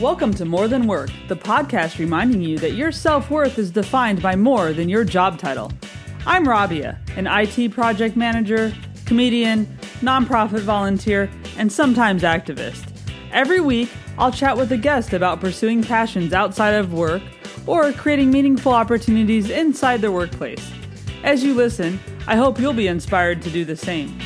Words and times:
Welcome 0.00 0.34
to 0.34 0.44
More 0.44 0.68
Than 0.68 0.86
Work, 0.86 1.08
the 1.26 1.36
podcast 1.36 1.98
reminding 1.98 2.42
you 2.42 2.58
that 2.58 2.74
your 2.74 2.92
self 2.92 3.30
worth 3.30 3.58
is 3.58 3.70
defined 3.70 4.20
by 4.20 4.36
more 4.36 4.74
than 4.74 4.90
your 4.90 5.04
job 5.04 5.38
title. 5.38 5.72
I'm 6.26 6.46
Rabia, 6.46 6.98
an 7.16 7.26
IT 7.26 7.70
project 7.70 8.14
manager, 8.14 8.74
comedian, 9.06 9.64
nonprofit 10.02 10.60
volunteer, 10.60 11.30
and 11.56 11.72
sometimes 11.72 12.24
activist. 12.24 12.86
Every 13.32 13.60
week, 13.60 13.88
I'll 14.18 14.30
chat 14.30 14.58
with 14.58 14.70
a 14.70 14.76
guest 14.76 15.14
about 15.14 15.40
pursuing 15.40 15.82
passions 15.82 16.34
outside 16.34 16.74
of 16.74 16.92
work 16.92 17.22
or 17.66 17.90
creating 17.94 18.30
meaningful 18.30 18.72
opportunities 18.72 19.48
inside 19.48 20.02
their 20.02 20.12
workplace. 20.12 20.70
As 21.24 21.42
you 21.42 21.54
listen, 21.54 21.98
I 22.26 22.36
hope 22.36 22.60
you'll 22.60 22.74
be 22.74 22.88
inspired 22.88 23.40
to 23.42 23.50
do 23.50 23.64
the 23.64 23.76
same. 23.76 24.18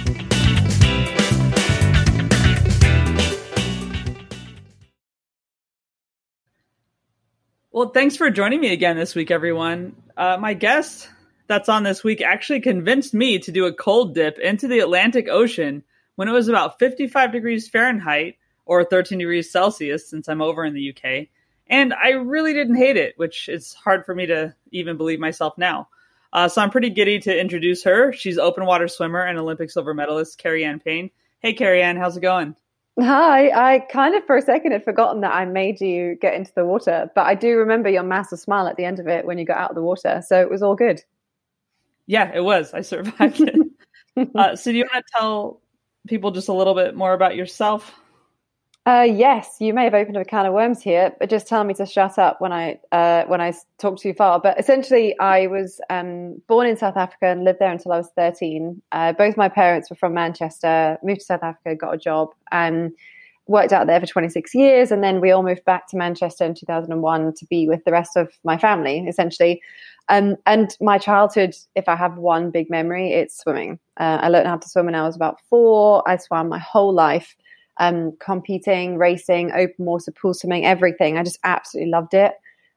Well, 7.80 7.89
thanks 7.89 8.15
for 8.15 8.29
joining 8.29 8.61
me 8.61 8.75
again 8.75 8.98
this 8.98 9.15
week, 9.15 9.30
everyone. 9.30 9.97
Uh, 10.15 10.37
my 10.39 10.52
guest 10.52 11.09
that's 11.47 11.70
on 11.70 11.83
this 11.83 12.05
week 12.05 12.20
actually 12.20 12.61
convinced 12.61 13.15
me 13.15 13.39
to 13.39 13.53
do 13.53 13.65
a 13.65 13.73
cold 13.73 14.15
dip 14.15 14.39
into 14.39 14.69
the 14.69 14.80
Atlantic 14.80 15.30
Ocean 15.30 15.83
when 16.15 16.29
it 16.29 16.33
was 16.33 16.48
about 16.48 16.79
55 16.79 17.33
degrees 17.33 17.70
Fahrenheit 17.70 18.37
or 18.66 18.84
13 18.84 19.20
degrees 19.20 19.51
Celsius 19.51 20.06
since 20.11 20.29
I'm 20.29 20.43
over 20.43 20.62
in 20.62 20.75
the 20.75 20.91
UK. 20.95 21.29
And 21.69 21.95
I 21.95 22.11
really 22.11 22.53
didn't 22.53 22.77
hate 22.77 22.98
it, 22.98 23.15
which 23.16 23.48
is 23.48 23.73
hard 23.73 24.05
for 24.05 24.15
me 24.15 24.27
to 24.27 24.55
even 24.70 24.98
believe 24.98 25.19
myself 25.19 25.56
now. 25.56 25.89
Uh, 26.34 26.48
so 26.48 26.61
I'm 26.61 26.69
pretty 26.69 26.91
giddy 26.91 27.20
to 27.20 27.41
introduce 27.41 27.84
her. 27.84 28.12
She's 28.12 28.37
open 28.37 28.67
water 28.67 28.89
swimmer 28.89 29.23
and 29.23 29.39
Olympic 29.39 29.70
silver 29.70 29.95
medalist 29.95 30.36
Keri-Anne 30.36 30.81
Payne. 30.81 31.12
Hey, 31.39 31.55
Keri-Anne, 31.55 31.97
how's 31.97 32.19
it 32.19 32.20
going? 32.20 32.56
Hi, 33.03 33.75
I 33.75 33.79
kind 33.79 34.15
of 34.15 34.27
for 34.27 34.37
a 34.37 34.43
second 34.43 34.73
had 34.73 34.84
forgotten 34.84 35.23
that 35.23 35.33
I 35.33 35.47
made 35.47 35.81
you 35.81 36.17
get 36.20 36.34
into 36.34 36.53
the 36.55 36.67
water, 36.67 37.11
but 37.15 37.23
I 37.23 37.34
do 37.34 37.57
remember 37.57 37.89
your 37.89 38.03
massive 38.03 38.41
smile 38.41 38.67
at 38.67 38.77
the 38.77 38.84
end 38.84 38.98
of 38.98 39.07
it 39.07 39.25
when 39.25 39.39
you 39.39 39.47
got 39.47 39.57
out 39.57 39.70
of 39.70 39.77
the 39.77 39.83
water. 39.83 40.23
So 40.27 40.39
it 40.39 40.51
was 40.51 40.61
all 40.61 40.75
good. 40.75 41.03
Yeah, 42.07 42.31
it 42.34 42.42
was. 42.42 42.75
I 42.75 42.83
survived 42.83 43.41
it. 43.41 43.57
uh, 44.34 44.55
so, 44.55 44.70
do 44.70 44.77
you 44.77 44.84
want 44.92 45.07
to 45.07 45.12
tell 45.17 45.62
people 46.09 46.31
just 46.31 46.48
a 46.48 46.53
little 46.53 46.75
bit 46.75 46.95
more 46.95 47.15
about 47.15 47.37
yourself? 47.37 47.95
Uh, 48.86 49.06
yes, 49.06 49.56
you 49.61 49.75
may 49.75 49.84
have 49.84 49.92
opened 49.92 50.17
a 50.17 50.25
can 50.25 50.47
of 50.47 50.55
worms 50.55 50.81
here, 50.81 51.14
but 51.20 51.28
just 51.28 51.47
tell 51.47 51.62
me 51.64 51.75
to 51.75 51.84
shut 51.84 52.19
up 52.19 52.41
when 52.41 52.50
I 52.50 52.81
uh, 52.92 53.25
when 53.27 53.41
I 53.41 53.53
talk 53.78 53.98
too 53.98 54.14
far. 54.14 54.41
But 54.41 54.59
essentially, 54.59 55.17
I 55.20 55.48
was 55.48 55.81
um, 55.91 56.41
born 56.48 56.67
in 56.67 56.78
South 56.78 56.97
Africa 56.97 57.27
and 57.27 57.45
lived 57.45 57.58
there 57.58 57.70
until 57.70 57.92
I 57.92 57.98
was 57.98 58.08
thirteen. 58.17 58.81
Uh, 58.91 59.12
both 59.12 59.36
my 59.36 59.51
parents 59.51 59.91
were 59.91 59.97
from 59.97 60.14
Manchester. 60.14 60.97
Moved 61.05 61.20
to 61.20 61.27
South 61.27 61.42
Africa, 61.42 61.77
got 61.77 61.95
a 61.95 61.98
job, 61.98 62.31
and 62.53 62.92
worked 63.47 63.75
out 63.75 63.86
there 63.86 64.01
for 64.01 64.06
twenty 64.06 64.31
six 64.31 64.55
years. 64.55 64.91
And 64.91 65.05
then 65.05 65.20
we 65.20 65.31
all 65.31 65.42
moved 65.42 65.64
back 65.67 65.86
to 65.89 65.98
Manchester 65.98 66.47
in 66.47 66.55
two 66.55 66.67
thousand 66.67 66.91
and 66.91 67.03
one 67.03 67.34
to 67.34 67.47
be 67.47 67.69
with 67.69 67.84
the 67.84 67.92
rest 67.92 68.17
of 68.17 68.33
my 68.45 68.56
family, 68.56 69.01
essentially. 69.06 69.61
Um, 70.08 70.36
and 70.47 70.75
my 70.81 70.97
childhood, 70.97 71.55
if 71.77 71.86
I 71.86 71.97
have 71.97 72.17
one 72.17 72.51
big 72.51 72.70
memory, 72.70 73.12
it's 73.12 73.39
swimming. 73.39 73.78
Uh, 73.98 74.19
I 74.23 74.28
learned 74.28 74.48
how 74.48 74.56
to 74.56 74.69
swim 74.69 74.86
when 74.86 74.95
I 74.95 75.03
was 75.06 75.14
about 75.14 75.39
four. 75.51 76.03
I 76.08 76.17
swam 76.17 76.48
my 76.48 76.58
whole 76.58 76.95
life 76.95 77.36
um, 77.81 78.12
competing, 78.20 78.98
racing, 78.98 79.50
open 79.53 79.86
water, 79.86 80.12
pool 80.12 80.34
swimming, 80.34 80.64
everything. 80.64 81.19
I 81.19 81.25
just 81.25 81.41
absolutely 81.42 81.91
loved 81.91 82.14
it. 82.14 82.34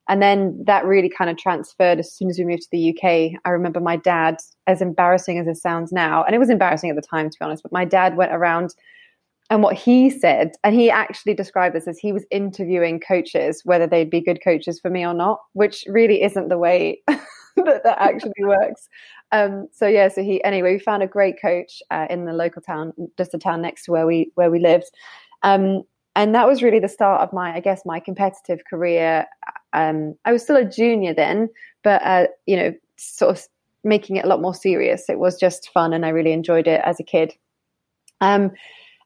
And 0.09 0.21
then 0.21 0.61
that 0.65 0.85
really 0.85 1.09
kind 1.09 1.29
of 1.29 1.37
transferred 1.37 1.99
as 1.99 2.11
soon 2.11 2.29
as 2.29 2.37
we 2.37 2.45
moved 2.45 2.63
to 2.63 2.69
the 2.71 2.89
UK. 2.89 3.39
I 3.45 3.49
remember 3.49 3.79
my 3.79 3.95
dad, 3.95 4.37
as 4.67 4.81
embarrassing 4.81 5.37
as 5.39 5.47
it 5.47 5.55
sounds 5.55 5.91
now, 5.91 6.23
and 6.23 6.35
it 6.35 6.39
was 6.39 6.49
embarrassing 6.49 6.89
at 6.89 6.95
the 6.95 7.01
time, 7.01 7.29
to 7.29 7.37
be 7.39 7.45
honest, 7.45 7.63
but 7.63 7.71
my 7.71 7.85
dad 7.85 8.17
went 8.17 8.33
around 8.33 8.73
and 9.49 9.61
what 9.61 9.75
he 9.75 10.09
said, 10.09 10.51
and 10.63 10.73
he 10.73 10.89
actually 10.89 11.33
described 11.33 11.75
this 11.75 11.87
as 11.87 11.99
he 11.99 12.11
was 12.11 12.25
interviewing 12.31 12.99
coaches, 12.99 13.61
whether 13.65 13.85
they'd 13.85 14.09
be 14.09 14.21
good 14.21 14.39
coaches 14.43 14.79
for 14.79 14.89
me 14.89 15.05
or 15.05 15.13
not, 15.13 15.39
which 15.51 15.85
really 15.87 16.23
isn't 16.23 16.47
the 16.47 16.57
way 16.57 17.01
that 17.07 17.83
that 17.83 17.97
actually 17.99 18.31
works. 18.41 18.87
Um, 19.33 19.67
so 19.71 19.87
yeah, 19.87 20.09
so 20.09 20.23
he 20.23 20.41
anyway, 20.43 20.73
we 20.73 20.79
found 20.79 21.01
a 21.01 21.07
great 21.07 21.41
coach 21.41 21.81
uh, 21.89 22.05
in 22.09 22.25
the 22.25 22.33
local 22.33 22.61
town, 22.61 22.93
just 23.17 23.33
a 23.33 23.39
town 23.39 23.61
next 23.63 23.85
to 23.85 23.91
where 23.91 24.05
we 24.05 24.31
where 24.35 24.51
we 24.51 24.59
lived, 24.59 24.91
um, 25.41 25.81
and 26.15 26.35
that 26.35 26.47
was 26.47 26.61
really 26.61 26.79
the 26.79 26.87
start 26.87 27.21
of 27.21 27.33
my, 27.33 27.55
I 27.55 27.59
guess, 27.59 27.81
my 27.83 27.99
competitive 27.99 28.63
career. 28.69 29.25
Um, 29.73 30.15
I 30.23 30.31
was 30.31 30.43
still 30.43 30.55
a 30.55 30.63
junior 30.63 31.15
then, 31.15 31.49
but 31.83 32.03
uh, 32.03 32.27
you 32.45 32.55
know, 32.55 32.73
sort 32.97 33.35
of 33.35 33.43
making 33.83 34.17
it 34.17 34.25
a 34.25 34.27
lot 34.27 34.39
more 34.39 34.53
serious. 34.53 35.09
It 35.09 35.17
was 35.17 35.39
just 35.39 35.71
fun, 35.73 35.93
and 35.93 36.05
I 36.05 36.09
really 36.09 36.31
enjoyed 36.31 36.67
it 36.67 36.81
as 36.85 36.99
a 36.99 37.03
kid. 37.03 37.33
Um, 38.21 38.51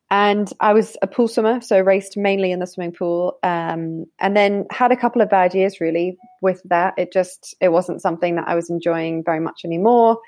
and 0.09 0.51
I 0.59 0.73
was 0.73 0.95
a 1.01 1.07
pool 1.07 1.27
swimmer, 1.27 1.59
so 1.61 1.79
raced 1.79 2.15
mainly 2.15 2.51
in 2.51 2.59
the 2.59 2.67
swimming 2.67 2.93
pool, 2.93 3.37
um, 3.43 4.05
and 4.19 4.35
then 4.37 4.65
had 4.71 4.91
a 4.91 4.97
couple 4.97 5.21
of 5.21 5.29
bad 5.29 5.53
years 5.53 5.81
really 5.81 6.17
with 6.41 6.61
that. 6.65 6.93
It 6.97 7.11
just 7.11 7.55
it 7.59 7.69
wasn't 7.69 8.01
something 8.01 8.35
that 8.35 8.47
I 8.47 8.55
was 8.55 8.69
enjoying 8.69 9.23
very 9.23 9.41
much 9.41 9.61
anymore. 9.65 10.19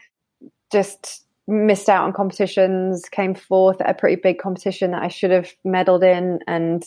Just 0.71 1.25
missed 1.47 1.89
out 1.89 2.03
on 2.03 2.13
competitions, 2.13 3.07
came 3.09 3.33
fourth 3.33 3.79
at 3.81 3.89
a 3.89 3.93
pretty 3.93 4.17
big 4.21 4.37
competition 4.37 4.91
that 4.91 5.01
I 5.01 5.07
should 5.07 5.31
have 5.31 5.49
medaled 5.65 6.03
in, 6.03 6.39
and 6.45 6.83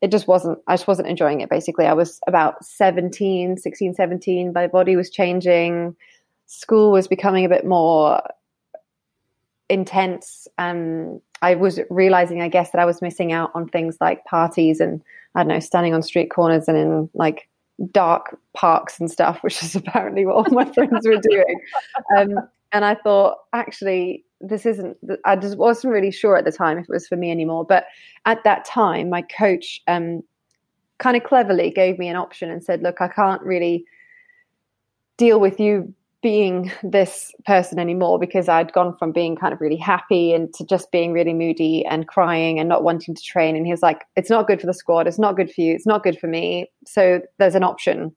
it 0.00 0.10
just 0.10 0.26
wasn't 0.26 0.58
i 0.66 0.72
just 0.72 0.86
wasn't 0.86 1.06
enjoying 1.06 1.40
it 1.40 1.50
basically 1.50 1.84
i 1.84 1.92
was 1.92 2.20
about 2.26 2.64
17 2.64 3.58
16 3.58 3.94
17 3.94 4.52
my 4.54 4.66
body 4.66 4.96
was 4.96 5.10
changing 5.10 5.94
school 6.46 6.90
was 6.90 7.06
becoming 7.06 7.44
a 7.44 7.48
bit 7.48 7.66
more 7.66 8.22
intense 9.70 10.48
um 10.58 11.20
I 11.42 11.54
was 11.54 11.80
realizing, 11.88 12.42
I 12.42 12.48
guess, 12.48 12.70
that 12.70 12.80
I 12.80 12.84
was 12.84 13.00
missing 13.00 13.32
out 13.32 13.50
on 13.54 13.68
things 13.68 13.96
like 14.00 14.24
parties 14.24 14.80
and 14.80 15.02
I 15.34 15.40
don't 15.40 15.48
know, 15.48 15.60
standing 15.60 15.94
on 15.94 16.02
street 16.02 16.30
corners 16.30 16.68
and 16.68 16.76
in 16.76 17.10
like 17.14 17.48
dark 17.92 18.38
parks 18.52 19.00
and 19.00 19.10
stuff, 19.10 19.38
which 19.42 19.62
is 19.62 19.74
apparently 19.74 20.26
what 20.26 20.36
all 20.36 20.54
my 20.54 20.70
friends 20.72 21.06
were 21.06 21.20
doing. 21.20 21.60
Um, 22.16 22.34
and 22.72 22.84
I 22.84 22.94
thought, 22.94 23.38
actually, 23.52 24.24
this 24.40 24.64
isn't. 24.64 24.96
I 25.24 25.36
just 25.36 25.56
wasn't 25.56 25.92
really 25.92 26.12
sure 26.12 26.36
at 26.36 26.44
the 26.44 26.52
time 26.52 26.78
if 26.78 26.84
it 26.84 26.92
was 26.92 27.08
for 27.08 27.16
me 27.16 27.30
anymore. 27.30 27.64
But 27.64 27.86
at 28.26 28.44
that 28.44 28.64
time, 28.64 29.10
my 29.10 29.22
coach 29.22 29.80
um, 29.88 30.22
kind 30.98 31.16
of 31.16 31.24
cleverly 31.24 31.70
gave 31.70 31.98
me 31.98 32.08
an 32.08 32.16
option 32.16 32.50
and 32.50 32.62
said, 32.62 32.82
"Look, 32.82 33.00
I 33.00 33.08
can't 33.08 33.42
really." 33.42 33.84
deal 35.16 35.38
with 35.38 35.60
you 35.60 35.92
being 36.22 36.70
this 36.82 37.32
person 37.46 37.78
anymore 37.78 38.18
because 38.18 38.48
I'd 38.48 38.72
gone 38.72 38.96
from 38.98 39.12
being 39.12 39.36
kind 39.36 39.54
of 39.54 39.60
really 39.60 39.76
happy 39.76 40.34
and 40.34 40.52
to 40.54 40.64
just 40.64 40.92
being 40.92 41.12
really 41.12 41.32
moody 41.32 41.84
and 41.86 42.06
crying 42.06 42.58
and 42.58 42.68
not 42.68 42.82
wanting 42.82 43.14
to 43.14 43.22
train. 43.22 43.56
And 43.56 43.64
he 43.64 43.72
was 43.72 43.82
like, 43.82 44.04
it's 44.16 44.30
not 44.30 44.46
good 44.46 44.60
for 44.60 44.66
the 44.66 44.74
squad. 44.74 45.06
It's 45.06 45.18
not 45.18 45.36
good 45.36 45.50
for 45.50 45.62
you. 45.62 45.74
It's 45.74 45.86
not 45.86 46.02
good 46.02 46.18
for 46.18 46.26
me. 46.26 46.70
So 46.86 47.22
there's 47.38 47.54
an 47.54 47.64
option 47.64 48.14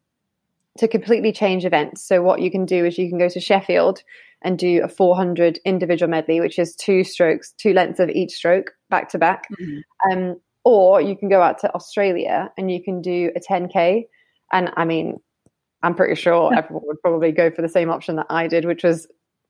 to 0.77 0.87
completely 0.87 1.31
change 1.31 1.65
events. 1.65 2.05
So 2.05 2.21
what 2.21 2.41
you 2.41 2.51
can 2.51 2.65
do 2.65 2.85
is 2.85 2.97
you 2.97 3.07
can 3.07 3.19
go 3.19 3.29
to 3.29 3.39
Sheffield 3.39 4.01
and 4.41 4.59
do 4.59 4.81
a 4.83 4.89
400 4.89 5.59
individual 5.63 6.09
medley, 6.09 6.41
which 6.41 6.59
is 6.59 6.75
two 6.75 7.03
strokes, 7.03 7.51
two 7.57 7.73
lengths 7.73 7.99
of 7.99 8.09
each 8.09 8.31
stroke 8.31 8.71
back 8.89 9.09
to 9.09 9.17
back. 9.17 9.47
Mm-hmm. 9.61 10.11
Um, 10.11 10.35
or 10.65 10.99
you 10.99 11.15
can 11.15 11.29
go 11.29 11.41
out 11.41 11.59
to 11.59 11.73
Australia 11.73 12.51
and 12.57 12.71
you 12.71 12.83
can 12.83 13.01
do 13.01 13.31
a 13.35 13.39
10K. 13.39 14.07
And 14.51 14.71
I 14.75 14.85
mean, 14.85 15.19
I'm 15.83 15.95
pretty 15.95 16.15
sure 16.15 16.53
everyone 16.55 16.83
would 16.87 17.01
probably 17.01 17.31
go 17.31 17.51
for 17.51 17.61
the 17.61 17.69
same 17.69 17.89
option 17.89 18.15
that 18.15 18.27
I 18.29 18.47
did, 18.47 18.65
which 18.65 18.83
was 18.83 19.07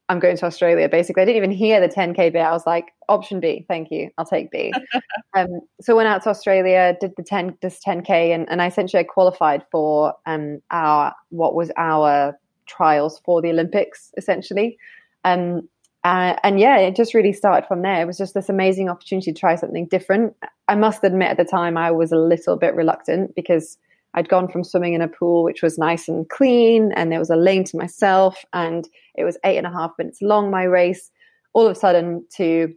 I'm 0.09 0.19
going 0.19 0.35
to 0.37 0.45
Australia. 0.45 0.89
Basically, 0.89 1.21
I 1.21 1.25
didn't 1.25 1.37
even 1.37 1.51
hear 1.51 1.79
the 1.79 1.87
10k 1.87 2.33
bit. 2.33 2.41
I 2.41 2.51
was 2.51 2.65
like, 2.65 2.93
option 3.07 3.39
B, 3.39 3.65
thank 3.67 3.89
you, 3.89 4.09
I'll 4.17 4.25
take 4.25 4.51
B. 4.51 4.73
um, 5.33 5.61
so 5.79 5.95
went 5.95 6.09
out 6.09 6.23
to 6.23 6.29
Australia, 6.29 6.97
did 6.99 7.13
the 7.15 7.23
10 7.23 7.57
this 7.61 7.79
10k, 7.85 8.09
and, 8.35 8.49
and 8.49 8.61
I 8.61 8.67
essentially 8.67 9.03
qualified 9.03 9.63
for 9.71 10.13
um, 10.25 10.61
our 10.71 11.13
what 11.29 11.55
was 11.55 11.71
our 11.77 12.37
trials 12.65 13.21
for 13.23 13.41
the 13.41 13.49
Olympics, 13.49 14.11
essentially. 14.17 14.77
Um, 15.23 15.69
uh, 16.03 16.35
and 16.43 16.59
yeah, 16.59 16.77
it 16.77 16.97
just 16.97 17.13
really 17.13 17.31
started 17.31 17.65
from 17.65 17.81
there. 17.81 18.01
It 18.01 18.05
was 18.05 18.17
just 18.17 18.33
this 18.33 18.49
amazing 18.49 18.89
opportunity 18.89 19.31
to 19.31 19.39
try 19.39 19.55
something 19.55 19.87
different. 19.87 20.35
I 20.67 20.75
must 20.75 21.03
admit, 21.03 21.29
at 21.29 21.37
the 21.37 21.45
time, 21.45 21.77
I 21.77 21.91
was 21.91 22.11
a 22.11 22.17
little 22.17 22.57
bit 22.57 22.75
reluctant 22.75 23.35
because 23.35 23.77
I'd 24.15 24.29
gone 24.29 24.47
from 24.47 24.63
swimming 24.63 24.93
in 24.93 25.01
a 25.01 25.07
pool 25.07 25.43
which 25.43 25.61
was 25.61 25.77
nice 25.77 26.07
and 26.07 26.27
clean, 26.29 26.91
and 26.95 27.11
there 27.11 27.19
was 27.19 27.29
a 27.29 27.35
lane 27.35 27.63
to 27.65 27.77
myself, 27.77 28.43
and 28.53 28.87
it 29.15 29.23
was 29.23 29.37
eight 29.43 29.57
and 29.57 29.67
a 29.67 29.71
half 29.71 29.91
minutes 29.97 30.21
long, 30.21 30.51
my 30.51 30.63
race, 30.63 31.11
all 31.53 31.65
of 31.65 31.71
a 31.71 31.79
sudden 31.79 32.25
to 32.35 32.73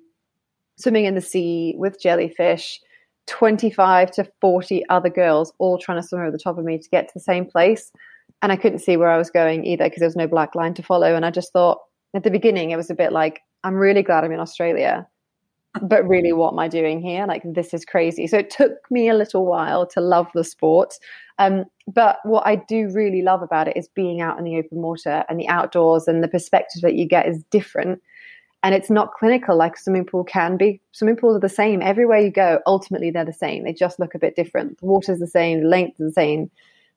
swimming 0.79 1.05
in 1.05 1.15
the 1.15 1.21
sea 1.21 1.75
with 1.77 2.00
jellyfish, 2.00 2.81
25 3.27 4.11
to 4.12 4.31
40 4.41 4.85
other 4.88 5.11
girls 5.11 5.53
all 5.59 5.79
trying 5.79 6.00
to 6.00 6.06
swim 6.06 6.21
over 6.21 6.31
the 6.31 6.38
top 6.38 6.59
of 6.59 6.65
me 6.65 6.79
to 6.79 6.88
get 6.91 7.09
to 7.09 7.15
the 7.15 7.21
same 7.21 7.44
place. 7.44 7.91
And 8.43 8.53
I 8.53 8.56
couldn't 8.56 8.81
see 8.81 8.97
where 8.97 9.11
I 9.11 9.19
was 9.19 9.31
going 9.31 9.65
either 9.65 9.85
because 9.85 10.00
there 10.00 10.09
was 10.09 10.17
no 10.17 10.29
black 10.29 10.55
line 10.55 10.75
to 10.75 10.83
follow. 10.83 11.15
And 11.15 11.25
I 11.25 11.31
just 11.31 11.53
thought 11.53 11.81
at 12.15 12.23
the 12.23 12.31
beginning, 12.31 12.71
it 12.71 12.77
was 12.77 12.91
a 12.91 12.94
bit 12.94 13.12
like, 13.12 13.41
I'm 13.65 13.75
really 13.75 14.03
glad 14.03 14.25
I'm 14.25 14.33
in 14.33 14.41
Australia 14.41 15.06
but 15.82 16.06
really 16.06 16.32
what 16.32 16.52
am 16.52 16.58
i 16.58 16.69
doing 16.69 17.00
here 17.00 17.26
like 17.26 17.43
this 17.44 17.73
is 17.75 17.84
crazy 17.84 18.26
so 18.26 18.38
it 18.38 18.50
took 18.50 18.73
me 18.90 19.08
a 19.08 19.14
little 19.14 19.46
while 19.46 19.87
to 19.87 20.00
love 20.00 20.26
the 20.34 20.44
sport 20.44 20.94
um, 21.38 21.64
but 21.87 22.19
what 22.25 22.46
i 22.46 22.56
do 22.56 22.88
really 22.93 23.23
love 23.23 23.43
about 23.43 23.69
it 23.69 23.76
is 23.76 23.88
being 23.88 24.20
out 24.20 24.38
in 24.38 24.44
the 24.44 24.56
open 24.56 24.78
water 24.78 25.25
and 25.28 25.38
the 25.38 25.49
outdoors 25.49 26.08
and 26.08 26.23
the 26.23 26.28
perspective 26.28 26.82
that 26.82 26.94
you 26.94 27.06
get 27.06 27.28
is 27.28 27.43
different 27.50 28.00
and 28.67 28.75
it's 28.75 28.90
not 28.90 29.12
clinical 29.12 29.56
like 29.56 29.76
swimming 29.76 30.05
pool 30.05 30.25
can 30.25 30.56
be. 30.56 30.81
Swimming 30.90 31.14
pools 31.14 31.37
are 31.37 31.40
the 31.40 31.49
same 31.49 31.81
everywhere 31.82 32.19
you 32.19 32.32
go. 32.32 32.58
Ultimately, 32.67 33.12
they're 33.12 33.25
the 33.25 33.32
same. 33.32 33.62
They 33.62 33.73
just 33.73 34.00
look 34.00 34.12
a 34.17 34.19
bit 34.19 34.34
different. 34.34 34.81
The 34.81 34.87
water's 34.87 35.20
the 35.20 35.28
same, 35.28 35.62
the 35.62 35.69
length 35.69 36.00
is 36.00 36.08
the 36.08 36.12
same. 36.12 36.50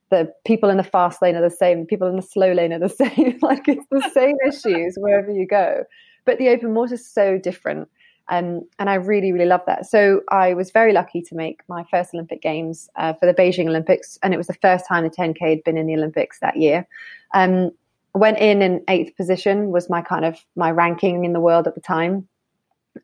The 0.09 0.33
people 0.45 0.71
in 0.71 0.77
the 0.77 0.83
fast 0.83 1.21
lane 1.21 1.35
are 1.35 1.47
the 1.47 1.55
same. 1.55 1.81
The 1.81 1.85
People 1.85 2.07
in 2.07 2.15
the 2.15 2.23
slow 2.23 2.53
lane 2.53 2.73
are 2.73 2.79
the 2.79 2.89
same. 2.89 3.37
like 3.43 3.67
it's 3.67 3.85
the 3.91 4.09
same 4.15 4.35
issues 4.47 4.95
wherever 4.97 5.31
you 5.31 5.45
go. 5.45 5.83
But 6.25 6.39
the 6.39 6.49
open 6.49 6.73
water 6.73 6.95
is 6.95 7.07
so 7.07 7.37
different. 7.37 7.87
Um, 8.29 8.61
and 8.77 8.89
I 8.89 8.95
really, 8.95 9.31
really 9.31 9.45
love 9.45 9.61
that. 9.65 9.87
So 9.87 10.21
I 10.29 10.53
was 10.53 10.71
very 10.71 10.93
lucky 10.93 11.21
to 11.23 11.35
make 11.35 11.61
my 11.67 11.83
first 11.89 12.13
Olympic 12.13 12.41
Games 12.41 12.89
uh, 12.95 13.13
for 13.13 13.25
the 13.25 13.33
Beijing 13.33 13.67
Olympics, 13.67 14.19
and 14.21 14.33
it 14.33 14.37
was 14.37 14.47
the 14.47 14.53
first 14.53 14.87
time 14.87 15.03
the 15.03 15.09
10K 15.09 15.49
had 15.49 15.63
been 15.63 15.77
in 15.77 15.87
the 15.87 15.95
Olympics 15.95 16.39
that 16.39 16.57
year. 16.57 16.87
Um, 17.33 17.71
went 18.13 18.39
in 18.39 18.61
in 18.61 18.83
eighth 18.87 19.15
position 19.15 19.69
was 19.69 19.89
my 19.89 20.01
kind 20.01 20.25
of 20.25 20.37
my 20.55 20.71
ranking 20.71 21.25
in 21.25 21.33
the 21.33 21.39
world 21.39 21.67
at 21.67 21.75
the 21.75 21.81
time, 21.81 22.27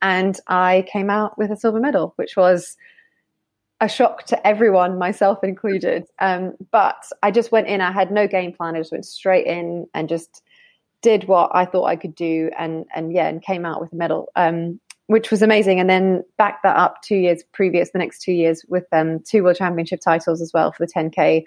and 0.01 0.39
I 0.47 0.85
came 0.91 1.09
out 1.09 1.37
with 1.37 1.51
a 1.51 1.57
silver 1.57 1.79
medal, 1.79 2.13
which 2.17 2.35
was 2.37 2.77
a 3.81 3.89
shock 3.89 4.25
to 4.25 4.47
everyone, 4.47 4.97
myself 4.97 5.43
included. 5.43 6.05
Um, 6.19 6.53
but 6.71 7.03
I 7.21 7.31
just 7.31 7.51
went 7.51 7.67
in. 7.67 7.81
I 7.81 7.91
had 7.91 8.11
no 8.11 8.27
game 8.27 8.53
plan. 8.53 8.75
I 8.75 8.79
just 8.79 8.91
went 8.91 9.05
straight 9.05 9.47
in 9.47 9.87
and 9.93 10.07
just 10.07 10.41
did 11.01 11.25
what 11.27 11.51
I 11.53 11.65
thought 11.65 11.85
I 11.85 11.95
could 11.95 12.15
do, 12.15 12.49
and 12.57 12.85
and 12.95 13.13
yeah, 13.13 13.27
and 13.27 13.41
came 13.41 13.65
out 13.65 13.81
with 13.81 13.93
a 13.93 13.95
medal. 13.95 14.29
Um, 14.35 14.79
which 15.07 15.29
was 15.29 15.41
amazing. 15.41 15.79
And 15.79 15.89
then 15.89 16.23
back 16.37 16.63
that 16.63 16.75
up 16.75 17.01
two 17.03 17.15
years 17.15 17.43
previous, 17.53 17.91
the 17.91 17.99
next 17.99 18.21
two 18.21 18.31
years 18.31 18.65
with 18.67 18.85
um, 18.91 19.19
two 19.19 19.43
world 19.43 19.57
championship 19.57 20.01
titles 20.01 20.41
as 20.41 20.51
well 20.53 20.71
for 20.71 20.85
the 20.85 20.91
10K, 20.91 21.43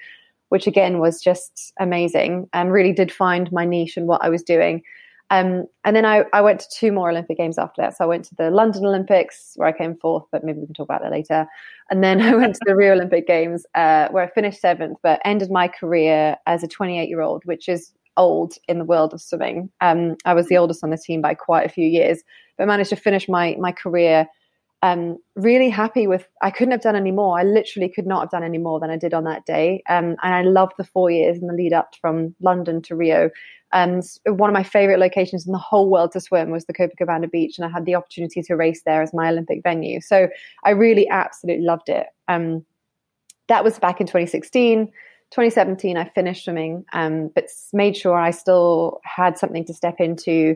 which 0.51 0.67
again 0.67 0.99
was 0.99 1.21
just 1.21 1.73
amazing 1.81 2.49
and 2.53 2.73
really 2.73 2.93
did 2.93 3.13
find 3.13 3.51
my 3.51 3.65
niche 3.65 3.97
and 3.97 4.07
what 4.07 4.23
I 4.23 4.29
was 4.29 4.43
doing. 4.43 4.83
Um, 5.31 5.67
and 5.85 5.95
then 5.95 6.07
I, 6.07 6.25
I, 6.33 6.41
went 6.41 6.61
to 6.61 6.67
two 6.75 6.91
more 6.91 7.11
Olympic 7.11 7.37
Games 7.37 7.59
after 7.59 7.83
that. 7.83 7.95
So 7.95 8.05
I 8.05 8.07
went 8.07 8.25
to 8.27 8.35
the 8.37 8.51
London 8.51 8.87
Olympics 8.87 9.53
where 9.57 9.69
I 9.69 9.73
came 9.73 9.95
fourth, 9.95 10.25
but 10.33 10.43
maybe 10.43 10.61
we 10.61 10.67
can 10.67 10.75
talk 10.75 10.87
about 10.87 11.03
that 11.03 11.11
later. 11.11 11.47
And 11.91 12.03
then 12.03 12.23
I 12.23 12.35
went 12.35 12.55
to 12.55 12.61
the 12.65 12.75
Rio 12.75 12.95
Olympic 12.95 13.27
Games 13.27 13.67
uh, 13.75 14.09
where 14.09 14.25
I 14.25 14.31
finished 14.31 14.61
seventh, 14.61 14.97
but 15.03 15.21
ended 15.27 15.51
my 15.51 15.69
career 15.69 16.39
as 16.47 16.63
a 16.63 16.69
28 16.69 17.11
year 17.11 17.21
old, 17.21 17.45
which 17.45 17.69
is 17.69 17.93
old 18.19 18.55
in 18.69 18.79
the 18.79 18.85
world 18.85 19.15
of 19.15 19.23
swimming. 19.23 19.71
Um, 19.81 20.17
I 20.27 20.35
was 20.35 20.49
the 20.49 20.59
oldest 20.59 20.85
on 20.85 20.91
the 20.91 20.99
team 20.99 21.23
by 21.23 21.33
quite 21.33 21.65
a 21.65 21.71
few 21.71 21.87
years 21.87 22.23
but 22.59 22.67
managed 22.67 22.91
to 22.91 22.97
finish 22.97 23.29
my 23.29 23.57
my 23.59 23.73
career 23.73 24.27
um, 24.81 25.19
really 25.35 25.71
happy 25.71 26.07
with 26.07 26.29
i 26.41 26.51
couldn't 26.51 26.71
have 26.71 26.83
done 26.83 26.95
any 26.95 27.11
more. 27.11 27.37
I 27.37 27.43
literally 27.43 27.89
could 27.89 28.07
not 28.07 28.21
have 28.21 28.31
done 28.31 28.45
any 28.45 28.59
more 28.59 28.79
than 28.79 28.91
i 28.91 28.97
did 28.97 29.15
on 29.15 29.25
that 29.25 29.47
day. 29.47 29.83
Um, 29.89 30.17
and 30.23 30.35
i 30.35 30.43
loved 30.43 30.75
the 30.79 30.85
four 30.85 31.11
years 31.11 31.39
in 31.39 31.47
the 31.47 31.53
lead 31.53 31.73
up 31.73 31.95
from 32.01 32.35
london 32.41 32.83
to 32.83 32.95
rio. 32.95 33.31
Um, 33.73 34.01
one 34.25 34.49
of 34.49 34.55
my 34.55 34.63
favorite 34.63 34.99
locations 34.99 35.47
in 35.47 35.53
the 35.53 35.59
whole 35.59 35.91
world 35.91 36.13
to 36.13 36.21
swim 36.21 36.51
was 36.51 36.67
the 36.67 36.73
copacabana 36.73 37.31
beach 37.31 37.59
and 37.59 37.65
i 37.65 37.69
had 37.69 37.87
the 37.87 37.97
opportunity 37.97 38.43
to 38.43 38.55
race 38.55 38.83
there 38.85 39.03
as 39.03 39.15
my 39.15 39.29
olympic 39.29 39.63
venue. 39.63 40.01
So 40.01 40.29
i 40.65 40.71
really 40.71 41.09
absolutely 41.09 41.65
loved 41.65 41.89
it. 41.89 42.07
Um, 42.29 42.65
that 43.49 43.65
was 43.65 43.79
back 43.79 44.01
in 44.01 44.07
2016 44.07 44.93
2017 45.31 45.97
i 45.97 46.09
finished 46.15 46.45
swimming 46.45 46.85
um, 46.93 47.31
but 47.35 47.47
made 47.73 47.97
sure 47.97 48.17
i 48.17 48.31
still 48.31 49.01
had 49.05 49.39
something 49.39 49.65
to 49.65 49.75
step 49.75 49.97
into 49.99 50.55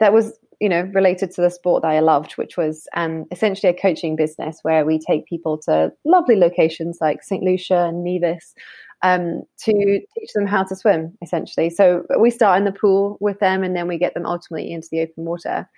that 0.00 0.12
was 0.12 0.38
you 0.62 0.68
know, 0.68 0.82
related 0.94 1.32
to 1.32 1.40
the 1.40 1.50
sport 1.50 1.82
that 1.82 1.90
I 1.90 1.98
loved, 1.98 2.34
which 2.34 2.56
was 2.56 2.86
um, 2.94 3.24
essentially 3.32 3.68
a 3.68 3.76
coaching 3.76 4.14
business 4.14 4.60
where 4.62 4.84
we 4.84 5.00
take 5.00 5.26
people 5.26 5.58
to 5.62 5.92
lovely 6.04 6.36
locations 6.36 6.98
like 7.00 7.24
St. 7.24 7.42
Lucia 7.42 7.86
and 7.86 8.04
Nevis 8.04 8.54
um, 9.02 9.42
to 9.58 9.72
teach 9.72 10.32
them 10.36 10.46
how 10.46 10.62
to 10.62 10.76
swim, 10.76 11.18
essentially. 11.20 11.68
So 11.68 12.04
we 12.16 12.30
start 12.30 12.58
in 12.58 12.64
the 12.64 12.70
pool 12.70 13.16
with 13.20 13.40
them 13.40 13.64
and 13.64 13.74
then 13.74 13.88
we 13.88 13.98
get 13.98 14.14
them 14.14 14.24
ultimately 14.24 14.70
into 14.70 14.86
the 14.92 15.00
open 15.00 15.24
water. 15.24 15.68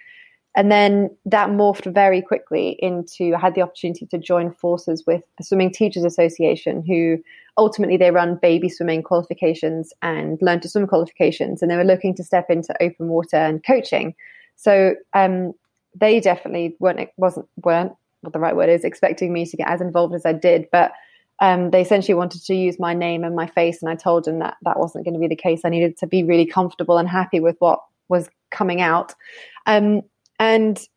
And 0.56 0.70
then 0.70 1.10
that 1.24 1.48
morphed 1.48 1.92
very 1.92 2.22
quickly 2.22 2.76
into 2.80 3.34
I 3.34 3.40
had 3.40 3.54
the 3.54 3.62
opportunity 3.62 4.06
to 4.06 4.18
join 4.18 4.52
forces 4.52 5.04
with 5.06 5.22
the 5.36 5.44
Swimming 5.44 5.72
Teachers 5.72 6.04
Association, 6.04 6.84
who 6.86 7.18
ultimately 7.58 7.96
they 7.96 8.10
run 8.10 8.38
baby 8.40 8.68
swimming 8.68 9.02
qualifications 9.02 9.92
and 10.02 10.38
learn 10.40 10.60
to 10.60 10.68
swim 10.68 10.86
qualifications. 10.86 11.60
And 11.60 11.70
they 11.70 11.76
were 11.76 11.84
looking 11.84 12.14
to 12.16 12.24
step 12.24 12.50
into 12.50 12.74
open 12.80 13.08
water 13.08 13.36
and 13.36 13.64
coaching. 13.64 14.14
So 14.56 14.94
um, 15.12 15.54
they 15.94 16.20
definitely 16.20 16.76
weren't 16.78 17.10
wasn't 17.16 17.48
weren't 17.64 17.92
what 18.20 18.32
the 18.32 18.38
right 18.38 18.56
word 18.56 18.70
is 18.70 18.84
expecting 18.84 19.32
me 19.32 19.46
to 19.46 19.56
get 19.56 19.68
as 19.68 19.80
involved 19.80 20.14
as 20.14 20.24
I 20.24 20.32
did, 20.32 20.66
but 20.72 20.92
um, 21.40 21.70
they 21.70 21.80
essentially 21.80 22.14
wanted 22.14 22.42
to 22.44 22.54
use 22.54 22.78
my 22.78 22.94
name 22.94 23.24
and 23.24 23.34
my 23.34 23.46
face, 23.46 23.82
and 23.82 23.90
I 23.90 23.96
told 23.96 24.24
them 24.24 24.38
that 24.38 24.56
that 24.62 24.78
wasn't 24.78 25.04
going 25.04 25.14
to 25.14 25.20
be 25.20 25.28
the 25.28 25.36
case. 25.36 25.62
I 25.64 25.68
needed 25.68 25.96
to 25.98 26.06
be 26.06 26.22
really 26.22 26.46
comfortable 26.46 26.96
and 26.96 27.08
happy 27.08 27.40
with 27.40 27.56
what 27.58 27.80
was 28.08 28.28
coming 28.50 28.80
out, 28.80 29.14
um, 29.66 30.02
and 30.44 30.88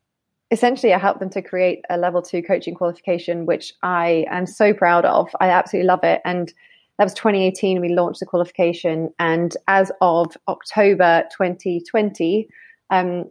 essentially 0.50 0.92
I 0.92 0.98
helped 0.98 1.20
them 1.20 1.30
to 1.30 1.42
create 1.42 1.84
a 1.88 1.96
level 1.96 2.22
two 2.22 2.42
coaching 2.42 2.74
qualification, 2.74 3.46
which 3.46 3.72
I 3.82 4.26
am 4.30 4.46
so 4.46 4.74
proud 4.74 5.04
of. 5.04 5.28
I 5.40 5.48
absolutely 5.48 5.86
love 5.88 6.04
it, 6.04 6.20
and 6.24 6.52
that 6.98 7.04
was 7.04 7.14
2018. 7.14 7.80
We 7.80 7.88
launched 7.88 8.20
the 8.20 8.26
qualification, 8.26 9.12
and 9.18 9.56
as 9.66 9.90
of 10.00 10.36
October 10.46 11.24
2020. 11.36 12.48
Um, 12.90 13.24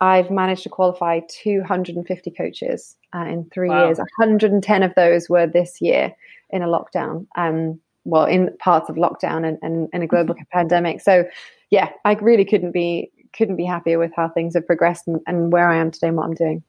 I've 0.00 0.30
managed 0.30 0.64
to 0.64 0.68
qualify 0.68 1.20
250 1.28 2.30
coaches 2.32 2.96
uh, 3.14 3.24
in 3.26 3.48
three 3.54 3.70
wow. 3.70 3.86
years. 3.86 3.98
110 3.98 4.82
of 4.82 4.92
those 4.96 5.30
were 5.30 5.46
this 5.46 5.80
year 5.80 6.12
in 6.50 6.62
a 6.62 6.66
lockdown. 6.66 7.26
Um, 7.36 7.80
well, 8.04 8.26
in 8.26 8.54
parts 8.58 8.90
of 8.90 8.96
lockdown 8.96 9.46
and, 9.48 9.56
and, 9.62 9.88
and 9.92 10.02
a 10.02 10.06
global 10.06 10.34
pandemic. 10.52 11.00
So, 11.00 11.24
yeah, 11.70 11.90
I 12.04 12.14
really 12.14 12.44
couldn't 12.44 12.72
be 12.72 13.10
couldn't 13.36 13.56
be 13.56 13.64
happier 13.64 13.98
with 13.98 14.12
how 14.14 14.28
things 14.28 14.54
have 14.54 14.66
progressed 14.66 15.06
and, 15.06 15.20
and 15.26 15.52
where 15.52 15.68
I 15.68 15.76
am 15.76 15.90
today 15.90 16.08
and 16.08 16.16
what 16.16 16.24
I'm 16.24 16.34
doing. 16.34 16.62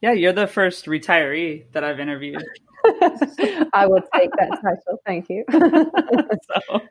Yeah, 0.00 0.12
you're 0.12 0.32
the 0.32 0.46
first 0.46 0.86
retiree 0.86 1.70
that 1.72 1.84
I've 1.84 2.00
interviewed. 2.00 2.42
I 2.84 3.86
will 3.86 4.02
take 4.14 4.30
that 4.38 4.58
title. 4.62 5.00
Thank 5.04 5.28
you. 5.28 5.44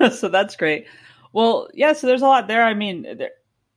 so, 0.10 0.10
so 0.10 0.28
that's 0.28 0.56
great. 0.56 0.86
Well, 1.32 1.68
yeah, 1.72 1.92
so 1.92 2.06
there's 2.06 2.22
a 2.22 2.26
lot 2.26 2.48
there. 2.48 2.64
I 2.64 2.74
mean, 2.74 3.02
there, 3.02 3.30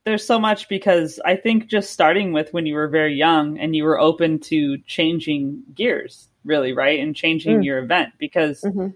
there's 0.04 0.26
so 0.26 0.38
much 0.38 0.68
because 0.68 1.20
I 1.24 1.36
think 1.36 1.68
just 1.68 1.90
starting 1.90 2.32
with 2.32 2.52
when 2.52 2.66
you 2.66 2.74
were 2.74 2.88
very 2.88 3.14
young 3.14 3.58
and 3.58 3.74
you 3.74 3.84
were 3.84 3.98
open 3.98 4.38
to 4.40 4.78
changing 4.86 5.62
gears, 5.74 6.28
really, 6.44 6.72
right? 6.72 7.00
And 7.00 7.14
changing 7.14 7.60
mm. 7.60 7.64
your 7.64 7.78
event 7.78 8.12
because 8.18 8.62
mm-hmm. 8.62 8.88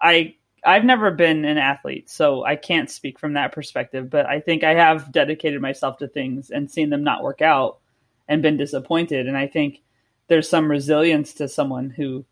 I 0.00 0.34
I've 0.66 0.84
never 0.84 1.10
been 1.10 1.44
an 1.44 1.58
athlete, 1.58 2.10
so 2.10 2.44
I 2.44 2.56
can't 2.56 2.90
speak 2.90 3.18
from 3.18 3.34
that 3.34 3.52
perspective, 3.52 4.10
but 4.10 4.26
I 4.26 4.40
think 4.40 4.64
I 4.64 4.74
have 4.74 5.12
dedicated 5.12 5.60
myself 5.60 5.98
to 5.98 6.08
things 6.08 6.50
and 6.50 6.70
seen 6.70 6.90
them 6.90 7.04
not 7.04 7.22
work 7.22 7.40
out 7.40 7.78
and 8.28 8.42
been 8.42 8.56
disappointed 8.56 9.28
and 9.28 9.36
I 9.36 9.46
think 9.46 9.82
there's 10.28 10.48
some 10.48 10.68
resilience 10.68 11.34
to 11.34 11.48
someone 11.48 11.90
who 11.90 12.24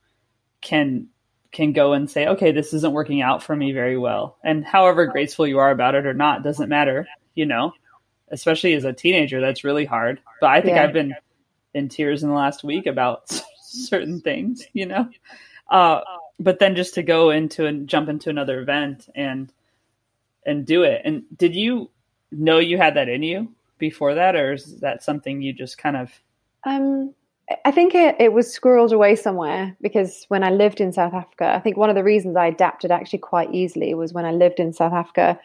can 0.61 1.07
can 1.53 1.73
go 1.73 1.93
and 1.93 2.11
say, 2.11 2.26
okay, 2.26 2.50
this 2.50 2.75
isn't 2.75 2.93
working 2.93 3.23
out 3.23 3.41
for 3.41 3.55
me 3.55 3.71
very 3.71 3.97
well. 3.97 4.37
And 4.43 4.64
however 4.64 5.07
graceful 5.07 5.47
you 5.47 5.61
are 5.61 5.71
about 5.71 5.95
it 5.95 6.05
or 6.05 6.12
not 6.12 6.43
doesn't 6.43 6.69
matter, 6.69 7.07
you 7.37 7.47
know 7.47 7.73
especially 8.31 8.75
as 8.75 8.85
a 8.85 8.93
teenager, 8.93 9.41
that's 9.41 9.64
really 9.64 9.85
hard. 9.85 10.21
But 10.41 10.50
I 10.50 10.61
think 10.61 10.76
yeah. 10.76 10.85
I've 10.85 10.93
been 10.93 11.14
in 11.73 11.88
tears 11.88 12.23
in 12.23 12.29
the 12.29 12.35
last 12.35 12.64
week 12.64 12.87
about 12.87 13.31
certain 13.62 14.21
things, 14.21 14.64
you 14.73 14.87
know. 14.87 15.09
Uh, 15.69 16.00
but 16.38 16.59
then 16.59 16.76
just 16.76 16.95
to 16.95 17.03
go 17.03 17.31
into 17.31 17.67
and 17.67 17.88
jump 17.88 18.09
into 18.09 18.31
another 18.31 18.61
event 18.61 19.09
and 19.14 19.53
and 20.47 20.67
do 20.67 20.83
it. 20.83 21.00
And 21.05 21.25
did 21.37 21.55
you 21.55 21.91
know 22.31 22.59
you 22.59 22.76
had 22.76 22.95
that 22.97 23.09
in 23.09 23.23
you 23.23 23.53
before 23.79 24.14
that, 24.14 24.37
or 24.37 24.53
is 24.53 24.81
that 24.81 25.03
something 25.03 25.43
you 25.43 25.53
just 25.53 25.79
kind 25.79 25.97
of? 25.97 26.12
Um, 26.64 27.14
I 27.64 27.71
think 27.71 27.95
it, 27.95 28.17
it 28.19 28.33
was 28.33 28.59
squirreled 28.59 28.93
away 28.93 29.17
somewhere 29.17 29.76
because 29.81 30.25
when 30.29 30.43
I 30.43 30.50
lived 30.50 30.81
in 30.81 30.93
South 30.93 31.12
Africa, 31.12 31.53
I 31.55 31.61
think 31.61 31.76
one 31.76 31.91
of 31.91 31.97
the 31.97 32.05
reasons 32.05 32.37
I 32.37 32.47
adapted 32.47 32.91
actually 32.91 33.19
quite 33.19 33.53
easily 33.53 33.95
was 33.95 34.12
when 34.12 34.25
I 34.25 34.33
lived 34.33 34.61
in 34.61 34.73
South 34.73 34.93
Africa 34.93 35.38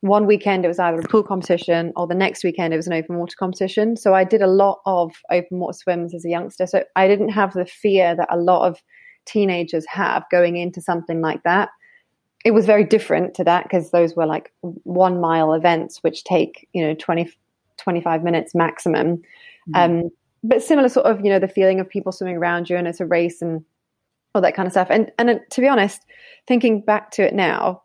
one 0.00 0.26
weekend 0.26 0.64
it 0.64 0.68
was 0.68 0.78
either 0.78 1.00
a 1.00 1.08
pool 1.08 1.22
competition 1.22 1.92
or 1.94 2.06
the 2.06 2.14
next 2.14 2.42
weekend 2.42 2.72
it 2.72 2.76
was 2.76 2.86
an 2.86 2.92
open 2.94 3.16
water 3.16 3.36
competition. 3.38 3.96
So 3.96 4.14
I 4.14 4.24
did 4.24 4.40
a 4.42 4.46
lot 4.46 4.80
of 4.86 5.12
open 5.30 5.58
water 5.58 5.76
swims 5.76 6.14
as 6.14 6.24
a 6.24 6.28
youngster. 6.28 6.66
So 6.66 6.84
I 6.96 7.06
didn't 7.06 7.30
have 7.30 7.52
the 7.52 7.66
fear 7.66 8.14
that 8.16 8.28
a 8.30 8.38
lot 8.38 8.66
of 8.66 8.82
teenagers 9.30 9.86
have 9.86 10.24
going 10.30 10.56
into 10.56 10.80
something 10.80 11.20
like 11.20 11.42
that. 11.44 11.70
It 12.44 12.52
was 12.52 12.66
very 12.66 12.84
different 12.84 13.34
to 13.34 13.44
that 13.44 13.64
because 13.64 13.90
those 13.90 14.16
were 14.16 14.26
like 14.26 14.52
one 14.62 15.20
mile 15.20 15.52
events, 15.52 15.98
which 16.02 16.24
take, 16.24 16.68
you 16.72 16.82
know, 16.82 16.94
20, 16.94 17.30
25 17.76 18.24
minutes 18.24 18.54
maximum. 18.54 19.18
Mm-hmm. 19.68 19.74
Um, 19.74 20.10
but 20.42 20.62
similar 20.62 20.88
sort 20.88 21.06
of, 21.06 21.22
you 21.24 21.30
know, 21.30 21.38
the 21.38 21.48
feeling 21.48 21.80
of 21.80 21.88
people 21.88 22.12
swimming 22.12 22.36
around 22.36 22.70
you 22.70 22.76
and 22.76 22.88
it's 22.88 23.00
a 23.00 23.06
race 23.06 23.42
and 23.42 23.62
all 24.34 24.40
that 24.40 24.54
kind 24.54 24.66
of 24.66 24.72
stuff. 24.72 24.88
And, 24.90 25.12
and 25.18 25.30
uh, 25.30 25.38
to 25.50 25.60
be 25.60 25.68
honest, 25.68 26.06
thinking 26.46 26.80
back 26.80 27.10
to 27.12 27.22
it 27.22 27.34
now, 27.34 27.82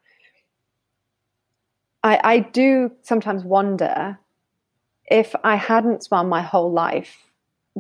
I, 2.03 2.19
I 2.23 2.39
do 2.39 2.91
sometimes 3.01 3.43
wonder 3.43 4.17
if 5.07 5.35
I 5.43 5.55
hadn't 5.55 6.03
swum 6.03 6.29
my 6.29 6.41
whole 6.41 6.71
life, 6.71 7.31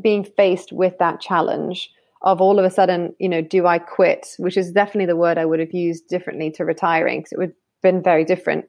being 0.01 0.23
faced 0.23 0.73
with 0.73 0.97
that 0.97 1.21
challenge 1.21 1.91
of 2.25 2.41
all 2.41 2.57
of 2.57 2.65
a 2.65 2.71
sudden, 2.71 3.15
you 3.19 3.29
know, 3.29 3.41
do 3.41 3.67
I 3.67 3.77
quit? 3.77 4.27
Which 4.39 4.57
is 4.57 4.71
definitely 4.71 5.05
the 5.05 5.15
word 5.15 5.37
I 5.37 5.45
would 5.45 5.59
have 5.59 5.73
used 5.73 6.07
differently 6.07 6.51
to 6.51 6.65
retiring 6.65 7.19
because 7.19 7.31
it 7.31 7.37
would 7.37 7.49
have 7.49 7.81
been 7.81 8.01
very 8.01 8.25
different. 8.25 8.65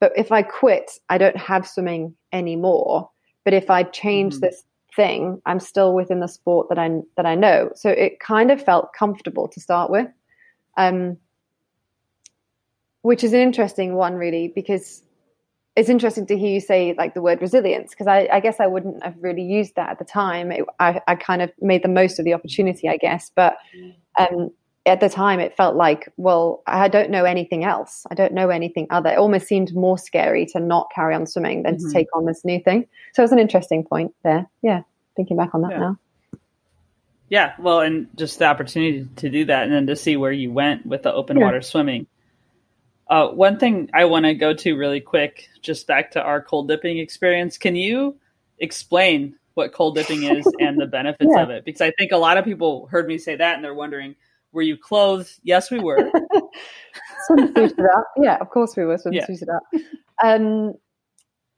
But 0.00 0.12
if 0.16 0.32
I 0.32 0.42
quit, 0.42 0.92
I 1.08 1.18
don't 1.18 1.36
have 1.36 1.66
swimming 1.66 2.14
anymore. 2.32 3.10
but 3.44 3.54
if 3.54 3.70
I 3.70 3.82
change 3.82 4.34
mm-hmm. 4.34 4.46
this 4.46 4.62
thing, 4.94 5.42
I'm 5.46 5.58
still 5.58 5.94
within 5.94 6.20
the 6.20 6.28
sport 6.28 6.68
that 6.68 6.78
I 6.78 7.00
that 7.16 7.26
I 7.26 7.34
know. 7.34 7.70
So 7.74 7.90
it 7.90 8.20
kind 8.20 8.50
of 8.50 8.62
felt 8.62 8.92
comfortable 8.92 9.48
to 9.48 9.60
start 9.60 9.90
with, 9.90 10.08
um, 10.76 11.16
which 13.02 13.24
is 13.24 13.32
an 13.32 13.40
interesting 13.40 13.94
one, 13.94 14.14
really, 14.14 14.52
because 14.54 15.02
it's 15.74 15.88
interesting 15.88 16.26
to 16.26 16.36
hear 16.36 16.50
you 16.50 16.60
say 16.60 16.94
like 16.98 17.14
the 17.14 17.22
word 17.22 17.40
resilience 17.40 17.90
because 17.90 18.06
I, 18.06 18.28
I, 18.30 18.40
guess 18.40 18.60
I 18.60 18.66
wouldn't 18.66 19.02
have 19.02 19.16
really 19.20 19.42
used 19.42 19.74
that 19.76 19.90
at 19.90 19.98
the 19.98 20.04
time. 20.04 20.52
It, 20.52 20.64
I, 20.78 21.00
I, 21.08 21.14
kind 21.14 21.40
of 21.40 21.50
made 21.60 21.82
the 21.82 21.88
most 21.88 22.18
of 22.18 22.24
the 22.24 22.34
opportunity, 22.34 22.88
I 22.88 22.98
guess, 22.98 23.30
but 23.34 23.56
um, 24.18 24.50
at 24.84 25.00
the 25.00 25.08
time 25.08 25.40
it 25.40 25.56
felt 25.56 25.74
like, 25.74 26.12
well, 26.18 26.62
I 26.66 26.88
don't 26.88 27.10
know 27.10 27.24
anything 27.24 27.64
else. 27.64 28.04
I 28.10 28.14
don't 28.14 28.34
know 28.34 28.50
anything 28.50 28.86
other. 28.90 29.10
It 29.10 29.18
almost 29.18 29.46
seemed 29.46 29.74
more 29.74 29.96
scary 29.96 30.44
to 30.46 30.60
not 30.60 30.90
carry 30.94 31.14
on 31.14 31.26
swimming 31.26 31.62
than 31.62 31.76
mm-hmm. 31.76 31.88
to 31.88 31.92
take 31.92 32.08
on 32.14 32.26
this 32.26 32.44
new 32.44 32.60
thing. 32.60 32.86
So 33.14 33.22
it's 33.22 33.32
an 33.32 33.38
interesting 33.38 33.84
point 33.84 34.14
there. 34.24 34.46
Yeah, 34.62 34.82
thinking 35.16 35.38
back 35.38 35.54
on 35.54 35.62
that 35.62 35.72
yeah. 35.72 35.78
now. 35.78 35.98
Yeah, 37.30 37.54
well, 37.58 37.80
and 37.80 38.08
just 38.14 38.38
the 38.40 38.44
opportunity 38.44 39.08
to 39.16 39.30
do 39.30 39.46
that, 39.46 39.62
and 39.62 39.72
then 39.72 39.86
to 39.86 39.96
see 39.96 40.18
where 40.18 40.32
you 40.32 40.52
went 40.52 40.84
with 40.84 41.02
the 41.02 41.14
open 41.14 41.38
yeah. 41.38 41.44
water 41.44 41.62
swimming 41.62 42.06
uh, 43.12 43.28
one 43.28 43.58
thing 43.58 43.90
I 43.92 44.06
want 44.06 44.24
to 44.24 44.32
go 44.32 44.54
to 44.54 44.74
really 44.74 45.00
quick, 45.00 45.50
just 45.60 45.86
back 45.86 46.12
to 46.12 46.22
our 46.22 46.40
cold 46.40 46.66
dipping 46.66 46.96
experience. 46.96 47.58
Can 47.58 47.76
you 47.76 48.16
explain 48.58 49.34
what 49.52 49.74
cold 49.74 49.96
dipping 49.96 50.22
is 50.22 50.46
and 50.60 50.80
the 50.80 50.86
benefits 50.86 51.30
yeah. 51.36 51.42
of 51.42 51.50
it? 51.50 51.66
Because 51.66 51.82
I 51.82 51.90
think 51.98 52.12
a 52.12 52.16
lot 52.16 52.38
of 52.38 52.46
people 52.46 52.86
heard 52.86 53.06
me 53.06 53.18
say 53.18 53.36
that 53.36 53.54
and 53.54 53.62
they're 53.62 53.74
wondering, 53.74 54.14
were 54.52 54.62
you 54.62 54.78
clothed? 54.78 55.30
Yes, 55.42 55.70
we 55.70 55.78
were. 55.78 55.98
swimsuited 57.30 57.84
up. 57.94 58.06
Yeah, 58.16 58.38
of 58.40 58.48
course 58.48 58.78
we 58.78 58.84
were 58.86 58.96
swimsuited 58.96 59.44
yeah. 59.46 59.56
up. 59.56 59.82
Um, 60.24 60.72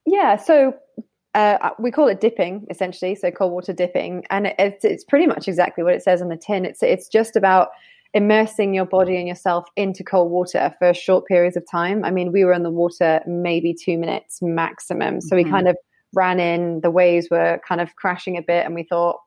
yeah, 0.06 0.34
so 0.34 0.74
uh, 1.34 1.70
we 1.78 1.92
call 1.92 2.08
it 2.08 2.20
dipping 2.20 2.66
essentially, 2.68 3.14
so 3.14 3.30
cold 3.30 3.52
water 3.52 3.72
dipping, 3.72 4.24
and 4.28 4.48
it, 4.48 4.56
it's, 4.58 4.84
it's 4.84 5.04
pretty 5.04 5.28
much 5.28 5.46
exactly 5.46 5.84
what 5.84 5.94
it 5.94 6.02
says 6.02 6.20
on 6.20 6.30
the 6.30 6.36
tin. 6.36 6.64
It's 6.64 6.82
it's 6.82 7.06
just 7.06 7.36
about 7.36 7.68
immersing 8.14 8.72
your 8.72 8.86
body 8.86 9.16
and 9.16 9.26
yourself 9.26 9.64
into 9.76 10.04
cold 10.04 10.30
water 10.30 10.74
for 10.78 10.94
short 10.94 11.26
periods 11.26 11.56
of 11.56 11.64
time. 11.70 12.04
I 12.04 12.10
mean, 12.10 12.30
we 12.32 12.44
were 12.44 12.52
in 12.52 12.62
the 12.62 12.70
water 12.70 13.20
maybe 13.26 13.74
two 13.74 13.98
minutes 13.98 14.38
maximum. 14.40 15.20
So 15.20 15.34
mm-hmm. 15.34 15.44
we 15.44 15.50
kind 15.50 15.68
of 15.68 15.76
ran 16.14 16.38
in, 16.38 16.80
the 16.80 16.92
waves 16.92 17.28
were 17.30 17.60
kind 17.66 17.80
of 17.80 17.96
crashing 17.96 18.36
a 18.36 18.42
bit, 18.42 18.64
and 18.64 18.74
we 18.74 18.84
thought, 18.84 19.18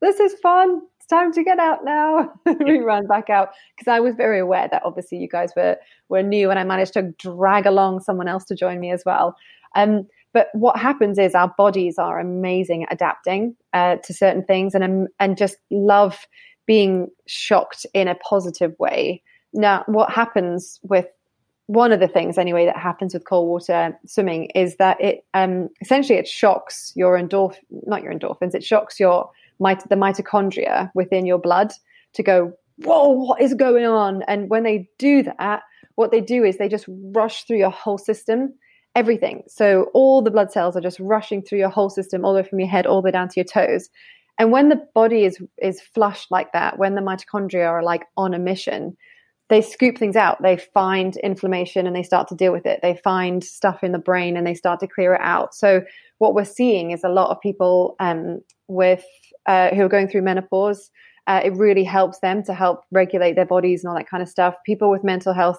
this 0.00 0.20
is 0.20 0.34
fun. 0.42 0.80
It's 0.98 1.06
time 1.08 1.32
to 1.32 1.42
get 1.42 1.58
out 1.58 1.84
now. 1.84 2.32
we 2.64 2.78
ran 2.78 3.06
back 3.06 3.30
out 3.30 3.50
because 3.76 3.88
I 3.90 3.98
was 3.98 4.14
very 4.14 4.38
aware 4.38 4.68
that 4.70 4.82
obviously 4.84 5.18
you 5.18 5.28
guys 5.28 5.50
were 5.56 5.76
were 6.08 6.22
new, 6.22 6.50
and 6.50 6.58
I 6.58 6.64
managed 6.64 6.92
to 6.94 7.12
drag 7.18 7.66
along 7.66 8.00
someone 8.00 8.28
else 8.28 8.44
to 8.46 8.54
join 8.54 8.78
me 8.78 8.92
as 8.92 9.02
well. 9.04 9.36
Um, 9.74 10.06
but 10.32 10.48
what 10.52 10.78
happens 10.78 11.18
is 11.18 11.34
our 11.34 11.52
bodies 11.56 11.98
are 11.98 12.20
amazing 12.20 12.84
at 12.84 12.92
adapting 12.92 13.56
uh, 13.72 13.96
to 14.04 14.14
certain 14.14 14.44
things 14.44 14.74
and 14.74 14.84
um, 14.84 15.06
and 15.18 15.36
just 15.36 15.56
love 15.70 16.26
being 16.66 17.08
shocked 17.26 17.86
in 17.94 18.08
a 18.08 18.14
positive 18.16 18.74
way. 18.78 19.22
Now, 19.52 19.84
what 19.86 20.10
happens 20.10 20.80
with 20.82 21.06
one 21.66 21.90
of 21.90 21.98
the 21.98 22.08
things 22.08 22.38
anyway 22.38 22.64
that 22.64 22.76
happens 22.76 23.12
with 23.12 23.24
cold 23.24 23.48
water 23.48 23.98
swimming 24.06 24.46
is 24.54 24.76
that 24.76 25.00
it 25.00 25.24
um, 25.34 25.68
essentially 25.80 26.18
it 26.18 26.28
shocks 26.28 26.92
your 26.94 27.18
endorph 27.18 27.56
not 27.70 28.04
your 28.04 28.14
endorphins 28.14 28.54
it 28.54 28.62
shocks 28.62 29.00
your 29.00 29.28
mit- 29.58 29.88
the 29.88 29.96
mitochondria 29.96 30.92
within 30.94 31.26
your 31.26 31.38
blood 31.38 31.72
to 32.12 32.22
go 32.22 32.52
whoa 32.78 33.08
what 33.08 33.40
is 33.40 33.54
going 33.54 33.86
on? 33.86 34.22
And 34.28 34.48
when 34.48 34.62
they 34.62 34.88
do 34.98 35.22
that 35.24 35.62
what 35.96 36.10
they 36.10 36.20
do 36.20 36.44
is 36.44 36.58
they 36.58 36.68
just 36.68 36.86
rush 36.88 37.44
through 37.44 37.58
your 37.58 37.70
whole 37.70 37.98
system 37.98 38.54
everything. 38.94 39.42
So 39.46 39.90
all 39.92 40.22
the 40.22 40.30
blood 40.30 40.50
cells 40.50 40.74
are 40.74 40.80
just 40.80 40.98
rushing 41.00 41.42
through 41.42 41.58
your 41.58 41.68
whole 41.68 41.90
system 41.90 42.24
all 42.24 42.32
the 42.32 42.40
way 42.40 42.48
from 42.48 42.60
your 42.60 42.68
head 42.68 42.86
all 42.86 43.02
the 43.02 43.06
way 43.06 43.10
down 43.10 43.28
to 43.28 43.34
your 43.36 43.44
toes 43.44 43.90
and 44.38 44.52
when 44.52 44.68
the 44.68 44.80
body 44.94 45.24
is 45.24 45.38
is 45.58 45.80
flushed 45.80 46.30
like 46.30 46.52
that, 46.52 46.78
when 46.78 46.94
the 46.94 47.00
mitochondria 47.00 47.68
are 47.68 47.82
like 47.82 48.04
on 48.16 48.34
a 48.34 48.38
mission, 48.38 48.96
they 49.48 49.62
scoop 49.62 49.96
things 49.96 50.16
out. 50.16 50.42
They 50.42 50.56
find 50.56 51.16
inflammation 51.16 51.86
and 51.86 51.94
they 51.94 52.02
start 52.02 52.28
to 52.28 52.34
deal 52.34 52.52
with 52.52 52.66
it. 52.66 52.80
They 52.82 52.96
find 52.96 53.42
stuff 53.42 53.84
in 53.84 53.92
the 53.92 53.98
brain 53.98 54.36
and 54.36 54.46
they 54.46 54.54
start 54.54 54.80
to 54.80 54.88
clear 54.88 55.14
it 55.14 55.20
out. 55.22 55.54
So 55.54 55.82
what 56.18 56.34
we're 56.34 56.44
seeing 56.44 56.90
is 56.90 57.04
a 57.04 57.08
lot 57.08 57.30
of 57.30 57.40
people 57.40 57.94
um, 58.00 58.40
with 58.68 59.04
uh, 59.46 59.74
who 59.74 59.82
are 59.82 59.88
going 59.88 60.08
through 60.08 60.22
menopause. 60.22 60.90
Uh, 61.28 61.40
it 61.44 61.56
really 61.56 61.84
helps 61.84 62.20
them 62.20 62.42
to 62.44 62.54
help 62.54 62.84
regulate 62.92 63.34
their 63.34 63.46
bodies 63.46 63.82
and 63.82 63.90
all 63.90 63.96
that 63.96 64.08
kind 64.08 64.22
of 64.22 64.28
stuff. 64.28 64.54
People 64.64 64.90
with 64.90 65.02
mental 65.02 65.32
health 65.32 65.58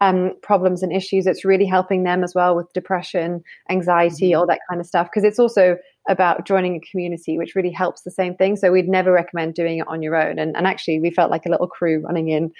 um, 0.00 0.32
problems 0.42 0.82
and 0.82 0.92
issues, 0.92 1.26
it's 1.26 1.44
really 1.44 1.66
helping 1.66 2.02
them 2.02 2.24
as 2.24 2.34
well 2.34 2.56
with 2.56 2.72
depression, 2.72 3.42
anxiety, 3.70 4.30
mm-hmm. 4.30 4.40
all 4.40 4.46
that 4.46 4.60
kind 4.68 4.80
of 4.80 4.86
stuff. 4.86 5.08
Because 5.08 5.24
it's 5.24 5.38
also 5.38 5.76
about 6.08 6.46
joining 6.46 6.76
a 6.76 6.80
community, 6.80 7.38
which 7.38 7.54
really 7.54 7.70
helps 7.70 8.02
the 8.02 8.10
same 8.10 8.34
thing. 8.36 8.56
So 8.56 8.70
we'd 8.70 8.88
never 8.88 9.10
recommend 9.10 9.54
doing 9.54 9.78
it 9.78 9.88
on 9.88 10.02
your 10.02 10.16
own. 10.16 10.38
And, 10.38 10.54
and 10.56 10.66
actually, 10.66 11.00
we 11.00 11.10
felt 11.10 11.30
like 11.30 11.46
a 11.46 11.48
little 11.48 11.66
crew 11.66 12.00
running 12.00 12.28
in 12.28 12.52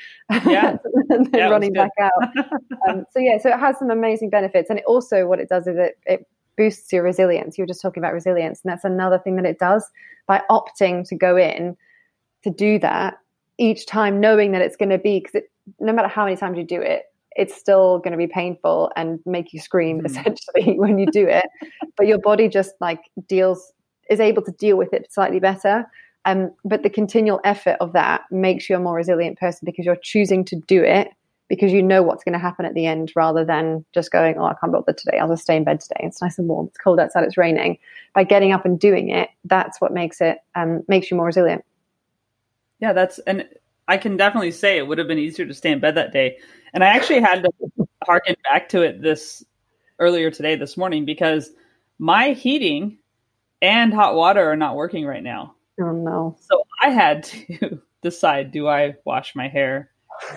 yeah. 0.46 0.76
and 1.10 1.26
then 1.26 1.40
yeah, 1.40 1.48
running 1.50 1.72
back 1.72 1.90
out. 2.00 2.12
um, 2.88 3.04
so 3.10 3.18
yeah, 3.18 3.38
so 3.38 3.50
it 3.50 3.58
has 3.58 3.78
some 3.78 3.90
amazing 3.90 4.30
benefits. 4.30 4.70
And 4.70 4.78
it 4.78 4.84
also, 4.86 5.26
what 5.26 5.40
it 5.40 5.48
does 5.48 5.66
is 5.66 5.76
it, 5.76 5.98
it 6.06 6.26
boosts 6.56 6.92
your 6.92 7.02
resilience. 7.02 7.58
You 7.58 7.62
were 7.62 7.68
just 7.68 7.82
talking 7.82 8.02
about 8.02 8.14
resilience. 8.14 8.60
And 8.64 8.72
that's 8.72 8.84
another 8.84 9.18
thing 9.18 9.36
that 9.36 9.44
it 9.44 9.58
does 9.58 9.84
by 10.26 10.42
opting 10.50 11.06
to 11.08 11.14
go 11.14 11.36
in 11.36 11.76
to 12.44 12.50
do 12.50 12.78
that 12.78 13.18
each 13.58 13.86
time, 13.86 14.20
knowing 14.20 14.52
that 14.52 14.62
it's 14.62 14.76
going 14.76 14.90
to 14.90 14.98
be, 14.98 15.20
because 15.20 15.42
no 15.80 15.92
matter 15.92 16.08
how 16.08 16.24
many 16.24 16.36
times 16.36 16.56
you 16.56 16.64
do 16.64 16.80
it, 16.80 17.04
it's 17.36 17.54
still 17.54 17.98
going 17.98 18.12
to 18.12 18.18
be 18.18 18.26
painful 18.26 18.90
and 18.96 19.18
make 19.26 19.52
you 19.52 19.60
scream 19.60 20.00
mm. 20.00 20.06
essentially 20.06 20.78
when 20.78 20.98
you 20.98 21.06
do 21.06 21.26
it 21.26 21.44
but 21.96 22.06
your 22.06 22.18
body 22.18 22.48
just 22.48 22.74
like 22.80 23.00
deals 23.28 23.72
is 24.10 24.20
able 24.20 24.42
to 24.42 24.52
deal 24.52 24.76
with 24.76 24.92
it 24.92 25.12
slightly 25.12 25.40
better. 25.40 25.86
Um, 26.26 26.52
but 26.64 26.82
the 26.82 26.90
continual 26.90 27.40
effort 27.44 27.76
of 27.80 27.92
that 27.92 28.22
makes 28.30 28.68
you 28.68 28.76
a 28.76 28.80
more 28.80 28.96
resilient 28.96 29.38
person 29.38 29.66
because 29.66 29.84
you're 29.84 29.96
choosing 29.96 30.44
to 30.46 30.56
do 30.56 30.82
it 30.82 31.08
because 31.48 31.72
you 31.72 31.82
know 31.82 32.02
what's 32.02 32.24
going 32.24 32.32
to 32.32 32.38
happen 32.38 32.64
at 32.64 32.72
the 32.72 32.86
end 32.86 33.12
rather 33.14 33.44
than 33.44 33.84
just 33.92 34.10
going 34.10 34.38
oh 34.38 34.46
i 34.46 34.54
can't 34.54 34.72
bother 34.72 34.94
today. 34.94 35.18
I'll 35.18 35.28
just 35.28 35.42
stay 35.42 35.56
in 35.56 35.64
bed 35.64 35.80
today. 35.80 36.00
It's 36.00 36.22
nice 36.22 36.38
and 36.38 36.48
warm. 36.48 36.68
It's 36.68 36.78
cold 36.78 36.98
outside. 36.98 37.24
It's 37.24 37.36
raining. 37.36 37.78
By 38.14 38.24
getting 38.24 38.52
up 38.52 38.64
and 38.64 38.78
doing 38.80 39.10
it 39.10 39.28
that's 39.44 39.80
what 39.80 39.92
makes 39.92 40.20
it 40.20 40.38
um, 40.54 40.82
makes 40.88 41.10
you 41.10 41.16
more 41.16 41.26
resilient. 41.26 41.64
Yeah 42.80 42.92
that's 42.92 43.18
and 43.20 43.46
i 43.86 43.98
can 43.98 44.16
definitely 44.16 44.50
say 44.50 44.78
it 44.78 44.86
would 44.86 44.96
have 44.96 45.06
been 45.06 45.18
easier 45.18 45.46
to 45.46 45.54
stay 45.54 45.72
in 45.72 45.80
bed 45.80 45.96
that 45.96 46.12
day. 46.12 46.38
And 46.72 46.82
I 46.82 46.88
actually 46.88 47.20
had 47.20 47.42
to 47.42 47.50
harken 48.04 48.34
back 48.50 48.68
to 48.70 48.82
it 48.82 49.02
this 49.02 49.44
earlier 49.98 50.30
today, 50.30 50.56
this 50.56 50.76
morning, 50.76 51.04
because 51.04 51.50
my 51.98 52.32
heating 52.32 52.98
and 53.62 53.92
hot 53.92 54.14
water 54.14 54.50
are 54.50 54.56
not 54.56 54.76
working 54.76 55.06
right 55.06 55.22
now. 55.22 55.54
Oh 55.80 55.92
no. 55.92 56.36
So 56.40 56.64
I 56.82 56.90
had 56.90 57.24
to 57.24 57.80
decide 58.02 58.52
do 58.52 58.68
I 58.68 58.94
wash 59.04 59.34
my 59.34 59.48
hair 59.48 59.90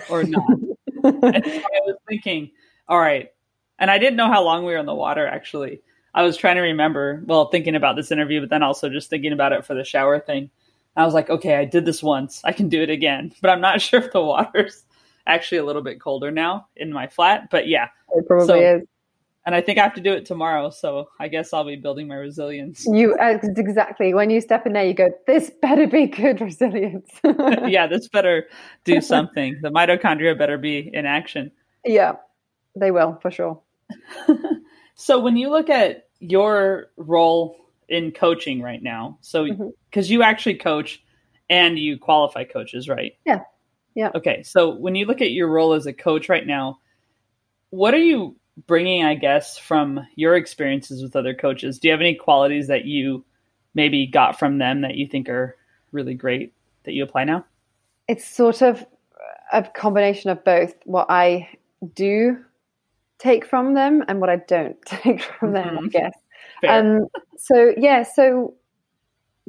or 0.08 0.24
not? 0.24 0.48
and 1.04 1.44
so 1.44 1.60
I 1.60 1.80
was 1.86 1.96
thinking, 2.08 2.50
all 2.88 2.98
right. 2.98 3.30
And 3.78 3.90
I 3.90 3.98
didn't 3.98 4.16
know 4.16 4.28
how 4.28 4.42
long 4.42 4.64
we 4.64 4.72
were 4.72 4.78
in 4.78 4.86
the 4.86 4.94
water 4.94 5.26
actually. 5.26 5.82
I 6.14 6.22
was 6.22 6.36
trying 6.36 6.56
to 6.56 6.62
remember, 6.62 7.22
well, 7.26 7.48
thinking 7.48 7.76
about 7.76 7.94
this 7.94 8.10
interview, 8.10 8.40
but 8.40 8.50
then 8.50 8.62
also 8.62 8.88
just 8.88 9.10
thinking 9.10 9.32
about 9.32 9.52
it 9.52 9.64
for 9.64 9.74
the 9.74 9.84
shower 9.84 10.18
thing. 10.18 10.50
I 10.96 11.04
was 11.04 11.14
like, 11.14 11.30
okay, 11.30 11.54
I 11.54 11.64
did 11.64 11.84
this 11.84 12.02
once. 12.02 12.40
I 12.44 12.52
can 12.52 12.68
do 12.68 12.82
it 12.82 12.90
again. 12.90 13.32
But 13.40 13.50
I'm 13.50 13.60
not 13.60 13.80
sure 13.80 14.00
if 14.00 14.12
the 14.12 14.22
water's 14.22 14.84
actually 15.26 15.58
a 15.58 15.64
little 15.64 15.82
bit 15.82 16.00
colder 16.00 16.30
now 16.30 16.66
in 16.74 16.92
my 16.92 17.06
flat, 17.06 17.50
but 17.50 17.68
yeah, 17.68 17.88
it 18.14 18.26
probably 18.26 18.46
so, 18.46 18.54
is. 18.54 18.82
And 19.48 19.54
I 19.54 19.62
think 19.62 19.78
I 19.78 19.82
have 19.82 19.94
to 19.94 20.02
do 20.02 20.12
it 20.12 20.26
tomorrow, 20.26 20.68
so 20.68 21.08
I 21.18 21.28
guess 21.28 21.54
I'll 21.54 21.64
be 21.64 21.76
building 21.76 22.06
my 22.06 22.16
resilience. 22.16 22.84
You 22.84 23.14
uh, 23.14 23.38
exactly 23.42 24.12
when 24.12 24.28
you 24.28 24.42
step 24.42 24.66
in 24.66 24.74
there, 24.74 24.84
you 24.84 24.92
go, 24.92 25.08
"This 25.26 25.50
better 25.62 25.86
be 25.86 26.06
good 26.06 26.38
resilience." 26.42 27.08
yeah, 27.66 27.86
this 27.86 28.08
better 28.08 28.46
do 28.84 29.00
something. 29.00 29.58
the 29.62 29.70
mitochondria 29.70 30.36
better 30.36 30.58
be 30.58 30.90
in 30.92 31.06
action. 31.06 31.50
Yeah, 31.82 32.16
they 32.76 32.90
will 32.90 33.18
for 33.22 33.30
sure. 33.30 33.58
so 34.96 35.18
when 35.18 35.38
you 35.38 35.48
look 35.48 35.70
at 35.70 36.10
your 36.20 36.90
role 36.98 37.56
in 37.88 38.12
coaching 38.12 38.60
right 38.60 38.82
now, 38.82 39.16
so 39.22 39.46
because 39.46 40.08
mm-hmm. 40.08 40.12
you 40.12 40.22
actually 40.22 40.56
coach 40.56 41.02
and 41.48 41.78
you 41.78 41.96
qualify 41.96 42.44
coaches, 42.44 42.86
right? 42.86 43.12
Yeah. 43.24 43.40
Yeah. 43.94 44.10
Okay. 44.14 44.42
So 44.42 44.74
when 44.74 44.94
you 44.94 45.06
look 45.06 45.22
at 45.22 45.30
your 45.30 45.48
role 45.48 45.72
as 45.72 45.86
a 45.86 45.94
coach 45.94 46.28
right 46.28 46.46
now, 46.46 46.80
what 47.70 47.94
are 47.94 47.96
you 47.96 48.36
bringing, 48.66 49.04
I 49.04 49.14
guess, 49.14 49.58
from 49.58 50.06
your 50.16 50.34
experiences 50.34 51.02
with 51.02 51.16
other 51.16 51.34
coaches? 51.34 51.78
Do 51.78 51.88
you 51.88 51.92
have 51.92 52.00
any 52.00 52.14
qualities 52.14 52.66
that 52.68 52.84
you 52.84 53.24
maybe 53.74 54.06
got 54.06 54.38
from 54.38 54.58
them 54.58 54.80
that 54.80 54.96
you 54.96 55.06
think 55.06 55.28
are 55.28 55.56
really 55.92 56.14
great 56.14 56.52
that 56.84 56.92
you 56.92 57.02
apply 57.02 57.24
now? 57.24 57.44
It's 58.08 58.26
sort 58.26 58.62
of 58.62 58.84
a 59.52 59.62
combination 59.62 60.30
of 60.30 60.44
both 60.44 60.74
what 60.84 61.06
I 61.08 61.48
do 61.94 62.38
take 63.18 63.44
from 63.44 63.74
them 63.74 64.04
and 64.08 64.20
what 64.20 64.30
I 64.30 64.36
don't 64.36 64.80
take 64.86 65.22
from 65.22 65.52
them, 65.52 65.76
mm-hmm. 65.76 65.84
I 65.84 65.88
guess. 65.88 66.18
Um, 66.66 67.06
so, 67.36 67.74
yeah, 67.76 68.02
so 68.02 68.54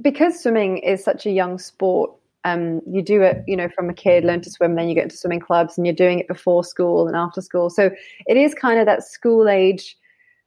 because 0.02 0.40
swimming 0.40 0.78
is 0.80 1.04
such 1.04 1.26
a 1.26 1.32
young 1.32 1.58
sport, 1.58 2.12
um, 2.46 2.82
you 2.90 3.02
do 3.02 3.22
it, 3.22 3.44
you 3.48 3.56
know, 3.56 3.70
from 3.70 3.90
a 3.90 3.94
kid, 3.94 4.24
learn 4.24 4.42
to 4.42 4.52
swim, 4.52 4.76
then 4.76 4.88
you 4.88 4.96
get 4.96 5.04
into 5.04 5.18
swimming 5.18 5.40
clubs 5.40 5.78
and 5.78 5.86
you're 5.86 5.96
doing 5.96 6.20
it 6.20 6.28
before 6.28 6.64
school 6.64 7.08
and 7.08 7.16
after 7.16 7.42
school. 7.42 7.70
So 7.70 7.92
it 8.28 8.38
is 8.38 8.54
kind 8.54 8.80
of 8.80 8.86
that 8.86 9.04
school 9.04 9.50
age 9.50 9.98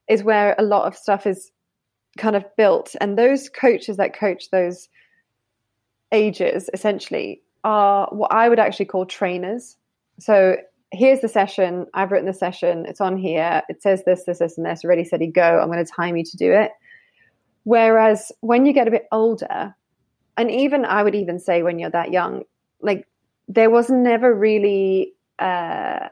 is 0.09 0.23
where 0.23 0.55
a 0.59 0.63
lot 0.63 0.87
of 0.87 0.97
stuff 0.97 1.27
is 1.27 1.51
kind 2.19 2.37
of 2.37 2.45
built. 2.57 2.95
And 3.01 3.19
those 3.19 3.49
coaches 3.49 3.97
that 3.99 4.15
coach 4.19 4.51
those 4.51 4.89
ages 6.13 6.69
essentially 6.73 7.43
are 7.65 8.09
what 8.11 8.33
I 8.33 8.49
would 8.49 8.59
actually 8.59 8.87
call 8.87 9.07
trainers. 9.07 9.77
So 10.19 10.57
here's 10.93 11.21
the 11.21 11.29
session. 11.29 11.87
I've 11.95 12.11
written 12.11 12.27
the 12.27 12.35
session. 12.35 12.87
It's 12.87 13.01
on 13.01 13.17
here. 13.17 13.63
It 13.69 13.83
says 13.83 14.03
this, 14.05 14.25
this, 14.25 14.39
this, 14.39 14.57
and 14.57 14.67
this. 14.67 14.85
Ready, 14.85 15.05
steady, 15.05 15.27
go. 15.27 15.61
I'm 15.61 15.71
going 15.71 15.85
to 15.85 15.91
time 15.91 16.17
you 16.17 16.25
to 16.25 16.37
do 16.37 16.53
it. 16.53 16.71
Whereas 17.65 18.33
when 18.41 18.67
you 18.67 18.73
get 18.73 18.89
a 18.89 18.91
bit 18.91 19.07
older, 19.13 19.75
and 20.37 20.51
even 20.51 20.85
I 20.85 21.03
would 21.03 21.15
even 21.15 21.39
say 21.39 21.63
when 21.63 21.79
you're 21.79 21.91
that 21.91 22.13
young, 22.13 22.43
like 22.81 23.07
there 23.49 23.71
was 23.71 23.91
never 23.91 24.35
really 24.35 25.13
uh, 25.39 26.09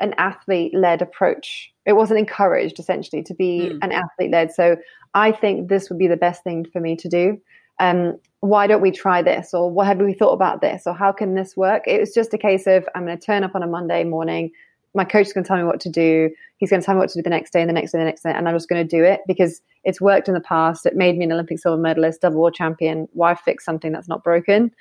an 0.00 0.14
athlete 0.18 0.74
led 0.74 1.02
approach. 1.02 1.72
It 1.86 1.94
wasn't 1.94 2.20
encouraged 2.20 2.78
essentially 2.78 3.22
to 3.24 3.34
be 3.34 3.70
mm. 3.72 3.78
an 3.82 3.92
athlete 3.92 4.30
led. 4.30 4.52
So 4.52 4.76
I 5.14 5.32
think 5.32 5.68
this 5.68 5.88
would 5.88 5.98
be 5.98 6.06
the 6.06 6.16
best 6.16 6.44
thing 6.44 6.66
for 6.72 6.80
me 6.80 6.96
to 6.96 7.08
do. 7.08 7.40
Um, 7.80 8.18
why 8.40 8.66
don't 8.66 8.80
we 8.80 8.90
try 8.90 9.22
this? 9.22 9.52
Or 9.52 9.70
what 9.70 9.86
have 9.86 9.98
we 9.98 10.12
thought 10.12 10.32
about 10.32 10.60
this? 10.60 10.82
Or 10.86 10.94
how 10.94 11.12
can 11.12 11.34
this 11.34 11.56
work? 11.56 11.84
It 11.86 12.00
was 12.00 12.14
just 12.14 12.34
a 12.34 12.38
case 12.38 12.66
of 12.66 12.88
I'm 12.94 13.06
going 13.06 13.18
to 13.18 13.24
turn 13.24 13.44
up 13.44 13.54
on 13.54 13.62
a 13.62 13.66
Monday 13.66 14.04
morning. 14.04 14.52
My 14.98 15.04
coach 15.04 15.28
is 15.28 15.32
going 15.32 15.44
to 15.44 15.48
tell 15.48 15.56
me 15.56 15.62
what 15.62 15.78
to 15.80 15.88
do. 15.88 16.28
He's 16.56 16.70
going 16.70 16.80
to 16.80 16.84
tell 16.84 16.96
me 16.96 16.98
what 16.98 17.08
to 17.10 17.18
do 17.18 17.22
the 17.22 17.30
next 17.30 17.52
day 17.52 17.60
and 17.60 17.68
the 17.68 17.72
next 17.72 17.92
day 17.92 17.98
and 17.98 18.06
the 18.06 18.10
next 18.10 18.22
day. 18.22 18.32
And 18.34 18.48
I'm 18.48 18.54
just 18.56 18.68
going 18.68 18.86
to 18.86 18.96
do 18.96 19.04
it 19.04 19.20
because 19.28 19.62
it's 19.84 20.00
worked 20.00 20.26
in 20.26 20.34
the 20.34 20.40
past. 20.40 20.84
It 20.86 20.96
made 20.96 21.16
me 21.16 21.24
an 21.24 21.30
Olympic 21.30 21.60
silver 21.60 21.80
medalist, 21.80 22.20
double 22.20 22.40
world 22.40 22.54
champion. 22.54 23.06
Why 23.12 23.36
fix 23.36 23.64
something 23.64 23.92
that's 23.92 24.08
not 24.08 24.24
broken? 24.24 24.72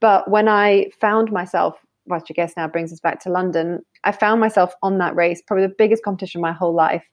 But 0.00 0.28
when 0.28 0.48
I 0.48 0.90
found 1.00 1.30
myself, 1.30 1.78
which 2.04 2.24
I 2.30 2.34
guess 2.34 2.54
now 2.56 2.66
brings 2.66 2.92
us 2.92 2.98
back 2.98 3.20
to 3.20 3.30
London, 3.30 3.84
I 4.02 4.10
found 4.10 4.40
myself 4.40 4.74
on 4.82 4.98
that 4.98 5.14
race, 5.14 5.40
probably 5.46 5.66
the 5.66 5.74
biggest 5.78 6.02
competition 6.02 6.40
of 6.40 6.42
my 6.42 6.52
whole 6.52 6.74
life. 6.74 7.04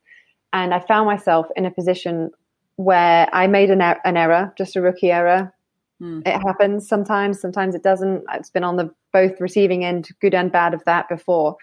And 0.52 0.74
I 0.74 0.80
found 0.80 1.06
myself 1.06 1.46
in 1.56 1.66
a 1.66 1.72
position 1.72 2.32
where 2.78 3.30
I 3.34 3.46
made 3.48 3.70
an, 3.70 3.82
er- 3.82 4.02
an 4.04 4.18
error, 4.18 4.52
just 4.58 4.76
a 4.76 4.82
rookie 4.82 5.12
error. 5.12 5.54
Mm. 6.02 6.28
It 6.28 6.42
happens 6.42 6.88
sometimes, 6.88 7.40
sometimes 7.40 7.76
it 7.76 7.84
doesn't. 7.84 8.24
It's 8.34 8.50
been 8.50 8.64
on 8.64 8.78
the 8.78 8.94
both 9.14 9.40
receiving 9.40 9.86
end, 9.86 10.10
good 10.22 10.34
and 10.34 10.52
bad 10.52 10.74
of 10.74 10.84
that 10.86 11.08
before. 11.08 11.56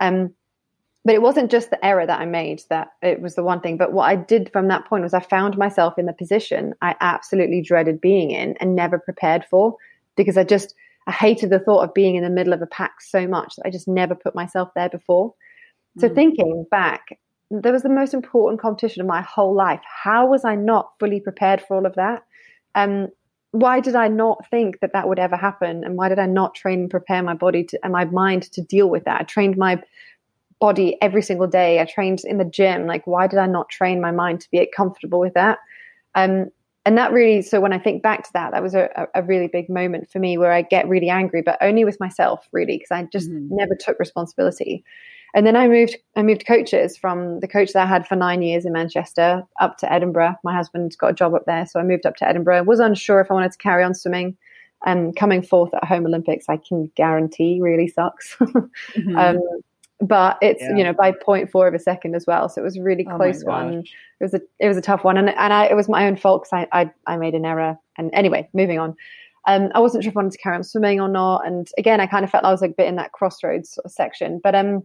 Um, 0.00 0.34
but 1.04 1.14
it 1.14 1.22
wasn't 1.22 1.52
just 1.52 1.70
the 1.70 1.84
error 1.84 2.04
that 2.04 2.20
I 2.20 2.26
made 2.26 2.62
that 2.68 2.88
it 3.00 3.20
was 3.22 3.36
the 3.36 3.44
one 3.44 3.60
thing. 3.60 3.76
But 3.76 3.92
what 3.92 4.10
I 4.10 4.16
did 4.16 4.50
from 4.52 4.66
that 4.68 4.86
point 4.86 5.04
was 5.04 5.14
I 5.14 5.20
found 5.20 5.56
myself 5.56 5.98
in 5.98 6.06
the 6.06 6.12
position 6.12 6.74
I 6.82 6.96
absolutely 7.00 7.62
dreaded 7.62 8.00
being 8.00 8.32
in 8.32 8.56
and 8.58 8.74
never 8.74 8.98
prepared 8.98 9.44
for 9.48 9.76
because 10.16 10.36
I 10.36 10.42
just 10.42 10.74
I 11.06 11.12
hated 11.12 11.50
the 11.50 11.60
thought 11.60 11.84
of 11.84 11.94
being 11.94 12.16
in 12.16 12.24
the 12.24 12.30
middle 12.30 12.52
of 12.52 12.60
a 12.60 12.66
pack 12.66 13.00
so 13.00 13.28
much 13.28 13.54
that 13.54 13.66
I 13.66 13.70
just 13.70 13.86
never 13.86 14.16
put 14.16 14.34
myself 14.34 14.70
there 14.74 14.88
before. 14.88 15.32
So 15.98 16.08
mm. 16.08 16.14
thinking 16.14 16.66
back, 16.72 17.16
there 17.52 17.72
was 17.72 17.84
the 17.84 17.88
most 17.88 18.12
important 18.12 18.60
competition 18.60 19.00
of 19.00 19.06
my 19.06 19.22
whole 19.22 19.54
life. 19.54 19.80
How 19.84 20.26
was 20.26 20.44
I 20.44 20.56
not 20.56 20.90
fully 20.98 21.20
prepared 21.20 21.62
for 21.62 21.76
all 21.76 21.86
of 21.86 21.94
that? 21.94 22.24
Um, 22.74 23.08
why 23.60 23.80
did 23.80 23.94
I 23.94 24.08
not 24.08 24.48
think 24.50 24.80
that 24.80 24.92
that 24.92 25.08
would 25.08 25.18
ever 25.18 25.36
happen? 25.36 25.84
And 25.84 25.96
why 25.96 26.08
did 26.08 26.18
I 26.18 26.26
not 26.26 26.54
train 26.54 26.80
and 26.80 26.90
prepare 26.90 27.22
my 27.22 27.34
body 27.34 27.64
to, 27.64 27.78
and 27.82 27.92
my 27.92 28.04
mind 28.04 28.44
to 28.52 28.62
deal 28.62 28.88
with 28.88 29.04
that? 29.04 29.20
I 29.20 29.24
trained 29.24 29.56
my 29.56 29.82
body 30.60 30.96
every 31.00 31.22
single 31.22 31.46
day. 31.46 31.80
I 31.80 31.84
trained 31.84 32.20
in 32.24 32.38
the 32.38 32.44
gym. 32.44 32.86
Like, 32.86 33.06
why 33.06 33.26
did 33.26 33.38
I 33.38 33.46
not 33.46 33.68
train 33.68 34.00
my 34.00 34.10
mind 34.10 34.40
to 34.40 34.50
be 34.50 34.68
comfortable 34.74 35.20
with 35.20 35.34
that? 35.34 35.58
Um, 36.14 36.46
and 36.84 36.96
that 36.96 37.12
really, 37.12 37.42
so 37.42 37.60
when 37.60 37.72
I 37.72 37.78
think 37.78 38.02
back 38.02 38.22
to 38.24 38.32
that, 38.34 38.52
that 38.52 38.62
was 38.62 38.74
a, 38.74 38.88
a 39.14 39.22
really 39.22 39.48
big 39.48 39.68
moment 39.68 40.08
for 40.10 40.18
me 40.18 40.38
where 40.38 40.52
I 40.52 40.62
get 40.62 40.88
really 40.88 41.10
angry, 41.10 41.42
but 41.42 41.58
only 41.60 41.84
with 41.84 41.98
myself, 41.98 42.48
really, 42.52 42.78
because 42.78 42.92
I 42.92 43.02
just 43.12 43.28
mm-hmm. 43.28 43.56
never 43.56 43.74
took 43.74 43.98
responsibility. 43.98 44.84
And 45.34 45.46
then 45.46 45.56
I 45.56 45.68
moved 45.68 45.96
I 46.16 46.22
moved 46.22 46.46
coaches 46.46 46.96
from 46.96 47.40
the 47.40 47.48
coach 47.48 47.72
that 47.72 47.82
I 47.82 47.86
had 47.86 48.06
for 48.06 48.16
nine 48.16 48.42
years 48.42 48.64
in 48.64 48.72
Manchester 48.72 49.42
up 49.60 49.78
to 49.78 49.92
Edinburgh. 49.92 50.36
My 50.44 50.54
husband 50.54 50.96
got 50.98 51.10
a 51.10 51.14
job 51.14 51.34
up 51.34 51.44
there, 51.46 51.66
so 51.66 51.80
I 51.80 51.82
moved 51.82 52.06
up 52.06 52.16
to 52.16 52.28
Edinburgh. 52.28 52.64
Was 52.64 52.80
unsure 52.80 53.20
if 53.20 53.30
I 53.30 53.34
wanted 53.34 53.52
to 53.52 53.58
carry 53.58 53.84
on 53.84 53.94
swimming. 53.94 54.36
And 54.84 55.16
coming 55.16 55.42
fourth 55.42 55.74
at 55.74 55.84
home 55.84 56.06
Olympics, 56.06 56.46
I 56.48 56.58
can 56.58 56.90
guarantee 56.96 57.60
really 57.60 57.88
sucks. 57.88 58.36
mm-hmm. 58.40 59.16
um, 59.16 59.40
but 60.00 60.36
it's 60.42 60.62
yeah. 60.62 60.76
you 60.76 60.84
know 60.84 60.92
by 60.92 61.12
0.4 61.12 61.68
of 61.68 61.74
a 61.74 61.78
second 61.78 62.14
as 62.14 62.26
well, 62.26 62.48
so 62.48 62.60
it 62.60 62.64
was 62.64 62.76
a 62.76 62.82
really 62.82 63.06
oh 63.10 63.16
close 63.16 63.42
oh 63.44 63.50
one. 63.50 63.84
It 64.20 64.24
was 64.24 64.34
a 64.34 64.40
it 64.58 64.68
was 64.68 64.76
a 64.76 64.82
tough 64.82 65.04
one, 65.04 65.16
and 65.16 65.30
and 65.30 65.52
I, 65.52 65.66
it 65.66 65.74
was 65.74 65.88
my 65.88 66.06
own 66.06 66.16
fault 66.16 66.44
because 66.44 66.66
I, 66.72 66.80
I 66.80 66.90
I 67.06 67.16
made 67.16 67.34
an 67.34 67.44
error. 67.44 67.78
And 67.98 68.10
anyway, 68.12 68.48
moving 68.52 68.78
on. 68.78 68.94
Um, 69.46 69.70
I 69.74 69.80
wasn't 69.80 70.02
sure 70.02 70.10
if 70.10 70.16
I 70.16 70.20
wanted 70.20 70.32
to 70.32 70.38
carry 70.38 70.56
on 70.56 70.64
swimming 70.64 71.00
or 71.00 71.08
not. 71.08 71.46
And 71.46 71.68
again, 71.78 72.00
I 72.00 72.06
kind 72.06 72.24
of 72.24 72.30
felt 72.30 72.44
I 72.44 72.50
was 72.50 72.60
like 72.60 72.72
a 72.72 72.74
bit 72.74 72.88
in 72.88 72.96
that 72.96 73.12
crossroads 73.12 73.74
sort 73.74 73.84
of 73.84 73.92
section. 73.92 74.40
But 74.42 74.56
um, 74.56 74.82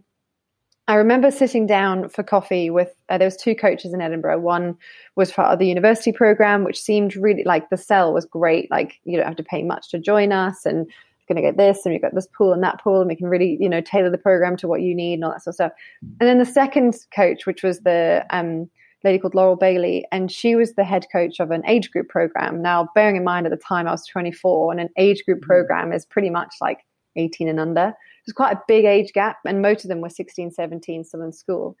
I 0.88 0.96
remember 0.96 1.30
sitting 1.30 1.66
down 1.66 2.08
for 2.08 2.24
coffee 2.24 2.68
with 2.68 2.94
uh, 3.08 3.18
there 3.18 3.26
was 3.26 3.36
two 3.36 3.54
coaches 3.54 3.94
in 3.94 4.00
Edinburgh. 4.00 4.40
One 4.40 4.76
was 5.14 5.30
part 5.30 5.52
of 5.52 5.58
the 5.58 5.68
university 5.68 6.12
program, 6.12 6.64
which 6.64 6.80
seemed 6.80 7.14
really 7.14 7.44
like 7.44 7.70
the 7.70 7.76
cell 7.76 8.12
was 8.12 8.24
great. 8.24 8.70
Like 8.70 9.00
you 9.04 9.16
don't 9.16 9.26
have 9.26 9.36
to 9.36 9.44
pay 9.44 9.62
much 9.62 9.90
to 9.90 10.00
join 10.00 10.32
us, 10.32 10.66
and 10.66 10.86
you're 10.86 11.34
going 11.34 11.36
to 11.36 11.48
get 11.48 11.56
this, 11.56 11.84
and 11.84 11.92
you've 11.92 12.02
got 12.02 12.14
this 12.14 12.26
pool 12.36 12.52
and 12.52 12.64
that 12.64 12.82
pool, 12.82 13.00
and 13.00 13.08
we 13.08 13.14
can 13.14 13.28
really 13.28 13.56
you 13.60 13.68
know 13.68 13.80
tailor 13.80 14.10
the 14.10 14.18
program 14.18 14.56
to 14.56 14.66
what 14.66 14.82
you 14.82 14.94
need 14.94 15.14
and 15.14 15.24
all 15.24 15.30
that 15.30 15.44
sort 15.44 15.52
of 15.52 15.54
stuff. 15.54 15.72
And 16.20 16.28
then 16.28 16.38
the 16.38 16.44
second 16.44 16.96
coach, 17.14 17.46
which 17.46 17.62
was 17.62 17.80
the 17.80 18.26
um, 18.30 18.68
lady 19.04 19.20
called 19.20 19.36
Laurel 19.36 19.54
Bailey, 19.54 20.04
and 20.10 20.32
she 20.32 20.56
was 20.56 20.74
the 20.74 20.84
head 20.84 21.06
coach 21.12 21.38
of 21.38 21.52
an 21.52 21.62
age 21.64 21.92
group 21.92 22.08
program. 22.08 22.60
Now, 22.60 22.88
bearing 22.96 23.14
in 23.14 23.24
mind 23.24 23.46
at 23.46 23.50
the 23.50 23.56
time 23.56 23.86
I 23.86 23.92
was 23.92 24.06
24, 24.06 24.72
and 24.72 24.80
an 24.80 24.88
age 24.96 25.24
group 25.24 25.42
mm-hmm. 25.42 25.46
program 25.46 25.92
is 25.92 26.04
pretty 26.04 26.30
much 26.30 26.56
like 26.60 26.80
18 27.14 27.48
and 27.48 27.60
under 27.60 27.94
was 28.26 28.32
quite 28.34 28.56
a 28.56 28.62
big 28.68 28.84
age 28.84 29.12
gap, 29.12 29.38
and 29.46 29.62
most 29.62 29.84
of 29.84 29.88
them 29.88 30.00
were 30.00 30.08
16, 30.08 30.52
17, 30.52 31.04
still 31.04 31.22
in 31.22 31.32
school. 31.32 31.76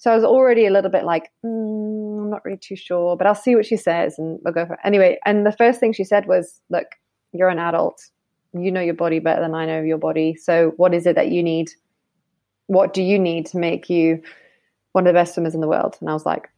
So 0.00 0.10
I 0.10 0.14
was 0.14 0.24
already 0.24 0.64
a 0.64 0.70
little 0.70 0.90
bit 0.90 1.04
like, 1.04 1.30
mm, 1.44 2.22
I'm 2.22 2.30
not 2.30 2.42
really 2.42 2.56
too 2.56 2.74
sure, 2.74 3.18
but 3.18 3.26
I'll 3.26 3.34
see 3.34 3.54
what 3.54 3.66
she 3.66 3.76
says 3.76 4.18
and 4.18 4.38
we'll 4.42 4.54
go 4.54 4.64
for 4.64 4.72
it. 4.74 4.80
Anyway, 4.82 5.18
and 5.26 5.44
the 5.44 5.52
first 5.52 5.78
thing 5.78 5.92
she 5.92 6.04
said 6.04 6.26
was, 6.26 6.58
Look, 6.70 6.86
you're 7.32 7.50
an 7.50 7.58
adult. 7.58 8.00
You 8.54 8.72
know 8.72 8.80
your 8.80 8.94
body 8.94 9.18
better 9.18 9.42
than 9.42 9.54
I 9.54 9.66
know 9.66 9.82
your 9.82 9.98
body. 9.98 10.36
So 10.36 10.72
what 10.78 10.94
is 10.94 11.04
it 11.04 11.16
that 11.16 11.30
you 11.30 11.42
need? 11.42 11.70
What 12.66 12.94
do 12.94 13.02
you 13.02 13.18
need 13.18 13.44
to 13.48 13.58
make 13.58 13.90
you 13.90 14.22
one 14.92 15.06
of 15.06 15.12
the 15.12 15.18
best 15.18 15.34
swimmers 15.34 15.54
in 15.54 15.60
the 15.60 15.68
world? 15.68 15.98
And 16.00 16.08
I 16.08 16.14
was 16.14 16.24
like, 16.24 16.48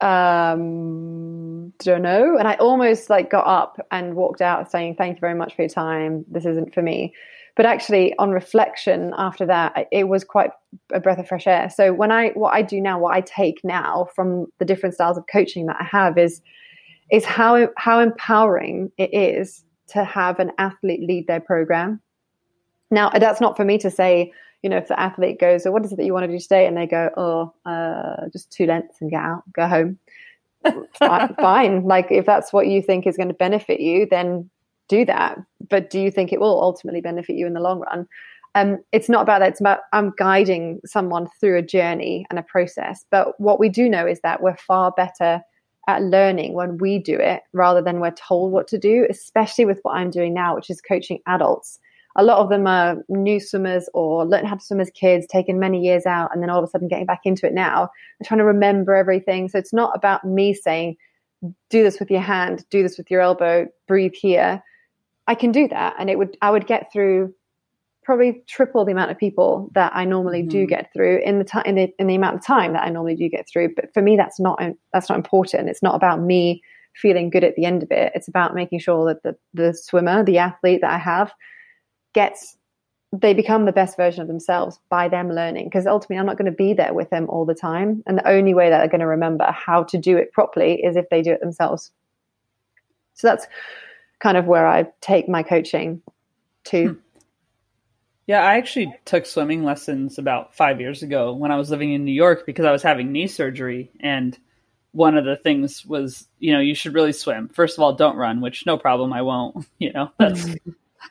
um 0.00 1.72
don't 1.80 2.02
know 2.02 2.36
and 2.38 2.46
i 2.46 2.54
almost 2.54 3.10
like 3.10 3.28
got 3.28 3.44
up 3.48 3.84
and 3.90 4.14
walked 4.14 4.40
out 4.40 4.70
saying 4.70 4.94
thank 4.94 5.16
you 5.16 5.20
very 5.20 5.34
much 5.34 5.56
for 5.56 5.62
your 5.62 5.68
time 5.68 6.24
this 6.30 6.46
isn't 6.46 6.72
for 6.72 6.82
me 6.82 7.12
but 7.58 7.66
actually 7.66 8.16
on 8.18 8.30
reflection 8.30 9.12
after 9.18 9.44
that 9.44 9.88
it 9.90 10.04
was 10.04 10.22
quite 10.22 10.50
a 10.92 11.00
breath 11.00 11.18
of 11.18 11.26
fresh 11.26 11.46
air. 11.46 11.68
So 11.68 11.92
when 11.92 12.12
i 12.12 12.28
what 12.30 12.54
i 12.54 12.62
do 12.62 12.80
now 12.80 13.00
what 13.00 13.14
i 13.14 13.20
take 13.20 13.60
now 13.64 14.06
from 14.14 14.46
the 14.58 14.64
different 14.64 14.94
styles 14.94 15.18
of 15.18 15.24
coaching 15.30 15.66
that 15.66 15.76
i 15.80 15.84
have 15.84 16.16
is 16.16 16.40
is 17.10 17.24
how 17.24 17.68
how 17.76 17.98
empowering 17.98 18.92
it 18.96 19.12
is 19.12 19.64
to 19.88 20.04
have 20.04 20.38
an 20.38 20.52
athlete 20.58 21.00
lead 21.00 21.26
their 21.26 21.40
program. 21.40 22.00
Now 22.92 23.10
that's 23.10 23.40
not 23.40 23.56
for 23.56 23.64
me 23.64 23.76
to 23.78 23.90
say 23.90 24.32
you 24.62 24.70
know 24.70 24.76
if 24.76 24.86
the 24.86 24.98
athlete 24.98 25.40
goes 25.40 25.66
oh 25.66 25.72
what 25.72 25.84
is 25.84 25.90
it 25.90 25.96
that 25.96 26.06
you 26.06 26.14
want 26.14 26.26
to 26.26 26.32
do 26.32 26.38
today? 26.38 26.64
and 26.66 26.76
they 26.76 26.86
go 26.86 27.10
oh 27.16 27.52
uh, 27.68 28.28
just 28.32 28.52
two 28.52 28.66
lengths 28.66 28.98
and 29.00 29.10
get 29.10 29.20
out 29.20 29.42
go 29.52 29.66
home. 29.66 29.98
Fine. 31.40 31.82
Like 31.82 32.06
if 32.10 32.24
that's 32.24 32.52
what 32.52 32.68
you 32.68 32.82
think 32.82 33.04
is 33.04 33.16
going 33.16 33.28
to 33.28 33.34
benefit 33.34 33.80
you 33.80 34.06
then 34.08 34.48
do 34.88 35.04
that. 35.04 35.38
But 35.68 35.90
do 35.90 36.00
you 36.00 36.10
think 36.10 36.32
it 36.32 36.40
will 36.40 36.62
ultimately 36.62 37.00
benefit 37.00 37.36
you 37.36 37.46
in 37.46 37.54
the 37.54 37.60
long 37.60 37.80
run? 37.80 38.06
Um, 38.54 38.78
it's 38.92 39.08
not 39.08 39.22
about 39.22 39.40
that. 39.40 39.50
It's 39.50 39.60
about 39.60 39.80
I'm 39.92 40.12
guiding 40.18 40.80
someone 40.84 41.28
through 41.40 41.58
a 41.58 41.62
journey 41.62 42.26
and 42.30 42.38
a 42.38 42.42
process. 42.42 43.04
But 43.10 43.38
what 43.38 43.60
we 43.60 43.68
do 43.68 43.88
know 43.88 44.06
is 44.06 44.20
that 44.22 44.42
we're 44.42 44.56
far 44.56 44.92
better 44.96 45.42
at 45.86 46.02
learning 46.02 46.54
when 46.54 46.78
we 46.78 46.98
do 46.98 47.16
it 47.16 47.42
rather 47.52 47.80
than 47.80 48.00
we're 48.00 48.10
told 48.10 48.52
what 48.52 48.68
to 48.68 48.78
do, 48.78 49.06
especially 49.08 49.64
with 49.64 49.80
what 49.82 49.96
I'm 49.96 50.10
doing 50.10 50.34
now, 50.34 50.54
which 50.54 50.70
is 50.70 50.80
coaching 50.80 51.20
adults. 51.26 51.78
A 52.16 52.24
lot 52.24 52.40
of 52.40 52.48
them 52.48 52.66
are 52.66 52.96
new 53.08 53.38
swimmers 53.38 53.88
or 53.94 54.26
learned 54.26 54.48
how 54.48 54.56
to 54.56 54.64
swim 54.64 54.80
as 54.80 54.90
kids, 54.90 55.26
taken 55.26 55.60
many 55.60 55.80
years 55.80 56.04
out, 56.04 56.30
and 56.32 56.42
then 56.42 56.50
all 56.50 56.58
of 56.58 56.64
a 56.64 56.68
sudden 56.68 56.88
getting 56.88 57.06
back 57.06 57.20
into 57.24 57.46
it 57.46 57.54
now. 57.54 57.88
They're 58.18 58.26
trying 58.26 58.38
to 58.38 58.44
remember 58.44 58.94
everything. 58.94 59.48
So 59.48 59.58
it's 59.58 59.72
not 59.72 59.92
about 59.94 60.24
me 60.24 60.52
saying, 60.52 60.96
do 61.70 61.82
this 61.82 62.00
with 62.00 62.10
your 62.10 62.20
hand, 62.20 62.64
do 62.70 62.82
this 62.82 62.98
with 62.98 63.10
your 63.10 63.20
elbow, 63.20 63.68
breathe 63.86 64.14
here. 64.14 64.62
I 65.28 65.34
can 65.34 65.52
do 65.52 65.68
that, 65.68 65.94
and 65.98 66.10
it 66.10 66.18
would 66.18 66.36
I 66.42 66.50
would 66.50 66.66
get 66.66 66.90
through 66.92 67.34
probably 68.02 68.42
triple 68.46 68.86
the 68.86 68.92
amount 68.92 69.10
of 69.10 69.18
people 69.18 69.70
that 69.74 69.92
I 69.94 70.06
normally 70.06 70.40
mm-hmm. 70.40 70.48
do 70.48 70.66
get 70.66 70.90
through 70.94 71.20
in 71.22 71.38
the 71.38 71.44
time 71.44 71.64
in 71.66 71.74
the 71.74 71.94
in 71.98 72.06
the 72.06 72.14
amount 72.14 72.36
of 72.36 72.44
time 72.44 72.72
that 72.72 72.82
I 72.82 72.88
normally 72.88 73.14
do 73.14 73.28
get 73.28 73.46
through. 73.46 73.74
But 73.76 73.92
for 73.92 74.02
me, 74.02 74.16
that's 74.16 74.40
not 74.40 74.58
that's 74.92 75.10
not 75.10 75.16
important. 75.18 75.68
It's 75.68 75.82
not 75.82 75.94
about 75.94 76.22
me 76.22 76.62
feeling 76.94 77.28
good 77.28 77.44
at 77.44 77.54
the 77.54 77.66
end 77.66 77.82
of 77.82 77.90
it. 77.92 78.10
It's 78.14 78.26
about 78.26 78.54
making 78.54 78.80
sure 78.80 79.06
that 79.06 79.22
the 79.22 79.36
the 79.52 79.74
swimmer, 79.74 80.24
the 80.24 80.38
athlete 80.38 80.80
that 80.80 80.90
I 80.90 80.98
have, 80.98 81.30
gets 82.14 82.56
they 83.12 83.32
become 83.32 83.64
the 83.64 83.72
best 83.72 83.96
version 83.96 84.20
of 84.20 84.28
themselves 84.28 84.78
by 84.90 85.08
them 85.08 85.30
learning 85.30 85.64
because 85.64 85.86
ultimately 85.86 86.18
i'm 86.18 86.26
not 86.26 86.36
going 86.36 86.50
to 86.50 86.54
be 86.54 86.74
there 86.74 86.92
with 86.92 87.08
them 87.08 87.26
all 87.30 87.46
the 87.46 87.54
time 87.54 88.02
and 88.06 88.18
the 88.18 88.28
only 88.28 88.52
way 88.52 88.68
that 88.68 88.80
they're 88.80 88.88
going 88.88 89.00
to 89.00 89.06
remember 89.06 89.46
how 89.50 89.82
to 89.82 89.96
do 89.96 90.18
it 90.18 90.30
properly 90.30 90.74
is 90.82 90.94
if 90.94 91.08
they 91.08 91.22
do 91.22 91.32
it 91.32 91.40
themselves 91.40 91.90
so 93.14 93.28
that's 93.28 93.46
kind 94.20 94.36
of 94.36 94.46
where 94.46 94.66
I 94.66 94.86
take 95.00 95.28
my 95.28 95.42
coaching 95.42 96.02
to. 96.64 96.88
Hmm. 96.88 96.94
Yeah, 98.26 98.42
I 98.42 98.56
actually 98.56 98.94
took 99.06 99.24
swimming 99.24 99.64
lessons 99.64 100.18
about 100.18 100.54
five 100.54 100.80
years 100.80 101.02
ago 101.02 101.32
when 101.32 101.50
I 101.50 101.56
was 101.56 101.70
living 101.70 101.94
in 101.94 102.04
New 102.04 102.12
York 102.12 102.44
because 102.44 102.66
I 102.66 102.72
was 102.72 102.82
having 102.82 103.10
knee 103.10 103.26
surgery. 103.26 103.90
And 104.00 104.38
one 104.92 105.16
of 105.16 105.24
the 105.24 105.36
things 105.36 105.86
was, 105.86 106.28
you 106.38 106.52
know, 106.52 106.60
you 106.60 106.74
should 106.74 106.92
really 106.92 107.14
swim. 107.14 107.48
First 107.48 107.78
of 107.78 107.82
all, 107.82 107.94
don't 107.94 108.16
run, 108.16 108.42
which 108.42 108.66
no 108.66 108.76
problem, 108.76 109.12
I 109.12 109.22
won't. 109.22 109.66
You 109.78 109.92
know, 109.92 110.10
that's 110.18 110.46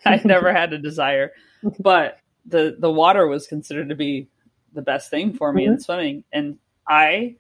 I 0.05 0.21
never 0.25 0.53
had 0.53 0.73
a 0.73 0.77
desire, 0.77 1.31
but 1.79 2.19
the 2.45 2.75
the 2.77 2.91
water 2.91 3.25
was 3.27 3.47
considered 3.47 3.89
to 3.89 3.95
be 3.95 4.27
the 4.73 4.81
best 4.81 5.09
thing 5.09 5.33
for 5.33 5.51
me 5.51 5.63
mm-hmm. 5.63 5.73
in 5.73 5.79
swimming, 5.79 6.23
and 6.31 6.57
I 6.87 7.37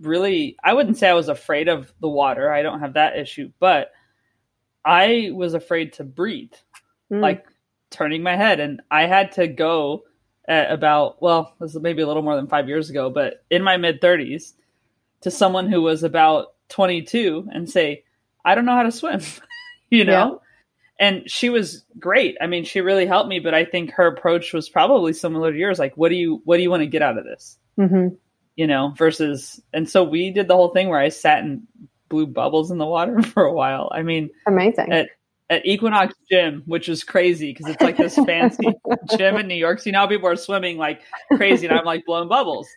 really 0.00 0.56
I 0.62 0.72
wouldn't 0.72 0.98
say 0.98 1.08
I 1.08 1.14
was 1.14 1.28
afraid 1.28 1.68
of 1.68 1.92
the 2.00 2.08
water. 2.08 2.50
I 2.50 2.62
don't 2.62 2.80
have 2.80 2.94
that 2.94 3.18
issue, 3.18 3.50
but 3.58 3.90
I 4.84 5.30
was 5.32 5.54
afraid 5.54 5.94
to 5.94 6.04
breathe, 6.04 6.52
mm. 7.12 7.20
like 7.20 7.46
turning 7.90 8.22
my 8.22 8.36
head, 8.36 8.60
and 8.60 8.80
I 8.90 9.06
had 9.06 9.32
to 9.32 9.46
go 9.46 10.04
at 10.46 10.72
about 10.72 11.22
well, 11.22 11.54
this 11.60 11.74
is 11.74 11.80
maybe 11.80 12.02
a 12.02 12.06
little 12.06 12.22
more 12.22 12.36
than 12.36 12.48
five 12.48 12.68
years 12.68 12.90
ago, 12.90 13.10
but 13.10 13.44
in 13.50 13.62
my 13.62 13.76
mid 13.76 14.00
thirties, 14.00 14.54
to 15.22 15.30
someone 15.30 15.70
who 15.70 15.82
was 15.82 16.02
about 16.02 16.54
twenty 16.68 17.02
two 17.02 17.48
and 17.52 17.68
say, 17.70 18.04
I 18.44 18.54
don't 18.54 18.64
know 18.64 18.74
how 18.74 18.82
to 18.82 18.92
swim, 18.92 19.20
you 19.90 20.04
know. 20.04 20.12
Yeah. 20.12 20.38
And 20.98 21.30
she 21.30 21.50
was 21.50 21.84
great. 21.98 22.36
I 22.40 22.46
mean, 22.46 22.64
she 22.64 22.80
really 22.80 23.06
helped 23.06 23.28
me, 23.28 23.40
but 23.40 23.54
I 23.54 23.64
think 23.64 23.92
her 23.92 24.06
approach 24.06 24.52
was 24.52 24.68
probably 24.68 25.12
similar 25.12 25.50
to 25.50 25.58
yours. 25.58 25.78
Like, 25.78 25.96
what 25.96 26.10
do 26.10 26.14
you 26.14 26.42
what 26.44 26.56
do 26.56 26.62
you 26.62 26.70
want 26.70 26.82
to 26.82 26.86
get 26.86 27.02
out 27.02 27.18
of 27.18 27.24
this? 27.24 27.58
Mm-hmm. 27.78 28.14
You 28.56 28.66
know, 28.66 28.92
versus, 28.96 29.60
and 29.72 29.88
so 29.88 30.04
we 30.04 30.30
did 30.30 30.46
the 30.46 30.54
whole 30.54 30.68
thing 30.68 30.90
where 30.90 31.00
I 31.00 31.08
sat 31.08 31.42
and 31.42 31.62
blew 32.12 32.26
bubbles 32.26 32.70
in 32.70 32.78
the 32.78 32.86
water 32.86 33.20
for 33.34 33.42
a 33.42 33.52
while. 33.52 33.90
I 33.92 34.02
mean, 34.02 34.30
amazing. 34.46 34.92
At, 34.92 35.08
at 35.50 35.66
Equinox 35.66 36.14
Gym, 36.30 36.62
which 36.66 36.88
is 36.88 37.02
crazy 37.02 37.52
because 37.52 37.66
it's 37.66 37.82
like 37.82 37.96
this 37.96 38.14
fancy 38.14 38.68
gym 39.16 39.36
in 39.36 39.48
New 39.48 39.56
York. 39.56 39.80
So 39.80 39.86
you 39.86 39.92
know 39.92 40.06
people 40.06 40.28
are 40.28 40.36
swimming 40.36 40.78
like 40.78 41.00
crazy, 41.32 41.66
and 41.66 41.76
I'm 41.76 41.84
like 41.84 42.04
blowing 42.06 42.28
bubbles. 42.28 42.68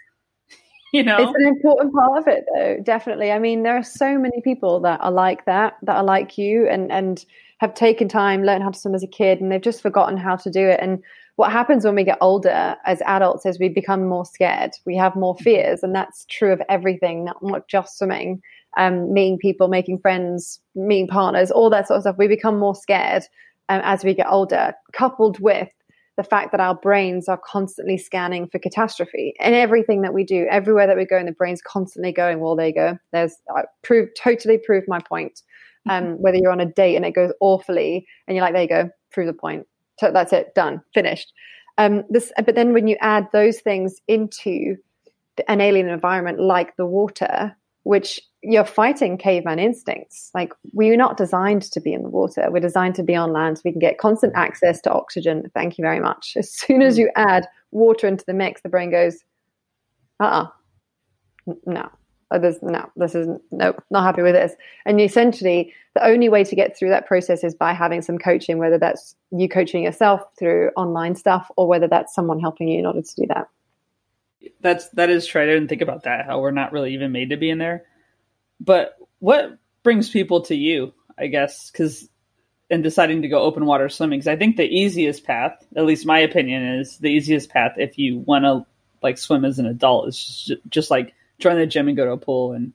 You 0.93 1.03
know, 1.03 1.17
it's 1.17 1.35
an 1.35 1.47
important 1.47 1.93
part 1.93 2.19
of 2.19 2.27
it, 2.27 2.45
though. 2.53 2.77
Definitely. 2.81 3.29
I 3.29 3.37
mean, 3.37 3.63
there 3.63 3.75
are 3.75 3.83
so 3.83 4.17
many 4.17 4.39
people 4.39 4.79
that 4.81 5.01
are 5.01 5.11
like 5.11 5.43
that, 5.43 5.73
that 5.81 5.97
are 5.97 6.05
like 6.05 6.37
you, 6.37 6.69
and 6.69 6.89
and 6.89 7.25
have 7.57 7.73
taken 7.73 8.07
time, 8.07 8.45
learned 8.45 8.63
how 8.63 8.69
to 8.69 8.79
swim 8.79 8.95
as 8.95 9.03
a 9.03 9.07
kid, 9.07 9.41
and 9.41 9.51
they've 9.51 9.59
just 9.59 9.81
forgotten 9.81 10.15
how 10.15 10.37
to 10.37 10.49
do 10.49 10.65
it. 10.65 10.79
And 10.81 11.03
what 11.35 11.51
happens 11.51 11.83
when 11.83 11.95
we 11.95 12.05
get 12.05 12.17
older 12.21 12.77
as 12.85 13.01
adults 13.01 13.45
is 13.45 13.59
we 13.59 13.67
become 13.67 14.07
more 14.07 14.25
scared. 14.25 14.71
We 14.85 14.95
have 14.95 15.17
more 15.17 15.35
fears, 15.35 15.83
and 15.83 15.93
that's 15.93 16.25
true 16.29 16.53
of 16.53 16.61
everything, 16.69 17.25
not, 17.25 17.43
not 17.43 17.67
just 17.67 17.97
swimming 17.97 18.41
um, 18.77 19.13
meeting 19.13 19.37
people, 19.37 19.67
making 19.67 19.99
friends, 19.99 20.59
meeting 20.75 21.07
partners, 21.07 21.51
all 21.51 21.69
that 21.69 21.87
sort 21.87 21.97
of 21.97 22.03
stuff. 22.03 22.15
We 22.17 22.27
become 22.27 22.59
more 22.59 22.75
scared 22.75 23.23
um, 23.69 23.81
as 23.83 24.03
we 24.03 24.13
get 24.13 24.27
older, 24.29 24.73
coupled 24.93 25.39
with 25.39 25.69
the 26.17 26.23
fact 26.23 26.51
that 26.51 26.61
our 26.61 26.75
brains 26.75 27.27
are 27.27 27.39
constantly 27.45 27.97
scanning 27.97 28.47
for 28.47 28.57
catastrophe 28.57 29.33
and 29.39 29.53
everything 29.53 30.01
that 30.01 30.13
we 30.13 30.23
do, 30.23 30.47
everywhere 30.49 30.87
that 30.87 30.95
we 30.95 31.05
go, 31.05 31.17
and 31.17 31.27
the 31.27 31.33
brain's 31.33 31.61
constantly 31.61 32.11
going, 32.11 32.39
well, 32.39 32.55
there 32.55 32.67
you 32.67 32.73
go. 32.73 32.97
There's 33.11 33.35
I 33.55 33.63
prove 33.83 34.09
totally 34.17 34.57
proved 34.57 34.87
my 34.87 34.99
point. 34.99 35.41
Um, 35.87 36.03
mm-hmm. 36.03 36.13
whether 36.23 36.37
you're 36.37 36.51
on 36.51 36.59
a 36.59 36.65
date 36.65 36.95
and 36.95 37.05
it 37.05 37.11
goes 37.11 37.31
awfully, 37.41 38.07
and 38.27 38.35
you're 38.35 38.43
like, 38.43 38.53
there 38.53 38.63
you 38.63 38.67
go, 38.67 38.89
prove 39.11 39.27
the 39.27 39.33
point. 39.33 39.67
So 39.99 40.11
that's 40.11 40.33
it, 40.33 40.55
done, 40.55 40.81
finished. 40.95 41.31
Um, 41.77 42.03
this, 42.09 42.31
but 42.43 42.55
then 42.55 42.73
when 42.73 42.87
you 42.87 42.97
add 43.01 43.27
those 43.31 43.59
things 43.59 44.01
into 44.07 44.77
an 45.47 45.61
alien 45.61 45.89
environment 45.89 46.39
like 46.39 46.75
the 46.75 46.85
water, 46.85 47.55
which 47.85 48.19
you're 48.41 48.65
fighting 48.65 49.15
caveman 49.15 49.59
instincts. 49.59 50.31
Like 50.33 50.53
we're 50.73 50.97
not 50.97 51.17
designed 51.17 51.61
to 51.71 51.79
be 51.79 51.93
in 51.93 52.01
the 52.01 52.09
water. 52.09 52.47
We're 52.49 52.59
designed 52.59 52.95
to 52.95 53.03
be 53.03 53.15
on 53.15 53.31
land 53.31 53.57
so 53.57 53.61
we 53.63 53.71
can 53.71 53.79
get 53.79 53.99
constant 53.99 54.33
access 54.35 54.81
to 54.81 54.91
oxygen. 54.91 55.51
Thank 55.53 55.77
you 55.77 55.83
very 55.83 55.99
much. 55.99 56.33
As 56.35 56.51
soon 56.51 56.81
as 56.81 56.97
you 56.97 57.11
add 57.15 57.47
water 57.71 58.07
into 58.07 58.25
the 58.25 58.33
mix, 58.33 58.61
the 58.61 58.69
brain 58.69 58.89
goes, 58.89 59.23
uh 60.19 60.23
uh 60.23 60.47
no. 61.65 61.89
Oh, 62.31 62.39
there's 62.39 62.57
no, 62.63 62.89
this 62.95 63.13
is 63.13 63.27
no, 63.51 63.75
not 63.91 64.03
happy 64.03 64.23
with 64.23 64.33
this. 64.33 64.53
And 64.87 64.99
essentially, 64.99 65.71
the 65.93 66.03
only 66.03 66.27
way 66.27 66.43
to 66.43 66.55
get 66.55 66.75
through 66.75 66.89
that 66.89 67.05
process 67.05 67.43
is 67.43 67.53
by 67.53 67.71
having 67.71 68.01
some 68.01 68.17
coaching, 68.17 68.57
whether 68.57 68.79
that's 68.79 69.15
you 69.29 69.47
coaching 69.47 69.83
yourself 69.83 70.21
through 70.39 70.71
online 70.75 71.13
stuff 71.13 71.51
or 71.55 71.67
whether 71.67 71.87
that's 71.87 72.15
someone 72.15 72.39
helping 72.39 72.67
you 72.67 72.79
in 72.79 72.87
order 72.87 73.03
to 73.03 73.15
do 73.15 73.27
that 73.27 73.47
that's 74.61 74.89
that 74.89 75.09
is 75.09 75.25
true. 75.25 75.41
I 75.41 75.45
didn't 75.45 75.67
think 75.67 75.81
about 75.81 76.03
that. 76.03 76.25
How 76.25 76.39
we're 76.39 76.51
not 76.51 76.71
really 76.71 76.93
even 76.93 77.11
made 77.11 77.29
to 77.29 77.37
be 77.37 77.49
in 77.49 77.57
there. 77.57 77.85
But 78.59 78.95
what 79.19 79.57
brings 79.83 80.09
people 80.09 80.41
to 80.43 80.55
you? 80.55 80.93
I 81.17 81.27
guess 81.27 81.71
because 81.71 82.09
in 82.69 82.81
deciding 82.81 83.21
to 83.21 83.27
go 83.27 83.41
open 83.41 83.65
water 83.65 83.89
swimming, 83.89 84.19
because 84.19 84.27
I 84.27 84.37
think 84.37 84.57
the 84.57 84.63
easiest 84.63 85.23
path, 85.23 85.63
at 85.75 85.85
least 85.85 86.05
my 86.05 86.19
opinion, 86.19 86.79
is 86.79 86.97
the 86.97 87.09
easiest 87.09 87.49
path 87.49 87.73
if 87.77 87.97
you 87.97 88.19
want 88.19 88.45
to 88.45 88.65
like 89.03 89.17
swim 89.17 89.45
as 89.45 89.59
an 89.59 89.67
adult 89.67 90.07
is 90.07 90.17
just, 90.17 90.61
just 90.69 90.91
like 90.91 91.13
join 91.37 91.57
the 91.57 91.67
gym 91.67 91.87
and 91.87 91.97
go 91.97 92.05
to 92.05 92.11
a 92.11 92.17
pool 92.17 92.53
and 92.53 92.73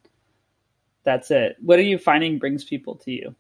that's 1.03 1.31
it. 1.31 1.57
What 1.61 1.79
are 1.79 1.83
you 1.83 1.99
finding 1.99 2.39
brings 2.39 2.63
people 2.63 2.97
to 2.97 3.11
you? 3.11 3.35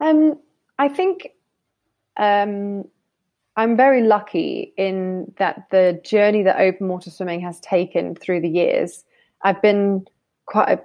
Um, 0.00 0.40
I 0.78 0.88
think 0.88 1.28
um, 2.16 2.88
I'm 3.56 3.76
very 3.76 4.02
lucky 4.02 4.72
in 4.76 5.32
that 5.38 5.66
the 5.70 6.00
journey 6.04 6.42
that 6.42 6.60
open 6.60 6.88
water 6.88 7.10
swimming 7.10 7.40
has 7.40 7.60
taken 7.60 8.16
through 8.16 8.40
the 8.40 8.48
years. 8.48 9.04
I've 9.42 9.62
been 9.62 10.06
quite 10.46 10.70
a 10.70 10.82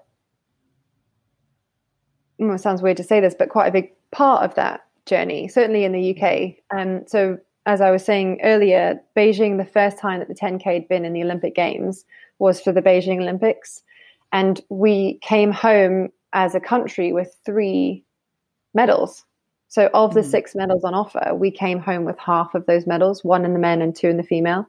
well, 2.39 2.55
it 2.55 2.60
sounds 2.60 2.82
weird 2.82 2.97
to 2.97 3.03
say 3.03 3.19
this, 3.19 3.36
but 3.38 3.49
quite 3.49 3.67
a 3.67 3.71
big 3.71 3.91
part 4.12 4.43
of 4.43 4.55
that 4.55 4.86
journey, 5.05 5.47
certainly 5.47 5.84
in 5.84 5.91
the 5.91 6.15
UK. 6.15 6.55
Um, 6.75 7.03
so, 7.05 7.38
as 7.65 7.82
I 7.82 7.91
was 7.91 8.03
saying 8.03 8.39
earlier, 8.43 8.99
Beijing, 9.15 9.58
the 9.58 9.65
first 9.65 9.99
time 9.99 10.19
that 10.19 10.29
the 10.29 10.34
10K 10.34 10.63
had 10.63 10.88
been 10.88 11.05
in 11.05 11.13
the 11.13 11.21
Olympic 11.21 11.53
Games 11.53 12.05
was 12.39 12.62
for 12.62 12.71
the 12.71 12.82
Beijing 12.82 13.19
Olympics. 13.19 13.84
And 14.32 14.62
we 14.69 15.19
came 15.21 15.51
home 15.51 16.10
as 16.34 16.55
a 16.55 16.60
country 16.60 17.12
with 17.12 17.36
three 17.45 18.05
medals. 18.73 19.25
So, 19.69 19.89
of 19.93 20.15
the 20.15 20.21
mm. 20.21 20.29
six 20.29 20.55
medals 20.55 20.84
on 20.84 20.95
offer, 20.95 21.34
we 21.36 21.51
came 21.51 21.79
home 21.79 22.03
with 22.03 22.17
half 22.17 22.55
of 22.55 22.65
those 22.65 22.88
medals, 22.88 23.23
one 23.23 23.45
in 23.45 23.53
the 23.53 23.60
men 23.60 23.82
and 23.82 23.95
two 23.95 24.10
in 24.10 24.17
the 24.17 24.23
female. 24.23 24.67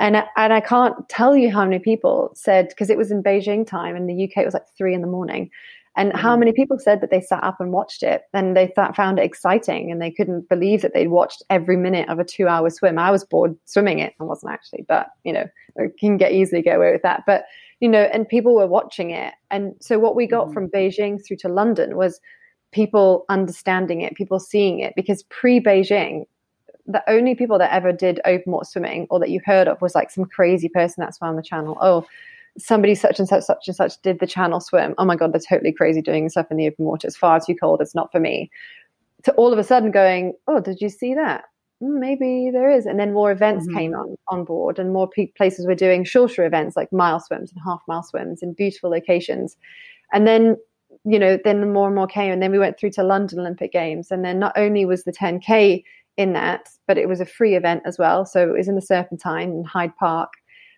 And 0.00 0.16
and 0.36 0.52
I 0.52 0.60
can't 0.60 1.08
tell 1.08 1.36
you 1.36 1.50
how 1.50 1.64
many 1.64 1.78
people 1.78 2.32
said 2.34 2.68
because 2.68 2.90
it 2.90 2.98
was 2.98 3.10
in 3.12 3.22
Beijing 3.22 3.66
time 3.66 3.94
in 3.94 4.06
the 4.06 4.24
UK, 4.24 4.38
it 4.38 4.44
was 4.44 4.54
like 4.54 4.66
three 4.76 4.94
in 4.94 5.00
the 5.00 5.06
morning, 5.06 5.48
and 5.96 6.12
mm. 6.12 6.16
how 6.16 6.36
many 6.36 6.52
people 6.52 6.76
said 6.78 7.00
that 7.00 7.10
they 7.10 7.20
sat 7.20 7.44
up 7.44 7.60
and 7.60 7.70
watched 7.70 8.02
it 8.02 8.22
and 8.32 8.56
they 8.56 8.66
th- 8.66 8.96
found 8.96 9.20
it 9.20 9.24
exciting 9.24 9.92
and 9.92 10.02
they 10.02 10.10
couldn't 10.10 10.48
believe 10.48 10.82
that 10.82 10.92
they'd 10.92 11.08
watched 11.08 11.42
every 11.48 11.76
minute 11.76 12.08
of 12.08 12.18
a 12.18 12.24
two-hour 12.24 12.70
swim. 12.70 12.98
I 12.98 13.10
was 13.10 13.24
bored 13.24 13.56
swimming 13.66 14.00
it, 14.00 14.14
I 14.20 14.24
wasn't 14.24 14.52
actually, 14.52 14.84
but 14.88 15.08
you 15.24 15.32
know, 15.32 15.44
can 16.00 16.16
get 16.16 16.32
easily 16.32 16.62
get 16.62 16.76
away 16.76 16.90
with 16.90 17.02
that. 17.02 17.22
But 17.26 17.44
you 17.78 17.88
know, 17.88 18.02
and 18.12 18.28
people 18.28 18.56
were 18.56 18.66
watching 18.66 19.10
it, 19.10 19.34
and 19.52 19.74
so 19.80 20.00
what 20.00 20.16
we 20.16 20.26
got 20.26 20.48
mm. 20.48 20.54
from 20.54 20.68
Beijing 20.68 21.24
through 21.24 21.36
to 21.38 21.48
London 21.48 21.96
was 21.96 22.20
people 22.72 23.24
understanding 23.28 24.00
it, 24.00 24.14
people 24.14 24.40
seeing 24.40 24.80
it, 24.80 24.94
because 24.96 25.22
pre 25.24 25.60
Beijing, 25.60 26.26
the 26.86 27.02
only 27.08 27.34
people 27.34 27.58
that 27.58 27.72
ever 27.72 27.92
did 27.92 28.20
open 28.24 28.52
water 28.52 28.64
swimming 28.64 29.06
or 29.10 29.20
that 29.20 29.30
you 29.30 29.40
heard 29.44 29.68
of 29.68 29.80
was 29.80 29.94
like 29.94 30.10
some 30.10 30.24
crazy 30.24 30.68
person 30.68 31.02
that's 31.02 31.18
found 31.18 31.38
the 31.38 31.42
channel. 31.42 31.78
Oh, 31.80 32.06
somebody 32.58 32.94
such 32.94 33.18
and 33.18 33.28
such, 33.28 33.44
such 33.44 33.68
and 33.68 33.76
such 33.76 34.00
did 34.02 34.18
the 34.18 34.26
channel 34.26 34.60
swim. 34.60 34.94
Oh 34.98 35.04
my 35.04 35.16
God, 35.16 35.32
they're 35.32 35.40
totally 35.40 35.72
crazy 35.72 36.02
doing 36.02 36.28
stuff 36.28 36.50
in 36.50 36.56
the 36.56 36.66
open 36.66 36.84
water. 36.84 37.06
It's 37.06 37.16
far 37.16 37.40
too 37.40 37.54
cold. 37.54 37.80
It's 37.80 37.94
not 37.94 38.10
for 38.10 38.20
me. 38.20 38.50
To 39.24 39.32
all 39.34 39.52
of 39.52 39.58
a 39.58 39.64
sudden 39.64 39.90
going, 39.90 40.34
oh, 40.48 40.60
did 40.60 40.80
you 40.80 40.88
see 40.88 41.14
that? 41.14 41.44
Hmm, 41.80 42.00
maybe 42.00 42.50
there 42.52 42.70
is. 42.70 42.84
And 42.86 42.98
then 42.98 43.12
more 43.12 43.30
events 43.30 43.66
mm-hmm. 43.66 43.76
came 43.76 43.94
on, 43.94 44.16
on 44.28 44.44
board 44.44 44.78
and 44.78 44.92
more 44.92 45.08
pe- 45.08 45.28
places 45.28 45.66
were 45.66 45.74
doing 45.74 46.04
shorter 46.04 46.44
events 46.44 46.76
like 46.76 46.92
mile 46.92 47.20
swims 47.20 47.52
and 47.52 47.60
half 47.64 47.80
mile 47.86 48.02
swims 48.02 48.42
in 48.42 48.52
beautiful 48.52 48.90
locations. 48.90 49.56
And 50.12 50.26
then 50.26 50.56
you 51.04 51.18
know, 51.18 51.38
then 51.42 51.72
more 51.72 51.86
and 51.86 51.96
more 51.96 52.06
came, 52.06 52.32
and 52.32 52.42
then 52.42 52.52
we 52.52 52.58
went 52.58 52.78
through 52.78 52.90
to 52.90 53.02
London 53.02 53.40
Olympic 53.40 53.72
Games, 53.72 54.10
and 54.10 54.24
then 54.24 54.38
not 54.38 54.52
only 54.56 54.84
was 54.84 55.04
the 55.04 55.12
10k 55.12 55.82
in 56.16 56.32
that, 56.34 56.68
but 56.86 56.98
it 56.98 57.08
was 57.08 57.20
a 57.20 57.26
free 57.26 57.54
event 57.54 57.82
as 57.86 57.98
well. 57.98 58.24
So 58.24 58.48
it 58.48 58.56
was 58.56 58.68
in 58.68 58.74
the 58.74 58.82
Serpentine 58.82 59.50
in 59.50 59.64
Hyde 59.64 59.96
Park. 59.96 60.32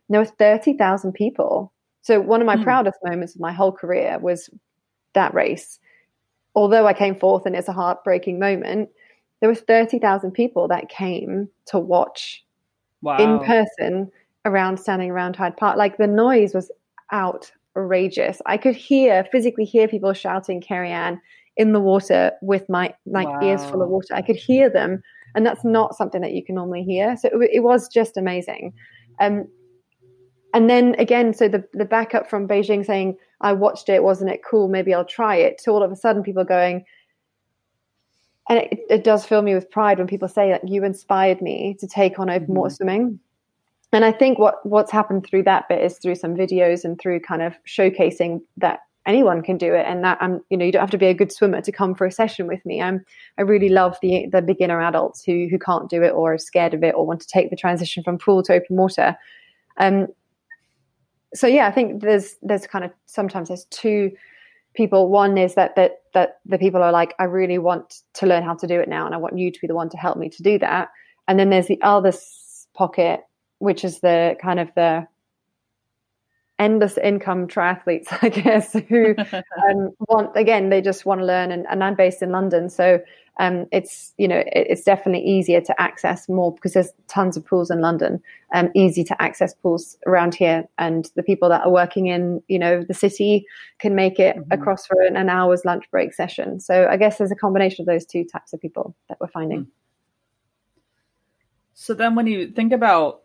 And 0.08 0.14
there 0.14 0.20
were 0.20 0.26
30,000 0.26 1.12
people. 1.12 1.72
So 2.02 2.20
one 2.20 2.40
of 2.40 2.46
my 2.46 2.56
mm. 2.56 2.62
proudest 2.62 2.98
moments 3.04 3.34
of 3.34 3.40
my 3.40 3.52
whole 3.52 3.72
career 3.72 4.18
was 4.20 4.50
that 5.14 5.34
race. 5.34 5.78
Although 6.54 6.86
I 6.86 6.92
came 6.92 7.16
fourth 7.16 7.46
and 7.46 7.56
it's 7.56 7.68
a 7.68 7.72
heartbreaking 7.72 8.38
moment, 8.38 8.90
there 9.40 9.48
was 9.48 9.60
30,000 9.60 10.30
people 10.32 10.68
that 10.68 10.88
came 10.88 11.48
to 11.66 11.78
watch 11.78 12.44
wow. 13.02 13.16
in 13.16 13.44
person 13.44 14.10
around 14.44 14.78
standing 14.78 15.10
around 15.10 15.36
Hyde 15.36 15.56
Park. 15.56 15.76
Like 15.76 15.96
the 15.96 16.06
noise 16.06 16.54
was 16.54 16.70
out 17.10 17.50
outrageous. 17.76 18.40
I 18.46 18.56
could 18.56 18.76
hear, 18.76 19.26
physically 19.30 19.64
hear 19.64 19.88
people 19.88 20.12
shouting 20.12 20.60
Keri-Anne 20.60 21.20
in 21.56 21.72
the 21.72 21.80
water 21.80 22.32
with 22.42 22.68
my 22.68 22.94
like 23.06 23.28
wow. 23.28 23.40
ears 23.42 23.64
full 23.64 23.82
of 23.82 23.88
water. 23.88 24.14
I 24.14 24.22
could 24.22 24.36
hear 24.36 24.68
them, 24.68 25.02
and 25.34 25.46
that's 25.46 25.64
not 25.64 25.96
something 25.96 26.20
that 26.20 26.32
you 26.32 26.44
can 26.44 26.56
normally 26.56 26.82
hear. 26.82 27.16
So 27.16 27.28
it, 27.28 27.50
it 27.52 27.60
was 27.60 27.88
just 27.88 28.16
amazing. 28.16 28.72
Um, 29.20 29.46
and 30.52 30.68
then 30.68 30.94
again, 30.98 31.32
so 31.32 31.48
the 31.48 31.64
the 31.72 31.84
backup 31.84 32.28
from 32.28 32.48
Beijing 32.48 32.84
saying, 32.84 33.16
"I 33.40 33.52
watched 33.52 33.88
it, 33.88 34.02
wasn't 34.02 34.30
it 34.30 34.40
cool? 34.48 34.68
Maybe 34.68 34.92
I'll 34.92 35.04
try 35.04 35.36
it." 35.36 35.58
To 35.64 35.70
all 35.70 35.82
of 35.82 35.92
a 35.92 35.96
sudden, 35.96 36.22
people 36.22 36.44
going, 36.44 36.84
and 38.48 38.58
it, 38.58 38.80
it 38.90 39.04
does 39.04 39.24
fill 39.24 39.42
me 39.42 39.54
with 39.54 39.70
pride 39.70 39.98
when 39.98 40.08
people 40.08 40.28
say 40.28 40.50
that 40.50 40.68
you 40.68 40.84
inspired 40.84 41.40
me 41.40 41.76
to 41.78 41.86
take 41.86 42.18
on 42.18 42.30
open 42.30 42.54
water 42.54 42.68
mm-hmm. 42.68 42.76
swimming 42.76 43.20
and 43.94 44.04
I 44.04 44.12
think 44.12 44.38
what 44.38 44.56
what's 44.64 44.90
happened 44.90 45.26
through 45.26 45.44
that 45.44 45.68
bit 45.68 45.82
is 45.82 45.98
through 45.98 46.16
some 46.16 46.34
videos 46.34 46.84
and 46.84 47.00
through 47.00 47.20
kind 47.20 47.42
of 47.42 47.54
showcasing 47.66 48.40
that 48.56 48.80
anyone 49.06 49.42
can 49.42 49.58
do 49.58 49.74
it 49.74 49.86
and 49.86 50.02
that 50.02 50.18
I'm 50.20 50.40
you 50.50 50.56
know 50.56 50.64
you 50.64 50.72
don't 50.72 50.80
have 50.80 50.90
to 50.90 50.98
be 50.98 51.06
a 51.06 51.14
good 51.14 51.32
swimmer 51.32 51.60
to 51.60 51.72
come 51.72 51.94
for 51.94 52.06
a 52.06 52.12
session 52.12 52.46
with 52.46 52.64
me. 52.66 52.82
I'm 52.82 53.04
I 53.38 53.42
really 53.42 53.68
love 53.68 53.96
the 54.02 54.26
the 54.30 54.42
beginner 54.42 54.80
adults 54.80 55.22
who 55.24 55.46
who 55.50 55.58
can't 55.58 55.88
do 55.88 56.02
it 56.02 56.10
or 56.10 56.34
are 56.34 56.38
scared 56.38 56.74
of 56.74 56.82
it 56.82 56.94
or 56.94 57.06
want 57.06 57.20
to 57.20 57.28
take 57.28 57.50
the 57.50 57.56
transition 57.56 58.02
from 58.02 58.18
pool 58.18 58.42
to 58.44 58.54
open 58.54 58.76
water. 58.76 59.16
Um 59.78 60.08
so 61.34 61.46
yeah, 61.46 61.66
I 61.66 61.72
think 61.72 62.02
there's 62.02 62.36
there's 62.42 62.66
kind 62.66 62.84
of 62.84 62.92
sometimes 63.06 63.48
there's 63.48 63.66
two 63.66 64.12
people. 64.74 65.08
One 65.08 65.36
is 65.36 65.54
that 65.54 65.76
that 65.76 66.02
that 66.14 66.38
the 66.46 66.58
people 66.58 66.82
are 66.82 66.92
like, 66.92 67.14
I 67.18 67.24
really 67.24 67.58
want 67.58 68.02
to 68.14 68.26
learn 68.26 68.44
how 68.44 68.54
to 68.54 68.66
do 68.66 68.80
it 68.80 68.88
now, 68.88 69.06
and 69.06 69.14
I 69.14 69.18
want 69.18 69.38
you 69.38 69.50
to 69.50 69.60
be 69.60 69.66
the 69.66 69.74
one 69.74 69.88
to 69.90 69.96
help 69.96 70.16
me 70.16 70.28
to 70.30 70.42
do 70.42 70.58
that. 70.60 70.88
And 71.26 71.38
then 71.38 71.50
there's 71.50 71.66
the 71.66 71.80
other 71.82 72.12
pocket 72.74 73.20
which 73.58 73.84
is 73.84 74.00
the 74.00 74.36
kind 74.40 74.60
of 74.60 74.70
the 74.74 75.06
endless 76.58 76.96
income 76.98 77.48
triathletes, 77.48 78.06
I 78.22 78.28
guess, 78.28 78.72
who 78.72 79.14
um, 79.68 79.90
want 80.08 80.36
again 80.36 80.68
they 80.68 80.80
just 80.80 81.06
want 81.06 81.20
to 81.20 81.26
learn. 81.26 81.52
And, 81.52 81.66
and 81.68 81.82
I'm 81.82 81.94
based 81.94 82.22
in 82.22 82.30
London, 82.30 82.70
so 82.70 83.00
um, 83.40 83.66
it's 83.72 84.12
you 84.16 84.28
know 84.28 84.38
it, 84.38 84.66
it's 84.70 84.82
definitely 84.82 85.26
easier 85.26 85.60
to 85.60 85.80
access 85.80 86.28
more 86.28 86.54
because 86.54 86.74
there's 86.74 86.92
tons 87.08 87.36
of 87.36 87.44
pools 87.44 87.70
in 87.70 87.80
London. 87.80 88.22
Um, 88.52 88.70
easy 88.74 89.02
to 89.04 89.22
access 89.22 89.54
pools 89.54 89.98
around 90.06 90.34
here, 90.34 90.64
and 90.78 91.10
the 91.16 91.22
people 91.22 91.48
that 91.48 91.62
are 91.62 91.72
working 91.72 92.06
in 92.06 92.42
you 92.48 92.58
know 92.58 92.84
the 92.86 92.94
city 92.94 93.46
can 93.80 93.94
make 93.94 94.18
it 94.20 94.36
mm-hmm. 94.36 94.52
across 94.52 94.86
for 94.86 95.00
an, 95.02 95.16
an, 95.16 95.28
hour's 95.28 95.64
lunch 95.64 95.90
break 95.90 96.14
session. 96.14 96.60
So 96.60 96.86
I 96.88 96.96
guess 96.96 97.18
there's 97.18 97.32
a 97.32 97.36
combination 97.36 97.82
of 97.82 97.86
those 97.86 98.06
two 98.06 98.24
types 98.24 98.52
of 98.52 98.60
people 98.60 98.94
that 99.08 99.18
we're 99.20 99.28
finding. 99.28 99.64
Mm. 99.64 99.70
So 101.76 101.92
then, 101.92 102.14
when 102.14 102.28
you 102.28 102.52
think 102.52 102.72
about 102.72 103.23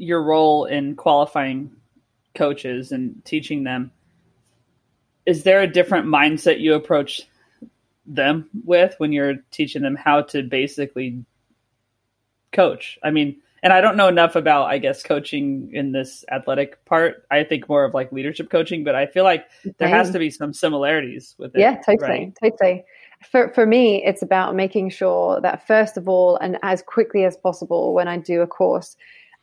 your 0.00 0.22
role 0.22 0.64
in 0.64 0.96
qualifying 0.96 1.70
coaches 2.34 2.90
and 2.92 3.22
teaching 3.24 3.64
them, 3.64 3.92
is 5.26 5.42
there 5.42 5.60
a 5.60 5.66
different 5.66 6.06
mindset 6.06 6.60
you 6.60 6.74
approach 6.74 7.22
them 8.06 8.48
with 8.64 8.94
when 8.98 9.12
you're 9.12 9.36
teaching 9.50 9.82
them 9.82 9.94
how 9.94 10.22
to 10.22 10.42
basically 10.42 11.24
coach? 12.52 12.98
I 13.02 13.10
mean, 13.10 13.36
and 13.62 13.74
I 13.74 13.82
don't 13.82 13.96
know 13.96 14.08
enough 14.08 14.36
about, 14.36 14.66
I 14.66 14.78
guess, 14.78 15.02
coaching 15.02 15.70
in 15.74 15.92
this 15.92 16.24
athletic 16.32 16.82
part. 16.86 17.26
I 17.30 17.44
think 17.44 17.68
more 17.68 17.84
of 17.84 17.92
like 17.92 18.10
leadership 18.10 18.50
coaching, 18.50 18.84
but 18.84 18.94
I 18.94 19.04
feel 19.04 19.24
like 19.24 19.46
there 19.76 19.88
has 19.88 20.10
to 20.12 20.18
be 20.18 20.30
some 20.30 20.54
similarities 20.54 21.34
with 21.38 21.54
it. 21.54 21.60
Yeah, 21.60 21.76
totally, 21.84 22.08
right? 22.08 22.36
totally. 22.42 22.84
For 23.30 23.52
for 23.52 23.66
me, 23.66 24.02
it's 24.02 24.22
about 24.22 24.54
making 24.54 24.88
sure 24.90 25.42
that 25.42 25.66
first 25.66 25.98
of 25.98 26.08
all, 26.08 26.38
and 26.38 26.58
as 26.62 26.80
quickly 26.80 27.24
as 27.24 27.36
possible, 27.36 27.92
when 27.92 28.08
I 28.08 28.16
do 28.16 28.40
a 28.40 28.46
course, 28.46 28.96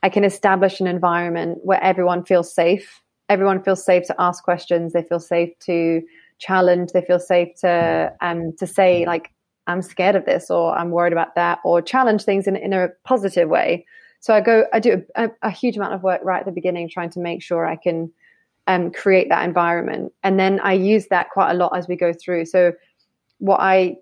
I 0.04 0.10
can 0.10 0.24
establish 0.24 0.80
an 0.80 0.88
environment 0.88 1.60
where 1.64 1.84
everyone 1.84 2.24
feels 2.24 2.54
safe. 2.54 3.02
Everyone 3.30 3.62
feels 3.64 3.84
safe 3.84 4.06
to 4.08 4.16
ask 4.20 4.44
questions. 4.44 4.94
They 4.94 5.04
feel 5.04 5.20
safe 5.20 5.58
to 5.62 6.02
challenge. 6.40 6.92
They 6.92 7.02
feel 7.02 7.20
safe 7.20 7.50
to 7.62 8.14
um, 8.22 8.54
to 8.58 8.68
say 8.68 9.06
like, 9.06 9.32
"I'm 9.66 9.82
scared 9.82 10.16
of 10.16 10.26
this," 10.26 10.50
or 10.50 10.78
"I'm 10.78 10.92
worried 10.92 11.14
about 11.14 11.36
that," 11.36 11.60
or 11.66 11.82
challenge 11.82 12.24
things 12.24 12.48
in 12.48 12.56
in 12.56 12.74
a 12.74 12.90
positive 13.04 13.50
way. 13.50 13.86
So 14.20 14.34
I 14.34 14.42
go, 14.42 14.66
I 14.74 14.80
do 14.80 15.04
a, 15.16 15.30
a 15.42 15.52
huge 15.52 15.78
amount 15.78 15.94
of 15.94 16.04
work 16.04 16.22
right 16.24 16.40
at 16.40 16.46
the 16.46 16.52
beginning, 16.52 16.90
trying 16.90 17.12
to 17.12 17.20
make 17.20 17.44
sure 17.44 17.68
I 17.68 17.76
can 17.76 18.12
um, 18.66 18.92
create 18.92 19.30
that 19.30 19.46
environment, 19.46 20.14
and 20.24 20.40
then 20.40 20.60
I 20.60 20.74
use 20.74 21.08
that 21.08 21.30
quite 21.32 21.52
a 21.52 21.56
lot 21.56 21.76
as 21.76 21.88
we 21.88 21.96
go 21.96 22.14
through. 22.14 22.46
So 22.46 22.74
what 23.40 23.60
I, 23.60 23.98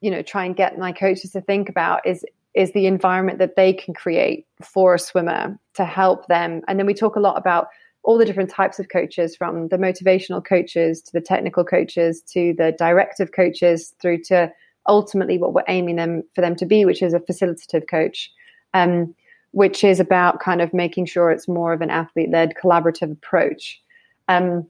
you 0.00 0.10
know, 0.10 0.22
try 0.22 0.44
and 0.44 0.54
get 0.54 0.78
my 0.78 0.92
coaches 0.92 1.32
to 1.32 1.40
think 1.40 1.68
about 1.68 2.06
is 2.06 2.24
is 2.58 2.72
the 2.72 2.86
environment 2.86 3.38
that 3.38 3.54
they 3.54 3.72
can 3.72 3.94
create 3.94 4.44
for 4.60 4.94
a 4.94 4.98
swimmer 4.98 5.56
to 5.74 5.84
help 5.84 6.26
them. 6.26 6.60
And 6.66 6.76
then 6.76 6.86
we 6.86 6.92
talk 6.92 7.14
a 7.14 7.20
lot 7.20 7.38
about 7.38 7.68
all 8.02 8.18
the 8.18 8.24
different 8.24 8.50
types 8.50 8.80
of 8.80 8.88
coaches 8.88 9.36
from 9.36 9.68
the 9.68 9.76
motivational 9.76 10.44
coaches 10.44 11.00
to 11.02 11.12
the 11.12 11.20
technical 11.20 11.64
coaches 11.64 12.20
to 12.22 12.54
the 12.58 12.74
directive 12.76 13.30
coaches 13.30 13.94
through 14.02 14.22
to 14.24 14.50
ultimately 14.88 15.38
what 15.38 15.54
we're 15.54 15.62
aiming 15.68 15.94
them 15.94 16.24
for 16.34 16.40
them 16.40 16.56
to 16.56 16.66
be, 16.66 16.84
which 16.84 17.00
is 17.00 17.14
a 17.14 17.20
facilitative 17.20 17.88
coach, 17.88 18.28
um, 18.74 19.14
which 19.52 19.84
is 19.84 20.00
about 20.00 20.40
kind 20.40 20.60
of 20.60 20.74
making 20.74 21.06
sure 21.06 21.30
it's 21.30 21.46
more 21.46 21.72
of 21.72 21.80
an 21.80 21.90
athlete 21.90 22.30
led 22.30 22.54
collaborative 22.60 23.12
approach. 23.12 23.80
Um, 24.26 24.66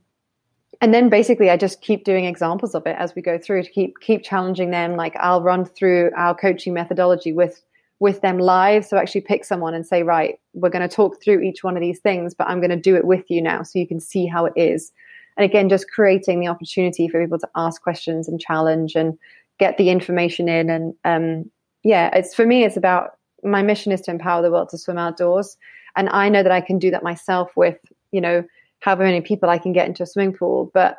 and 0.82 0.92
then 0.92 1.08
basically 1.08 1.48
I 1.48 1.56
just 1.56 1.80
keep 1.80 2.04
doing 2.04 2.26
examples 2.26 2.74
of 2.74 2.86
it 2.86 2.96
as 2.98 3.14
we 3.14 3.22
go 3.22 3.38
through 3.38 3.62
to 3.62 3.70
keep 3.70 3.98
keep 4.00 4.22
challenging 4.22 4.72
them. 4.72 4.94
Like 4.94 5.16
I'll 5.16 5.42
run 5.42 5.64
through 5.64 6.10
our 6.16 6.34
coaching 6.34 6.74
methodology 6.74 7.32
with 7.32 7.62
with 8.00 8.20
them 8.20 8.38
live. 8.38 8.84
So 8.84 8.96
actually 8.96 9.22
pick 9.22 9.44
someone 9.44 9.74
and 9.74 9.86
say, 9.86 10.02
right, 10.02 10.38
we're 10.54 10.70
going 10.70 10.88
to 10.88 10.94
talk 10.94 11.22
through 11.22 11.42
each 11.42 11.64
one 11.64 11.76
of 11.76 11.80
these 11.80 11.98
things, 11.98 12.34
but 12.34 12.48
I'm 12.48 12.60
going 12.60 12.70
to 12.70 12.76
do 12.76 12.96
it 12.96 13.04
with 13.04 13.24
you 13.28 13.42
now 13.42 13.62
so 13.62 13.78
you 13.78 13.88
can 13.88 14.00
see 14.00 14.26
how 14.26 14.46
it 14.46 14.52
is. 14.56 14.92
And 15.36 15.44
again, 15.44 15.68
just 15.68 15.90
creating 15.90 16.40
the 16.40 16.48
opportunity 16.48 17.08
for 17.08 17.20
people 17.20 17.38
to 17.38 17.48
ask 17.56 17.82
questions 17.82 18.28
and 18.28 18.40
challenge 18.40 18.94
and 18.94 19.18
get 19.58 19.78
the 19.78 19.90
information 19.90 20.48
in. 20.48 20.70
And 20.70 20.94
um, 21.04 21.50
yeah, 21.82 22.10
it's 22.12 22.34
for 22.34 22.46
me, 22.46 22.64
it's 22.64 22.76
about 22.76 23.12
my 23.44 23.62
mission 23.62 23.92
is 23.92 24.00
to 24.02 24.10
empower 24.10 24.42
the 24.42 24.50
world 24.50 24.68
to 24.70 24.78
swim 24.78 24.98
outdoors. 24.98 25.56
And 25.96 26.08
I 26.10 26.28
know 26.28 26.42
that 26.42 26.52
I 26.52 26.60
can 26.60 26.78
do 26.78 26.90
that 26.90 27.02
myself 27.02 27.50
with, 27.56 27.78
you 28.12 28.20
know, 28.20 28.44
however 28.80 29.04
many 29.04 29.20
people 29.20 29.48
I 29.48 29.58
can 29.58 29.72
get 29.72 29.86
into 29.88 30.02
a 30.02 30.06
swimming 30.06 30.36
pool. 30.36 30.70
But 30.74 30.96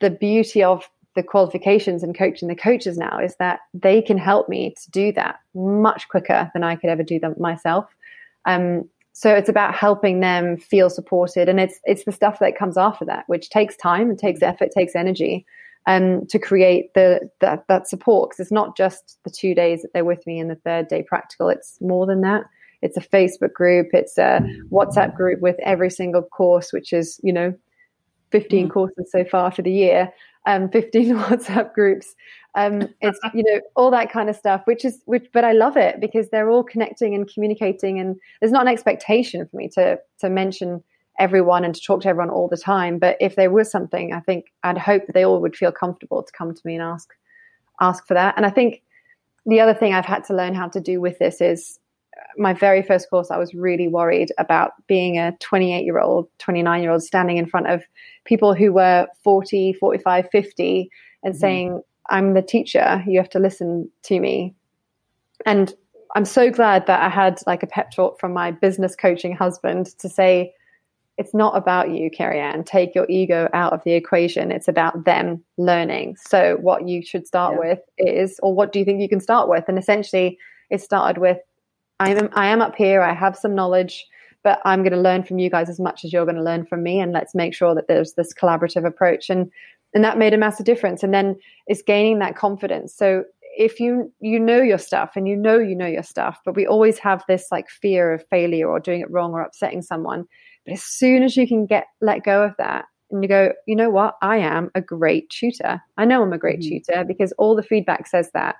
the 0.00 0.10
beauty 0.10 0.62
of 0.62 0.88
the 1.16 1.22
qualifications 1.22 2.02
and 2.02 2.16
coaching 2.16 2.48
the 2.48 2.54
coaches 2.54 2.96
now 2.96 3.18
is 3.18 3.36
that 3.36 3.60
they 3.74 4.00
can 4.00 4.18
help 4.18 4.48
me 4.48 4.74
to 4.82 4.90
do 4.90 5.12
that 5.12 5.40
much 5.54 6.08
quicker 6.08 6.50
than 6.54 6.62
I 6.62 6.76
could 6.76 6.90
ever 6.90 7.02
do 7.02 7.18
them 7.18 7.34
myself. 7.38 7.86
Um, 8.44 8.88
so 9.12 9.34
it's 9.34 9.48
about 9.48 9.74
helping 9.74 10.20
them 10.20 10.56
feel 10.56 10.88
supported, 10.88 11.48
and 11.48 11.58
it's 11.58 11.80
it's 11.84 12.04
the 12.04 12.12
stuff 12.12 12.38
that 12.38 12.56
comes 12.56 12.78
after 12.78 13.04
that, 13.06 13.24
which 13.26 13.50
takes 13.50 13.76
time, 13.76 14.10
it 14.10 14.18
takes 14.18 14.40
effort, 14.40 14.70
takes 14.70 14.94
energy, 14.94 15.44
um, 15.86 16.26
to 16.26 16.38
create 16.38 16.94
the 16.94 17.28
that 17.40 17.64
that 17.68 17.88
support. 17.88 18.30
Because 18.30 18.44
it's 18.44 18.52
not 18.52 18.76
just 18.76 19.18
the 19.24 19.30
two 19.30 19.54
days 19.54 19.82
that 19.82 19.92
they're 19.92 20.04
with 20.04 20.24
me 20.26 20.38
and 20.38 20.48
the 20.48 20.54
third 20.54 20.88
day 20.88 21.02
practical; 21.02 21.48
it's 21.48 21.78
more 21.80 22.06
than 22.06 22.20
that. 22.20 22.44
It's 22.82 22.96
a 22.96 23.00
Facebook 23.00 23.52
group, 23.52 23.88
it's 23.92 24.16
a 24.16 24.40
WhatsApp 24.70 25.14
group 25.14 25.40
with 25.40 25.56
every 25.62 25.90
single 25.90 26.22
course, 26.22 26.72
which 26.72 26.92
is 26.92 27.20
you 27.22 27.32
know 27.32 27.52
15 28.30 28.68
mm. 28.68 28.70
courses 28.70 29.10
so 29.10 29.24
far 29.24 29.50
for 29.50 29.62
the 29.62 29.72
year 29.72 30.10
um, 30.46 30.68
15 30.68 31.14
WhatsApp 31.16 31.72
groups. 31.74 32.14
Um, 32.54 32.88
it's, 33.00 33.18
you 33.34 33.42
know, 33.44 33.60
all 33.76 33.90
that 33.90 34.12
kind 34.12 34.28
of 34.28 34.36
stuff, 34.36 34.62
which 34.64 34.84
is, 34.84 35.02
which, 35.06 35.28
but 35.32 35.44
I 35.44 35.52
love 35.52 35.76
it 35.76 36.00
because 36.00 36.30
they're 36.30 36.50
all 36.50 36.64
connecting 36.64 37.14
and 37.14 37.32
communicating 37.32 37.98
and 37.98 38.16
there's 38.40 38.52
not 38.52 38.62
an 38.62 38.72
expectation 38.72 39.46
for 39.46 39.56
me 39.56 39.68
to, 39.70 39.98
to 40.20 40.30
mention 40.30 40.82
everyone 41.18 41.64
and 41.64 41.74
to 41.74 41.80
talk 41.80 42.02
to 42.02 42.08
everyone 42.08 42.30
all 42.30 42.48
the 42.48 42.56
time. 42.56 42.98
But 42.98 43.16
if 43.20 43.36
there 43.36 43.50
was 43.50 43.70
something, 43.70 44.12
I 44.12 44.20
think 44.20 44.46
I'd 44.62 44.78
hope 44.78 45.06
that 45.06 45.12
they 45.12 45.24
all 45.24 45.40
would 45.40 45.56
feel 45.56 45.72
comfortable 45.72 46.22
to 46.22 46.32
come 46.32 46.54
to 46.54 46.60
me 46.64 46.74
and 46.74 46.82
ask, 46.82 47.10
ask 47.80 48.06
for 48.06 48.14
that. 48.14 48.34
And 48.36 48.46
I 48.46 48.50
think 48.50 48.82
the 49.46 49.60
other 49.60 49.74
thing 49.74 49.92
I've 49.92 50.04
had 50.04 50.24
to 50.24 50.34
learn 50.34 50.54
how 50.54 50.68
to 50.68 50.80
do 50.80 51.00
with 51.00 51.18
this 51.18 51.40
is 51.40 51.79
my 52.36 52.52
very 52.52 52.82
first 52.82 53.10
course, 53.10 53.30
I 53.30 53.38
was 53.38 53.54
really 53.54 53.88
worried 53.88 54.32
about 54.38 54.72
being 54.86 55.18
a 55.18 55.32
28 55.40 55.84
year 55.84 55.98
old, 55.98 56.28
29 56.38 56.82
year 56.82 56.92
old 56.92 57.02
standing 57.02 57.36
in 57.36 57.46
front 57.46 57.68
of 57.68 57.82
people 58.24 58.54
who 58.54 58.72
were 58.72 59.06
40, 59.24 59.74
45, 59.74 60.28
50 60.30 60.90
and 61.22 61.34
mm-hmm. 61.34 61.40
saying, 61.40 61.82
I'm 62.08 62.34
the 62.34 62.42
teacher, 62.42 63.02
you 63.06 63.18
have 63.18 63.30
to 63.30 63.38
listen 63.38 63.90
to 64.04 64.18
me. 64.18 64.54
And 65.46 65.72
I'm 66.14 66.24
so 66.24 66.50
glad 66.50 66.86
that 66.86 67.00
I 67.00 67.08
had 67.08 67.38
like 67.46 67.62
a 67.62 67.68
pep 67.68 67.92
talk 67.92 68.18
from 68.18 68.32
my 68.32 68.50
business 68.50 68.96
coaching 68.96 69.34
husband 69.34 69.86
to 69.98 70.08
say, 70.08 70.54
it's 71.18 71.34
not 71.34 71.56
about 71.56 71.90
you, 71.90 72.10
Keri-Anne. 72.10 72.64
Take 72.64 72.94
your 72.94 73.06
ego 73.10 73.48
out 73.52 73.74
of 73.74 73.84
the 73.84 73.92
equation. 73.92 74.50
It's 74.50 74.68
about 74.68 75.04
them 75.04 75.44
learning. 75.58 76.16
So, 76.16 76.56
what 76.62 76.88
you 76.88 77.04
should 77.04 77.26
start 77.26 77.54
yeah. 77.54 77.68
with 77.68 77.78
is, 77.98 78.40
or 78.42 78.54
what 78.54 78.72
do 78.72 78.78
you 78.78 78.86
think 78.86 79.02
you 79.02 79.08
can 79.08 79.20
start 79.20 79.46
with? 79.46 79.64
And 79.68 79.78
essentially, 79.78 80.38
it 80.70 80.80
started 80.80 81.20
with 81.20 81.36
I 82.00 82.10
am 82.10 82.30
I 82.32 82.46
am 82.46 82.62
up 82.62 82.74
here. 82.74 83.02
I 83.02 83.12
have 83.12 83.36
some 83.36 83.54
knowledge, 83.54 84.06
but 84.42 84.60
I'm 84.64 84.82
going 84.82 84.92
to 84.92 85.00
learn 85.00 85.22
from 85.22 85.38
you 85.38 85.50
guys 85.50 85.68
as 85.68 85.78
much 85.78 86.04
as 86.04 86.12
you're 86.12 86.24
going 86.24 86.36
to 86.36 86.42
learn 86.42 86.66
from 86.66 86.82
me, 86.82 86.98
and 86.98 87.12
let's 87.12 87.34
make 87.34 87.54
sure 87.54 87.74
that 87.74 87.86
there's 87.86 88.14
this 88.14 88.34
collaborative 88.34 88.86
approach. 88.86 89.30
And 89.30 89.50
and 89.92 90.02
that 90.04 90.18
made 90.18 90.34
a 90.34 90.38
massive 90.38 90.66
difference. 90.66 91.02
And 91.02 91.12
then 91.12 91.36
it's 91.66 91.82
gaining 91.82 92.20
that 92.20 92.36
confidence. 92.36 92.94
So 92.94 93.24
if 93.56 93.78
you 93.80 94.12
you 94.20 94.40
know 94.40 94.62
your 94.62 94.78
stuff 94.78 95.12
and 95.14 95.28
you 95.28 95.36
know 95.36 95.58
you 95.58 95.76
know 95.76 95.86
your 95.86 96.02
stuff, 96.02 96.40
but 96.44 96.56
we 96.56 96.66
always 96.66 96.98
have 96.98 97.22
this 97.28 97.48
like 97.52 97.68
fear 97.68 98.14
of 98.14 98.26
failure 98.28 98.68
or 98.68 98.80
doing 98.80 99.02
it 99.02 99.10
wrong 99.10 99.32
or 99.32 99.42
upsetting 99.42 99.82
someone. 99.82 100.24
But 100.64 100.74
as 100.74 100.82
soon 100.82 101.22
as 101.22 101.36
you 101.36 101.46
can 101.46 101.66
get 101.66 101.86
let 102.00 102.24
go 102.24 102.42
of 102.42 102.54
that 102.56 102.86
and 103.10 103.22
you 103.22 103.28
go, 103.28 103.52
you 103.66 103.76
know 103.76 103.90
what, 103.90 104.14
I 104.22 104.38
am 104.38 104.70
a 104.74 104.80
great 104.80 105.28
tutor. 105.28 105.82
I 105.98 106.06
know 106.06 106.22
I'm 106.22 106.32
a 106.32 106.38
great 106.38 106.60
mm-hmm. 106.60 106.78
tutor 106.92 107.04
because 107.04 107.32
all 107.32 107.54
the 107.54 107.62
feedback 107.62 108.06
says 108.06 108.30
that 108.32 108.56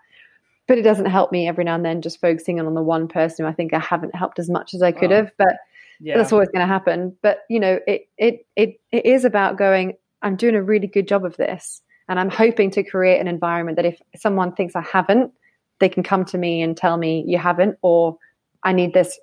but 0.70 0.78
it 0.78 0.83
doesn't 0.83 1.06
help 1.06 1.33
me 1.33 1.48
every 1.48 1.64
now 1.64 1.74
and 1.74 1.85
then 1.85 2.00
just 2.00 2.20
focusing 2.20 2.61
on 2.61 2.74
the 2.74 2.80
one 2.80 3.09
person 3.09 3.44
who 3.44 3.50
I 3.50 3.52
think 3.52 3.74
I 3.74 3.80
haven't 3.80 4.14
helped 4.14 4.38
as 4.38 4.48
much 4.48 4.72
as 4.72 4.83
I 4.83 4.92
could 4.92 5.11
oh, 5.11 5.16
have. 5.16 5.33
But 5.37 5.56
yeah. 5.98 6.16
that's 6.16 6.33
always 6.33 6.48
going 6.48 6.61
to 6.61 6.72
happen. 6.72 7.16
But 7.22 7.40
you 7.50 7.59
know, 7.59 7.80
it 7.88 8.02
it 8.18 8.46
it 8.54 8.80
it 8.92 9.04
is 9.04 9.24
about 9.24 9.59
going. 9.59 9.94
I'm 10.22 10.37
doing 10.37 10.54
a 10.54 10.62
really 10.62 10.87
good 10.87 11.09
job 11.09 11.24
of 11.24 11.37
this, 11.37 11.83
and 12.09 12.20
I'm 12.20 12.30
hoping 12.30 12.70
to 12.70 12.85
create 12.85 13.20
an 13.20 13.26
environment 13.26 13.78
that 13.78 13.85
if 13.85 14.00
someone 14.14 14.52
thinks 14.52 14.76
I 14.76 14.83
haven't, 14.83 15.33
they 15.80 15.88
can 15.88 16.04
come 16.04 16.24
to 16.26 16.38
me 16.38 16.62
and 16.62 16.76
tell 16.76 16.96
me 16.96 17.24
you 17.26 17.38
haven't, 17.38 17.76
or 17.83 18.16
I 18.62 18.72
need 18.72 18.94
this 18.94 19.18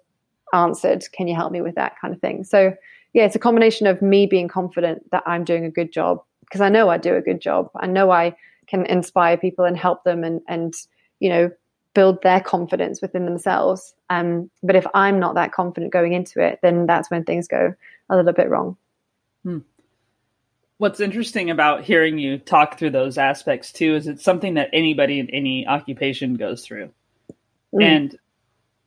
answered. 0.51 1.05
Can 1.13 1.29
you 1.29 1.36
help 1.36 1.53
me 1.53 1.62
with 1.62 1.75
that 1.75 1.93
kind 2.01 2.13
of 2.13 2.19
thing? 2.19 2.43
So, 2.43 2.73
yeah, 3.13 3.23
it's 3.23 3.38
a 3.38 3.39
combination 3.39 3.88
of 3.88 4.01
me 4.01 4.25
being 4.25 4.49
confident 4.49 5.10
that 5.12 5.23
I'm 5.25 5.45
doing 5.45 5.63
a 5.63 5.71
good 5.71 5.93
job 5.93 6.21
because 6.41 6.60
I 6.60 6.67
know 6.67 6.89
I 6.89 6.97
do 6.97 7.15
a 7.15 7.21
good 7.21 7.39
job. 7.39 7.69
I 7.77 7.88
know 7.88 8.12
I 8.12 8.36
can 8.67 8.86
inspire 8.88 9.38
people 9.38 9.63
and 9.63 9.77
help 9.77 10.03
them 10.03 10.25
and, 10.25 10.41
and 10.49 10.73
you 11.19 11.30
know, 11.30 11.51
build 11.93 12.21
their 12.21 12.39
confidence 12.39 13.01
within 13.01 13.25
themselves. 13.25 13.95
Um, 14.10 14.51
but 14.62 14.75
if 14.75 14.86
I'm 14.93 15.19
not 15.19 15.36
that 15.36 15.51
confident 15.51 15.91
going 15.91 16.13
into 16.13 16.39
it, 16.41 16.60
then 16.62 16.86
that's 16.86 17.10
when 17.10 17.23
things 17.23 17.47
go 17.47 17.73
a 18.10 18.15
little 18.15 18.34
bit 18.34 18.49
wrong. 18.49 18.77
Hmm. 19.43 19.60
What's 20.77 20.99
interesting 20.99 21.49
about 21.49 21.84
hearing 21.84 22.19
you 22.19 22.38
talk 22.38 22.77
through 22.77 22.91
those 22.91 23.17
aspects 23.17 23.71
too 23.71 23.95
is 23.95 24.08
it's 24.08 24.23
something 24.23 24.53
that 24.56 24.69
anybody 24.73 25.19
in 25.19 25.30
any 25.32 25.65
occupation 25.65 26.36
goes 26.36 26.63
through. 26.63 26.91
Mm. 27.73 27.84
And 27.84 28.19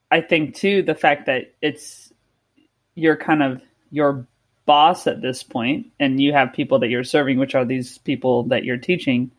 I 0.09 0.21
think 0.21 0.55
too 0.55 0.83
the 0.83 0.95
fact 0.95 1.27
that 1.27 1.53
it's 1.61 2.13
you're 2.95 3.17
kind 3.17 3.43
of 3.43 3.61
your 3.91 4.29
boss 4.67 5.09
at 5.09 5.21
this 5.21 5.43
point 5.43 5.89
and 5.99 6.21
you 6.21 6.33
have 6.33 6.53
people 6.53 6.79
that 6.79 6.91
you're 6.91 7.03
serving 7.03 7.39
which 7.39 7.57
are 7.57 7.65
these 7.65 7.99
people 7.99 8.45
that 8.45 8.65
you're 8.65 8.77
teaching 8.77 9.33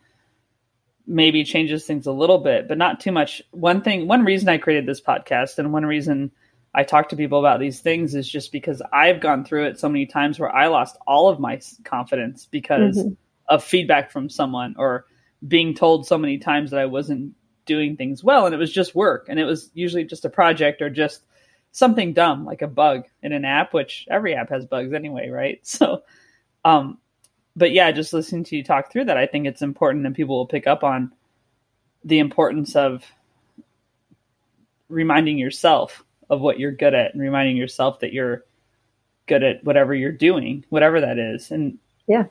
maybe 1.06 1.44
changes 1.44 1.84
things 1.84 2.06
a 2.06 2.12
little 2.12 2.38
bit 2.38 2.68
but 2.68 2.78
not 2.78 3.00
too 3.00 3.12
much 3.12 3.42
one 3.50 3.82
thing 3.82 4.06
one 4.06 4.24
reason 4.24 4.48
i 4.48 4.58
created 4.58 4.86
this 4.86 5.00
podcast 5.00 5.58
and 5.58 5.72
one 5.72 5.84
reason 5.84 6.30
i 6.74 6.82
talk 6.82 7.08
to 7.08 7.16
people 7.16 7.38
about 7.38 7.60
these 7.60 7.80
things 7.80 8.14
is 8.14 8.28
just 8.28 8.52
because 8.52 8.80
i've 8.92 9.20
gone 9.20 9.44
through 9.44 9.66
it 9.66 9.78
so 9.78 9.88
many 9.88 10.06
times 10.06 10.38
where 10.38 10.54
i 10.54 10.68
lost 10.68 10.96
all 11.06 11.28
of 11.28 11.40
my 11.40 11.60
confidence 11.84 12.46
because 12.46 12.98
mm-hmm. 12.98 13.12
of 13.48 13.64
feedback 13.64 14.10
from 14.10 14.28
someone 14.28 14.74
or 14.78 15.06
being 15.46 15.74
told 15.74 16.06
so 16.06 16.16
many 16.16 16.38
times 16.38 16.70
that 16.70 16.80
i 16.80 16.86
wasn't 16.86 17.32
doing 17.64 17.96
things 17.96 18.22
well 18.22 18.46
and 18.46 18.54
it 18.54 18.58
was 18.58 18.72
just 18.72 18.94
work 18.94 19.26
and 19.28 19.38
it 19.38 19.44
was 19.44 19.70
usually 19.74 20.04
just 20.04 20.24
a 20.24 20.30
project 20.30 20.82
or 20.82 20.90
just 20.90 21.22
something 21.72 22.12
dumb 22.12 22.44
like 22.44 22.62
a 22.62 22.68
bug 22.68 23.04
in 23.22 23.32
an 23.32 23.44
app 23.44 23.72
which 23.72 24.06
every 24.10 24.34
app 24.34 24.50
has 24.50 24.66
bugs 24.66 24.92
anyway 24.92 25.28
right 25.28 25.60
so 25.66 26.02
um 26.64 26.98
but 27.56 27.72
yeah 27.72 27.90
just 27.90 28.12
listening 28.12 28.44
to 28.44 28.56
you 28.56 28.64
talk 28.64 28.90
through 28.90 29.04
that 29.04 29.16
i 29.16 29.26
think 29.26 29.46
it's 29.46 29.62
important 29.62 30.06
and 30.06 30.14
people 30.14 30.36
will 30.36 30.46
pick 30.46 30.66
up 30.66 30.82
on 30.82 31.12
the 32.04 32.18
importance 32.18 32.74
of 32.76 33.04
reminding 34.88 35.38
yourself 35.38 36.04
of 36.30 36.40
what 36.40 36.58
you're 36.58 36.72
good 36.72 36.94
at 36.94 37.12
and 37.12 37.22
reminding 37.22 37.56
yourself 37.56 38.00
that 38.00 38.12
you're 38.12 38.44
good 39.26 39.42
at 39.42 39.62
whatever 39.64 39.94
you're 39.94 40.12
doing 40.12 40.64
whatever 40.70 41.00
that 41.00 41.18
is. 41.18 41.50
And 41.50 41.78
yeah. 42.06 42.24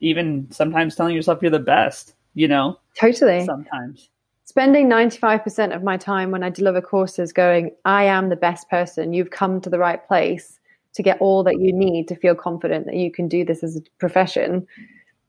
even 0.00 0.48
sometimes 0.50 0.96
telling 0.96 1.14
yourself 1.14 1.40
you're 1.42 1.50
the 1.50 1.58
best 1.58 2.14
you 2.34 2.48
know 2.48 2.78
totally. 2.98 3.44
sometimes. 3.44 4.10
Spending 4.44 4.88
95% 4.88 5.74
of 5.74 5.82
my 5.82 5.96
time 5.96 6.30
when 6.30 6.44
I 6.44 6.50
deliver 6.50 6.80
courses 6.80 7.32
going, 7.32 7.72
I 7.84 8.04
am 8.04 8.28
the 8.28 8.36
best 8.36 8.70
person. 8.70 9.12
You've 9.12 9.30
come 9.30 9.60
to 9.60 9.68
the 9.68 9.78
right 9.78 10.06
place 10.06 10.60
to 10.96 11.02
get 11.02 11.20
all 11.20 11.44
that 11.44 11.60
you 11.60 11.72
need 11.72 12.08
to 12.08 12.16
feel 12.16 12.34
confident 12.34 12.86
that 12.86 12.96
you 12.96 13.12
can 13.12 13.28
do 13.28 13.44
this 13.44 13.62
as 13.62 13.76
a 13.76 13.80
profession. 13.98 14.66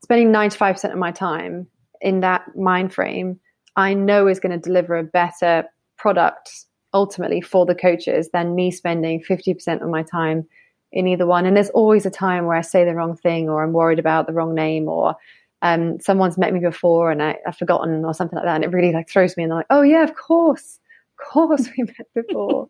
Spending 0.01 0.32
95% 0.32 0.91
of 0.91 0.97
my 0.97 1.12
time 1.12 1.67
in 2.01 2.21
that 2.21 2.56
mind 2.56 2.93
frame, 2.93 3.39
I 3.75 3.93
know 3.93 4.27
is 4.27 4.39
going 4.39 4.53
to 4.53 4.58
deliver 4.58 4.97
a 4.97 5.03
better 5.03 5.65
product 5.97 6.49
ultimately 6.93 7.41
for 7.41 7.65
the 7.65 7.75
coaches 7.75 8.30
than 8.32 8.56
me 8.56 8.71
spending 8.71 9.21
50% 9.21 9.82
of 9.82 9.89
my 9.89 10.03
time 10.03 10.47
in 10.93 11.06
either 11.06 11.25
one. 11.25 11.45
And 11.45 11.56
there's 11.56 11.69
always 11.69 12.06
a 12.06 12.10
time 12.10 12.45
where 12.45 12.56
I 12.56 12.62
say 12.62 12.86
the 12.86 12.95
wrong 12.95 13.17
thing 13.17 13.49
or 13.49 13.62
I'm 13.62 13.73
worried 13.73 13.99
about 13.99 14.25
the 14.25 14.34
wrong 14.34 14.56
name 14.56 14.88
or 14.88 15.15
um, 15.62 15.99
someone's 15.99 16.38
met 16.38 16.53
me 16.53 16.62
before 16.62 17.12
and 17.12 17.21
I, 17.21 17.36
have 17.45 17.58
forgotten 17.58 18.06
or 18.06 18.13
something 18.13 18.38
like 18.38 18.45
that, 18.45 18.56
and 18.56 18.63
it 18.63 18.71
really 18.71 18.93
like 18.93 19.10
throws 19.10 19.36
me, 19.36 19.43
and 19.43 19.51
they're 19.51 19.58
like, 19.58 19.65
"Oh 19.69 19.82
yeah, 19.82 20.03
of 20.03 20.15
course, 20.15 20.80
course 21.17 21.69
we 21.77 21.84
met 21.84 22.08
before." 22.13 22.67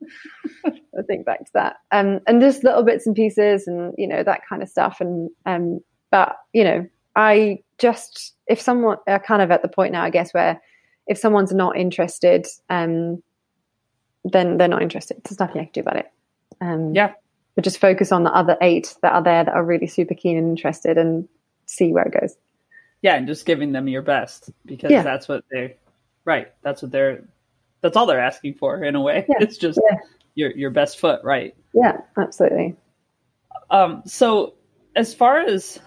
I 0.65 1.01
think 1.07 1.25
back 1.25 1.45
to 1.45 1.51
that, 1.53 1.77
um, 1.91 2.19
and 2.27 2.41
just 2.41 2.63
little 2.63 2.83
bits 2.83 3.07
and 3.07 3.15
pieces, 3.15 3.67
and 3.67 3.93
you 3.97 4.07
know 4.07 4.23
that 4.23 4.41
kind 4.47 4.62
of 4.62 4.69
stuff, 4.69 4.97
and 4.99 5.29
um, 5.45 5.79
but 6.12 6.38
you 6.53 6.63
know, 6.63 6.88
I 7.15 7.60
just 7.77 8.36
if 8.47 8.62
someone 8.62 8.97
are 9.07 9.19
kind 9.19 9.41
of 9.41 9.51
at 9.51 9.62
the 9.62 9.67
point 9.67 9.91
now, 9.91 10.03
I 10.03 10.10
guess 10.10 10.33
where 10.33 10.62
if 11.07 11.17
someone's 11.17 11.53
not 11.53 11.77
interested, 11.77 12.47
um, 12.69 13.21
then 14.23 14.57
they're 14.57 14.67
not 14.67 14.81
interested. 14.81 15.21
There's 15.23 15.39
nothing 15.39 15.62
I 15.62 15.65
can 15.65 15.73
do 15.73 15.81
about 15.81 15.97
it. 15.97 16.12
Um, 16.60 16.93
yeah. 16.93 17.13
But 17.55 17.63
just 17.63 17.79
focus 17.79 18.12
on 18.12 18.23
the 18.23 18.31
other 18.31 18.55
eight 18.62 18.95
that 19.01 19.13
are 19.13 19.23
there 19.23 19.43
that 19.43 19.53
are 19.53 19.63
really 19.63 19.88
super 19.88 20.13
keen 20.13 20.38
and 20.38 20.49
interested, 20.49 20.97
and 20.97 21.27
see 21.65 21.91
where 21.91 22.05
it 22.05 22.19
goes 22.19 22.36
yeah, 23.01 23.15
and 23.15 23.27
just 23.27 23.45
giving 23.45 23.71
them 23.71 23.88
your 23.88 24.01
best 24.01 24.49
because 24.65 24.91
yeah. 24.91 25.03
that's 25.03 25.27
what 25.27 25.43
they're, 25.51 25.73
right. 26.25 26.51
That's 26.62 26.81
what 26.81 26.91
they're 26.91 27.23
that's 27.88 27.97
all 27.97 28.06
they're 28.06 28.19
asking 28.19 28.56
for 28.56 28.84
in 28.84 28.95
a 28.95 29.02
way. 29.02 29.26
Yeah. 29.30 29.38
It's 29.41 29.58
just 29.58 29.80
yeah. 29.89 29.97
your 30.36 30.52
your 30.52 30.69
best 30.71 31.00
foot, 31.00 31.21
right? 31.23 31.56
Yeah, 31.73 31.97
absolutely. 32.17 32.76
Um 33.69 34.04
so 34.06 34.56
as 34.95 35.13
far 35.13 35.39
as 35.39 35.80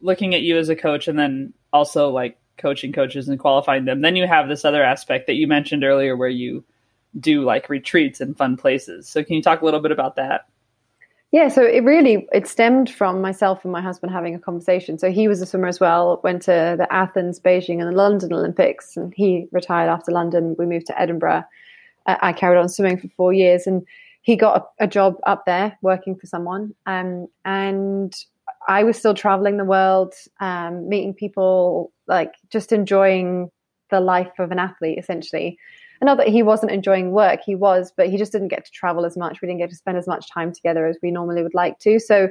looking 0.00 0.34
at 0.34 0.42
you 0.42 0.56
as 0.56 0.68
a 0.68 0.76
coach 0.76 1.08
and 1.08 1.18
then 1.18 1.52
also 1.72 2.08
like 2.10 2.38
coaching 2.56 2.92
coaches 2.92 3.28
and 3.28 3.38
qualifying 3.38 3.84
them, 3.84 4.00
then 4.00 4.16
you 4.16 4.26
have 4.26 4.48
this 4.48 4.64
other 4.64 4.82
aspect 4.82 5.26
that 5.26 5.34
you 5.34 5.46
mentioned 5.46 5.84
earlier 5.84 6.16
where 6.16 6.28
you 6.28 6.64
do 7.18 7.42
like 7.42 7.68
retreats 7.68 8.20
in 8.20 8.34
fun 8.34 8.56
places. 8.56 9.08
So 9.08 9.22
can 9.22 9.36
you 9.36 9.42
talk 9.42 9.62
a 9.62 9.64
little 9.64 9.80
bit 9.80 9.92
about 9.92 10.16
that? 10.16 10.46
Yeah, 11.36 11.48
so 11.48 11.62
it 11.62 11.84
really 11.84 12.26
it 12.32 12.46
stemmed 12.48 12.88
from 12.88 13.20
myself 13.20 13.62
and 13.62 13.70
my 13.70 13.82
husband 13.82 14.10
having 14.10 14.34
a 14.34 14.38
conversation. 14.38 14.98
So 14.98 15.10
he 15.10 15.28
was 15.28 15.42
a 15.42 15.44
swimmer 15.44 15.68
as 15.68 15.78
well, 15.78 16.18
went 16.24 16.40
to 16.44 16.76
the 16.78 16.90
Athens, 16.90 17.38
Beijing, 17.38 17.78
and 17.78 17.92
the 17.92 17.94
London 17.94 18.32
Olympics, 18.32 18.96
and 18.96 19.12
he 19.14 19.46
retired 19.52 19.90
after 19.90 20.10
London. 20.12 20.56
We 20.58 20.64
moved 20.64 20.86
to 20.86 20.98
Edinburgh. 20.98 21.44
I 22.06 22.32
carried 22.32 22.58
on 22.58 22.70
swimming 22.70 22.96
for 22.96 23.08
four 23.18 23.34
years, 23.34 23.66
and 23.66 23.86
he 24.22 24.34
got 24.34 24.62
a, 24.80 24.84
a 24.84 24.86
job 24.86 25.16
up 25.26 25.44
there 25.44 25.76
working 25.82 26.16
for 26.16 26.26
someone. 26.26 26.74
Um, 26.86 27.26
and 27.44 28.16
I 28.66 28.84
was 28.84 28.96
still 28.96 29.12
traveling 29.12 29.58
the 29.58 29.64
world, 29.66 30.14
um, 30.40 30.88
meeting 30.88 31.12
people, 31.12 31.92
like 32.06 32.32
just 32.48 32.72
enjoying 32.72 33.50
the 33.90 34.00
life 34.00 34.38
of 34.38 34.52
an 34.52 34.58
athlete, 34.58 34.98
essentially 34.98 35.58
and 36.00 36.06
not 36.06 36.18
that 36.18 36.28
he 36.28 36.42
wasn't 36.42 36.72
enjoying 36.72 37.12
work, 37.12 37.40
he 37.44 37.54
was, 37.54 37.92
but 37.96 38.08
he 38.08 38.16
just 38.16 38.32
didn't 38.32 38.48
get 38.48 38.64
to 38.64 38.70
travel 38.70 39.04
as 39.04 39.16
much. 39.16 39.40
We 39.40 39.46
didn't 39.46 39.60
get 39.60 39.70
to 39.70 39.76
spend 39.76 39.96
as 39.96 40.06
much 40.06 40.30
time 40.30 40.52
together 40.52 40.86
as 40.86 40.98
we 41.02 41.10
normally 41.10 41.42
would 41.42 41.54
like 41.54 41.78
to. 41.80 41.98
So, 41.98 42.28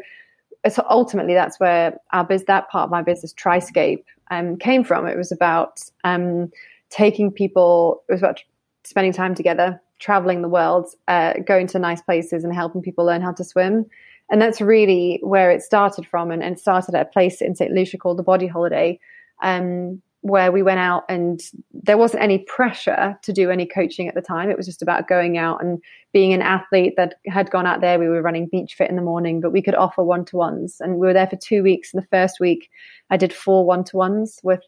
so 0.70 0.86
ultimately, 0.90 1.34
that's 1.34 1.60
where 1.60 1.98
our 2.12 2.24
biz, 2.24 2.46
that 2.46 2.70
part 2.70 2.86
of 2.86 2.92
my 2.92 3.02
business, 3.02 3.34
Triscape, 3.34 4.04
um, 4.32 4.58
came 4.58 4.84
from. 4.84 5.08
It 5.08 5.18
was 5.18 5.32
about 5.32 5.82
um, 6.04 6.52
taking 6.90 7.32
people. 7.32 8.04
It 8.10 8.14
was 8.14 8.22
about 8.22 8.42
spending 8.84 9.14
time 9.14 9.36
together, 9.36 9.82
traveling 10.00 10.42
the 10.42 10.50
world, 10.50 10.88
uh, 11.08 11.34
going 11.46 11.68
to 11.68 11.80
nice 11.80 12.02
places, 12.02 12.44
and 12.44 12.54
helping 12.54 12.82
people 12.82 13.06
learn 13.06 13.22
how 13.22 13.32
to 13.34 13.44
swim. 13.44 13.86
And 14.32 14.42
that's 14.42 14.60
really 14.60 15.20
where 15.22 15.52
it 15.52 15.62
started 15.62 16.08
from. 16.08 16.32
And, 16.32 16.44
and 16.44 16.60
started 16.60 16.96
at 16.96 17.08
a 17.08 17.10
place 17.10 17.42
in 17.42 17.56
St. 17.56 17.72
Lucia 17.72 17.98
called 17.98 18.18
the 18.18 18.24
Body 18.24 18.48
Holiday. 18.48 19.00
Um, 19.44 20.02
where 20.26 20.52
we 20.52 20.64
went 20.64 20.80
out 20.80 21.04
and 21.08 21.40
there 21.72 22.00
wasn't 22.00 22.24
any 22.24 22.40
pressure 22.40 23.16
to 23.22 23.32
do 23.32 23.52
any 23.52 23.64
coaching 23.64 24.08
at 24.08 24.16
the 24.16 24.24
time. 24.24 24.50
It 24.50 24.58
was 24.58 24.66
just 24.66 24.82
about 24.82 25.08
going 25.08 25.38
out 25.38 25.64
and 25.64 25.80
being 26.14 26.34
an 26.34 26.42
athlete 26.42 26.96
that 26.98 27.14
had 27.28 27.52
gone 27.52 27.68
out 27.68 27.82
there. 27.82 28.00
We 28.00 28.08
were 28.08 28.24
running 28.24 28.50
beach 28.52 28.74
fit 28.74 28.90
in 28.90 28.96
the 28.96 29.04
morning, 29.04 29.40
but 29.40 29.52
we 29.52 29.62
could 29.62 29.76
offer 29.76 30.04
one 30.04 30.26
to 30.26 30.36
ones. 30.36 30.78
And 30.80 30.94
we 30.96 31.06
were 31.06 31.14
there 31.14 31.28
for 31.28 31.36
two 31.36 31.62
weeks. 31.62 31.94
And 31.94 32.02
the 32.02 32.08
first 32.08 32.40
week, 32.40 32.72
I 33.12 33.18
did 33.18 33.32
four 33.32 33.68
one 33.68 33.84
to 33.84 33.98
ones 33.98 34.40
with 34.42 34.62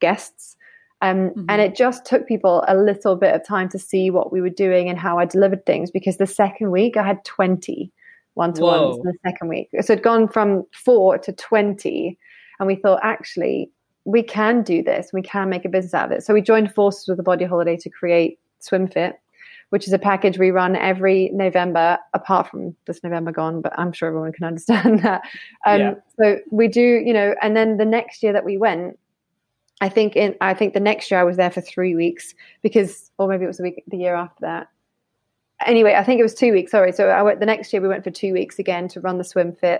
guests. 0.00 0.56
Um, 1.02 1.30
mm-hmm. 1.30 1.46
And 1.48 1.60
it 1.60 1.74
just 1.74 2.04
took 2.04 2.28
people 2.28 2.64
a 2.68 2.76
little 2.76 3.16
bit 3.16 3.34
of 3.34 3.44
time 3.44 3.68
to 3.70 3.80
see 3.80 4.12
what 4.12 4.32
we 4.32 4.40
were 4.40 4.48
doing 4.48 4.88
and 4.88 4.96
how 4.96 5.18
I 5.18 5.24
delivered 5.24 5.66
things 5.66 5.90
because 5.90 6.18
the 6.18 6.26
second 6.26 6.70
week 6.70 6.96
I 6.96 7.02
had 7.02 7.24
20 7.24 7.90
one 8.34 8.52
to 8.52 8.62
ones 8.62 8.96
in 8.98 9.02
the 9.02 9.18
second 9.26 9.48
week. 9.48 9.70
So 9.80 9.92
it'd 9.92 10.04
gone 10.04 10.28
from 10.28 10.62
four 10.72 11.18
to 11.18 11.32
20. 11.32 12.16
And 12.60 12.66
we 12.68 12.76
thought, 12.76 13.00
actually, 13.02 13.72
we 14.04 14.22
can 14.22 14.62
do 14.62 14.82
this. 14.82 15.10
We 15.12 15.22
can 15.22 15.48
make 15.48 15.64
a 15.64 15.68
business 15.68 15.94
out 15.94 16.06
of 16.06 16.12
it. 16.12 16.24
So 16.24 16.34
we 16.34 16.40
joined 16.40 16.74
forces 16.74 17.08
with 17.08 17.16
the 17.16 17.22
Body 17.22 17.44
Holiday 17.44 17.76
to 17.76 17.90
create 17.90 18.38
SwimFit, 18.60 19.14
which 19.70 19.86
is 19.86 19.92
a 19.92 19.98
package 19.98 20.38
we 20.38 20.50
run 20.50 20.76
every 20.76 21.30
November, 21.32 21.98
apart 22.14 22.48
from 22.48 22.74
this 22.86 23.02
November 23.02 23.32
gone, 23.32 23.60
but 23.60 23.72
I'm 23.78 23.92
sure 23.92 24.08
everyone 24.08 24.32
can 24.32 24.44
understand 24.46 25.02
that. 25.02 25.22
Um, 25.66 25.80
yeah. 25.80 25.94
So 26.18 26.38
we 26.50 26.68
do, 26.68 26.80
you 26.80 27.12
know, 27.12 27.34
and 27.42 27.56
then 27.56 27.76
the 27.76 27.84
next 27.84 28.22
year 28.22 28.32
that 28.32 28.44
we 28.44 28.56
went, 28.56 28.98
I 29.82 29.88
think 29.88 30.14
in 30.14 30.34
I 30.42 30.52
think 30.52 30.74
the 30.74 30.80
next 30.80 31.10
year 31.10 31.20
I 31.20 31.24
was 31.24 31.38
there 31.38 31.50
for 31.50 31.62
three 31.62 31.94
weeks 31.94 32.34
because, 32.62 33.10
or 33.16 33.28
maybe 33.28 33.44
it 33.44 33.48
was 33.48 33.56
the 33.56 33.62
week 33.62 33.82
the 33.86 33.96
year 33.96 34.14
after 34.14 34.40
that. 34.42 34.68
Anyway, 35.64 35.94
I 35.94 36.04
think 36.04 36.20
it 36.20 36.22
was 36.22 36.34
two 36.34 36.52
weeks. 36.52 36.70
Sorry. 36.70 36.92
So 36.92 37.08
I 37.08 37.22
went 37.22 37.40
the 37.40 37.46
next 37.46 37.72
year 37.72 37.80
we 37.80 37.88
went 37.88 38.04
for 38.04 38.10
two 38.10 38.34
weeks 38.34 38.58
again 38.58 38.88
to 38.88 39.00
run 39.00 39.16
the 39.16 39.24
SwimFit 39.24 39.78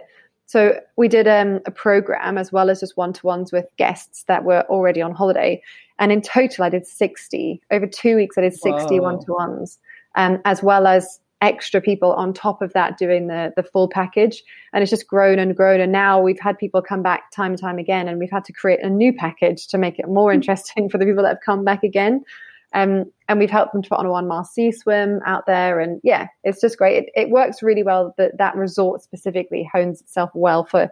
so 0.51 0.81
we 0.97 1.07
did 1.07 1.29
um, 1.29 1.61
a 1.65 1.71
program 1.71 2.37
as 2.37 2.51
well 2.51 2.71
as 2.71 2.81
just 2.81 2.97
one 2.97 3.13
to 3.13 3.25
ones 3.25 3.53
with 3.53 3.67
guests 3.77 4.25
that 4.25 4.43
were 4.43 4.63
already 4.63 5.01
on 5.01 5.13
holiday. 5.13 5.63
And 6.01 6.11
in 6.11 6.23
total, 6.23 6.65
I 6.65 6.71
did 6.71 6.89
60. 6.89 7.63
Over 7.71 7.87
two 7.87 8.17
weeks, 8.17 8.37
I 8.37 8.41
did 8.41 8.55
60 8.55 8.99
one 8.99 9.25
to 9.25 9.33
ones, 9.33 9.79
um, 10.17 10.41
as 10.45 10.61
well 10.61 10.89
as 10.89 11.21
extra 11.41 11.81
people 11.81 12.13
on 12.15 12.33
top 12.33 12.63
of 12.63 12.73
that 12.73 12.99
doing 12.99 13.29
the, 13.29 13.53
the 13.55 13.63
full 13.63 13.89
package. 13.89 14.43
And 14.73 14.83
it's 14.83 14.91
just 14.91 15.07
grown 15.07 15.39
and 15.39 15.57
grown. 15.57 15.81
And 15.81 15.93
now 15.93 16.21
we've 16.21 16.41
had 16.41 16.59
people 16.59 16.83
come 16.83 17.05
back 17.05 17.31
time 17.31 17.53
and 17.53 17.61
time 17.61 17.79
again, 17.79 18.09
and 18.09 18.19
we've 18.19 18.29
had 18.29 18.45
to 18.47 18.53
create 18.53 18.81
a 18.83 18.91
new 18.91 19.13
package 19.13 19.69
to 19.69 19.79
make 19.79 20.01
it 20.01 20.09
more 20.09 20.33
hmm. 20.33 20.35
interesting 20.35 20.89
for 20.91 20.99
the 20.99 21.05
people 21.05 21.23
that 21.23 21.29
have 21.29 21.45
come 21.47 21.65
back 21.65 21.85
again. 21.85 22.25
Um, 22.73 23.05
and 23.29 23.39
we've 23.39 23.51
helped 23.51 23.73
them 23.73 23.83
to 23.83 23.89
put 23.89 23.99
on 23.99 24.07
a 24.07 24.11
one 24.11 24.29
mile 24.29 24.45
sea 24.45 24.73
swim 24.73 25.21
out 25.27 25.47
there. 25.47 25.81
And 25.81 26.01
yeah, 26.05 26.29
it's 26.45 26.61
just 26.61 26.79
great. 26.79 27.05
It, 27.05 27.11
it 27.15 27.31
works 27.31 27.63
really 27.63 27.83
well 27.83 28.15
that 28.19 28.39
that 28.39 28.57
resort 28.57 29.03
specifically 29.03 29.69
hones 29.73 30.01
itself 30.01 30.31
well 30.35 30.65
for 30.65 30.89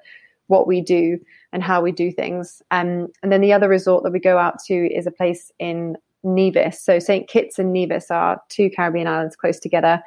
what 0.49 0.67
we 0.67 0.81
do 0.81 1.19
and 1.53 1.63
how 1.63 1.81
we 1.81 1.93
do 1.93 2.11
things. 2.11 2.63
Um, 2.71 3.09
and 3.23 3.31
then 3.31 3.41
the 3.41 3.53
other 3.53 3.69
resort 3.69 4.03
that 4.05 4.13
we 4.13 4.19
go 4.19 4.39
out 4.39 4.59
to 4.67 4.75
is 4.75 5.07
a 5.07 5.13
place 5.13 5.53
in 5.59 5.97
Nevis. 6.25 6.83
So 6.83 6.99
St. 6.99 7.29
Kitts 7.29 7.59
and 7.59 7.73
Nevis 7.73 8.11
are 8.11 8.41
two 8.49 8.71
Caribbean 8.71 9.07
islands 9.07 9.37
close 9.37 9.61
together. 9.61 10.03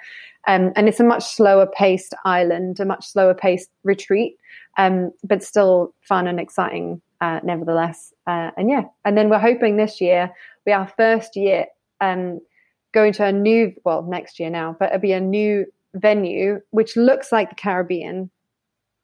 Um, 0.48 0.72
and 0.76 0.90
it's 0.90 1.00
a 1.00 1.06
much 1.06 1.24
slower 1.24 1.68
paced 1.68 2.14
island, 2.26 2.80
a 2.80 2.86
much 2.86 3.06
slower 3.06 3.36
paced 3.36 3.70
retreat, 3.84 4.38
um, 4.78 5.12
but 5.24 5.44
still 5.44 5.94
fun 6.02 6.28
and 6.28 6.40
exciting 6.40 7.02
uh, 7.22 7.40
nevertheless. 7.44 8.14
Uh, 8.28 8.52
and 8.58 8.70
yeah, 8.70 8.84
and 9.06 9.18
then 9.18 9.30
we're 9.30 9.40
hoping 9.40 9.78
this 9.78 10.02
year 10.02 10.32
we 10.66 10.74
our 10.74 10.92
first 10.98 11.36
year 11.36 11.68
um, 12.02 12.40
going 12.94 13.14
to 13.14 13.26
a 13.26 13.32
new, 13.32 13.74
well, 13.86 14.04
next 14.04 14.40
year 14.40 14.50
now, 14.50 14.76
but 14.80 14.90
it'll 14.90 15.00
be 15.00 15.14
a 15.14 15.20
new 15.20 15.66
venue 15.94 16.60
which 16.72 16.96
looks 16.96 17.32
like 17.32 17.50
the 17.50 17.56
Caribbean, 17.56 18.30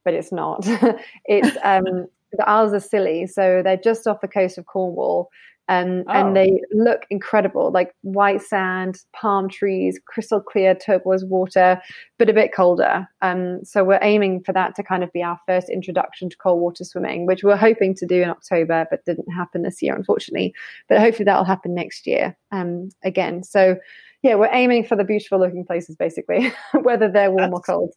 but 0.03 0.13
it's 0.13 0.32
not. 0.32 0.65
it's 1.26 1.57
um, 1.63 2.07
the 2.34 2.49
Isles 2.49 2.74
of 2.74 2.84
Scilly, 2.84 3.28
so 3.28 3.61
they're 3.63 3.78
just 3.78 4.07
off 4.07 4.22
the 4.22 4.28
coast 4.28 4.57
of 4.57 4.65
Cornwall. 4.65 5.30
Um, 5.70 6.03
oh. 6.07 6.11
And 6.11 6.36
they 6.36 6.61
look 6.72 7.05
incredible, 7.09 7.72
like 7.72 7.93
white 8.01 8.41
sand, 8.41 8.99
palm 9.13 9.49
trees, 9.49 9.99
crystal 10.05 10.39
clear 10.39 10.74
turquoise 10.74 11.26
water, 11.26 11.82
but 12.18 12.30
a 12.30 12.34
bit 12.34 12.53
colder. 12.53 13.07
Um, 13.22 13.63
so 13.63 13.84
we're 13.84 13.99
aiming 14.01 14.43
for 14.43 14.53
that 14.53 14.76
to 14.76 14.84
kind 14.84 15.03
of 15.03 15.11
be 15.11 15.24
our 15.24 15.39
first 15.45 15.70
introduction 15.70 16.30
to 16.30 16.38
cold 16.38 16.61
water 16.61 16.84
swimming, 16.84 17.26
which 17.26 17.43
we're 17.43 17.57
hoping 17.57 17.95
to 17.95 18.05
do 18.05 18.22
in 18.22 18.30
October, 18.30 18.88
but 18.89 19.03
didn't 19.05 19.32
happen 19.32 19.63
this 19.63 19.82
year, 19.82 19.95
unfortunately. 19.95 20.53
But 20.88 20.99
hopefully 20.99 21.26
that'll 21.26 21.43
happen 21.43 21.74
next 21.74 22.07
year 22.07 22.38
um, 22.51 22.89
again. 23.03 23.43
So 23.43 23.78
yeah, 24.24 24.36
we're 24.36 24.53
aiming 24.53 24.86
for 24.86 24.95
the 24.95 25.03
beautiful 25.03 25.39
looking 25.39 25.65
places, 25.65 25.95
basically, 25.95 26.53
whether 26.82 27.11
they're 27.11 27.32
warm 27.32 27.51
That's, 27.51 27.70
or 27.70 27.74
cold. 27.74 27.93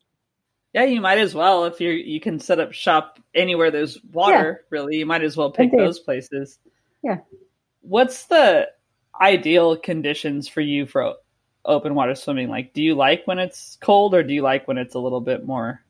Yeah, 0.73 0.85
you 0.85 1.01
might 1.01 1.18
as 1.18 1.35
well 1.35 1.64
if 1.64 1.81
you 1.81 1.91
you 1.91 2.21
can 2.21 2.39
set 2.39 2.61
up 2.61 2.73
shop 2.73 3.18
anywhere 3.35 3.71
there's 3.71 3.99
water. 4.12 4.61
Yeah. 4.62 4.66
Really, 4.71 4.99
you 4.99 5.07
might 5.07 5.23
as 5.23 5.37
well 5.37 5.51
pick 5.51 5.73
Indeed. 5.73 5.81
those 5.81 5.99
places. 5.99 6.59
Yeah. 7.03 7.18
What's 7.83 8.26
the 8.26 8.68
ideal 9.20 9.76
conditions 9.76 10.49
for 10.49 10.61
you 10.61 10.87
for 10.87 11.14
open 11.64 11.95
water 11.95 12.14
swimming? 12.14 12.49
Like, 12.49 12.72
do 12.72 12.83
you 12.83 12.95
like 12.95 13.26
when 13.26 13.39
it's 13.39 13.78
cold, 13.81 14.14
or 14.14 14.22
do 14.22 14.35
you 14.35 14.43
like 14.43 14.66
when 14.68 14.78
it's 14.78 14.95
a 14.95 14.99
little 14.99 15.20
bit 15.20 15.47
more? 15.47 15.81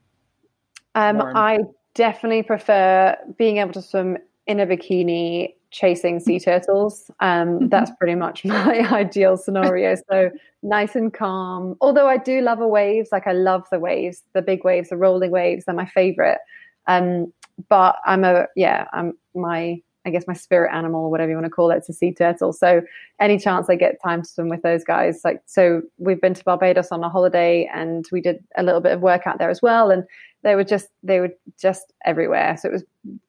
Um, 0.94 1.20
I 1.20 1.60
definitely 1.94 2.42
prefer 2.42 3.16
being 3.38 3.58
able 3.58 3.72
to 3.72 3.82
swim 3.82 4.18
in 4.46 4.60
a 4.60 4.66
bikini 4.66 5.54
chasing 5.70 6.18
sea 6.20 6.40
turtles. 6.40 7.10
Um, 7.20 7.68
that's 7.68 7.90
pretty 7.98 8.16
much 8.16 8.44
my 8.44 8.80
ideal 8.92 9.36
scenario. 9.36 9.96
So 10.10 10.30
nice 10.62 10.96
and 10.96 11.12
calm. 11.12 11.76
Although 11.80 12.08
I 12.08 12.16
do 12.16 12.40
love 12.40 12.60
a 12.60 12.68
waves, 12.68 13.10
like 13.12 13.26
I 13.26 13.32
love 13.32 13.66
the 13.70 13.78
waves, 13.78 14.22
the 14.32 14.42
big 14.42 14.64
waves, 14.64 14.90
the 14.90 14.96
rolling 14.96 15.30
waves. 15.30 15.64
They're 15.64 15.74
my 15.74 15.86
favorite. 15.86 16.38
Um, 16.86 17.32
but 17.68 17.96
I'm 18.04 18.24
a 18.24 18.46
yeah, 18.56 18.86
I'm 18.92 19.12
my 19.34 19.80
I 20.06 20.10
guess 20.10 20.26
my 20.26 20.32
spirit 20.32 20.72
animal 20.72 21.04
or 21.04 21.10
whatever 21.10 21.30
you 21.30 21.36
want 21.36 21.44
to 21.46 21.50
call 21.50 21.70
it, 21.70 21.76
it's 21.76 21.88
a 21.88 21.92
sea 21.92 22.12
turtle. 22.12 22.52
So 22.52 22.82
any 23.20 23.38
chance 23.38 23.68
I 23.68 23.74
get 23.74 24.02
time 24.02 24.22
to 24.22 24.28
swim 24.28 24.48
with 24.48 24.62
those 24.62 24.82
guys, 24.82 25.20
like 25.24 25.42
so 25.46 25.82
we've 25.98 26.20
been 26.20 26.34
to 26.34 26.44
Barbados 26.44 26.88
on 26.90 27.04
a 27.04 27.08
holiday 27.08 27.68
and 27.72 28.06
we 28.10 28.20
did 28.20 28.42
a 28.56 28.62
little 28.62 28.80
bit 28.80 28.92
of 28.92 29.00
work 29.00 29.26
out 29.26 29.38
there 29.38 29.50
as 29.50 29.60
well. 29.60 29.90
And 29.90 30.04
they 30.42 30.54
were 30.54 30.64
just 30.64 30.88
they 31.02 31.20
were 31.20 31.30
just 31.60 31.92
everywhere. 32.04 32.56
So 32.56 32.68
it 32.68 32.72
was 32.72 32.84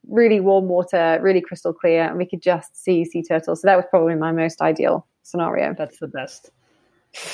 really 0.08 0.40
warm 0.40 0.70
water, 0.70 1.20
really 1.22 1.42
crystal 1.42 1.74
clear, 1.74 2.04
and 2.04 2.18
we 2.18 2.26
could 2.26 2.42
just 2.42 2.82
see 2.82 3.04
sea 3.04 3.24
turtles. 3.24 3.62
So 3.62 3.68
that 3.68 3.76
was 3.76 3.86
probably 3.90 4.16
my 4.16 4.32
most 4.32 4.62
ideal 4.62 5.06
scenario. 5.24 5.76
That's 5.78 6.00
the 6.00 6.08
best. 6.08 6.52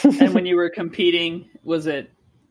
and 0.03 0.33
when 0.33 0.47
you 0.47 0.55
were 0.55 0.69
competing, 0.69 1.47
was 1.63 1.85
it 1.85 2.09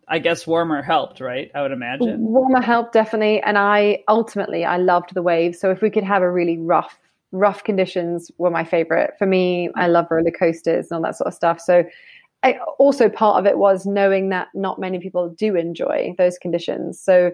I 0.09 0.18
guess 0.18 0.46
warmer 0.46 0.82
helped, 0.82 1.20
right? 1.20 1.50
I 1.54 1.62
would 1.62 1.72
imagine. 1.72 2.20
Warmer 2.20 2.62
helped 2.62 2.92
definitely, 2.92 3.40
and 3.42 3.59
I 3.59 4.04
ultimately 4.09 4.64
I 4.64 4.76
loved 4.76 5.14
the 5.14 5.22
waves. 5.22 5.59
So 5.59 5.70
if 5.70 5.82
we 5.82 5.90
could 5.90 6.04
have 6.04 6.22
a 6.22 6.30
really 6.30 6.59
rough, 6.59 6.98
rough 7.32 7.64
conditions 7.64 8.30
were 8.38 8.50
my 8.50 8.64
favorite. 8.64 9.14
For 9.18 9.26
me, 9.26 9.68
I 9.74 9.88
love 9.88 10.07
roller 10.11 10.30
coasters 10.30 10.90
and 10.90 10.96
all 10.96 11.02
that 11.02 11.16
sort 11.16 11.28
of 11.28 11.34
stuff. 11.34 11.61
So 11.61 11.84
I, 12.42 12.59
also 12.78 13.09
part 13.09 13.40
of 13.40 13.46
it 13.46 13.59
was 13.59 13.86
knowing 13.86 14.28
that 14.28 14.48
not 14.54 14.78
many 14.78 15.00
people 15.00 15.28
do 15.30 15.57
enjoy 15.57 16.14
those 16.18 16.38
conditions. 16.38 17.00
So 17.00 17.32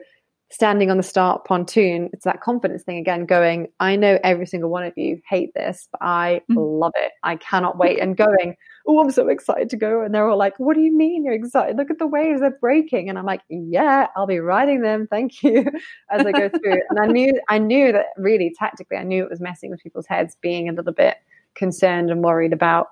standing 0.53 0.91
on 0.91 0.99
the 0.99 1.03
start 1.03 1.47
pontoon, 1.47 2.11
it's 2.13 2.27
that 2.27 2.43
confidence 2.43 2.83
thing 2.83 2.99
again, 2.99 3.25
going, 3.25 3.69
I 3.81 3.97
know 3.97 4.19
every 4.23 4.45
single 4.45 4.69
one 4.69 4.85
of 4.85 4.93
you 4.99 5.19
hate 5.27 5.55
this, 5.55 5.89
but 5.91 6.03
I 6.03 6.43
mm. 6.51 6.57
love 6.59 6.93
it. 6.97 7.13
I 7.23 7.37
cannot 7.37 7.79
wait. 7.79 7.99
And 7.99 8.19
going, 8.19 8.57
oh, 8.87 9.01
I'm 9.01 9.11
so 9.11 9.29
excited 9.29 9.71
to 9.71 9.79
go. 9.79 10.03
And 10.03 10.15
they're 10.15 10.29
all 10.29 10.37
like, 10.37 10.53
what 10.59 10.75
do 10.75 10.83
you 10.83 10.95
mean 10.95 11.25
you're 11.25 11.33
excited? 11.33 11.79
Look 11.79 11.91
at 11.91 11.99
the 11.99 12.07
waves, 12.07 12.41
they're 12.41 12.59
breaking. 12.61 13.09
And 13.09 13.19
I'm 13.19 13.25
like, 13.25 13.41
yeah, 13.49 14.09
I'll 14.15 14.27
be 14.27 14.41
riding 14.41 14.83
them. 14.83 15.07
Thank 15.09 15.43
you. 15.43 15.65
As 16.11 16.27
I 16.27 16.33
go 16.33 16.51
through. 16.51 16.83
and 16.91 17.01
I 17.01 17.07
knew, 17.07 17.33
I 17.49 17.57
knew 17.57 17.91
that 17.93 18.09
really 18.19 18.55
tactically, 18.59 18.99
I 18.99 19.05
knew 19.05 19.25
it 19.25 19.31
was 19.31 19.41
messing 19.41 19.71
with 19.71 19.83
people's 19.83 20.07
heads, 20.07 20.37
being 20.43 20.69
a 20.69 20.73
little 20.73 20.93
bit 20.93 21.17
concerned 21.55 22.11
and 22.11 22.23
worried 22.23 22.53
about, 22.53 22.89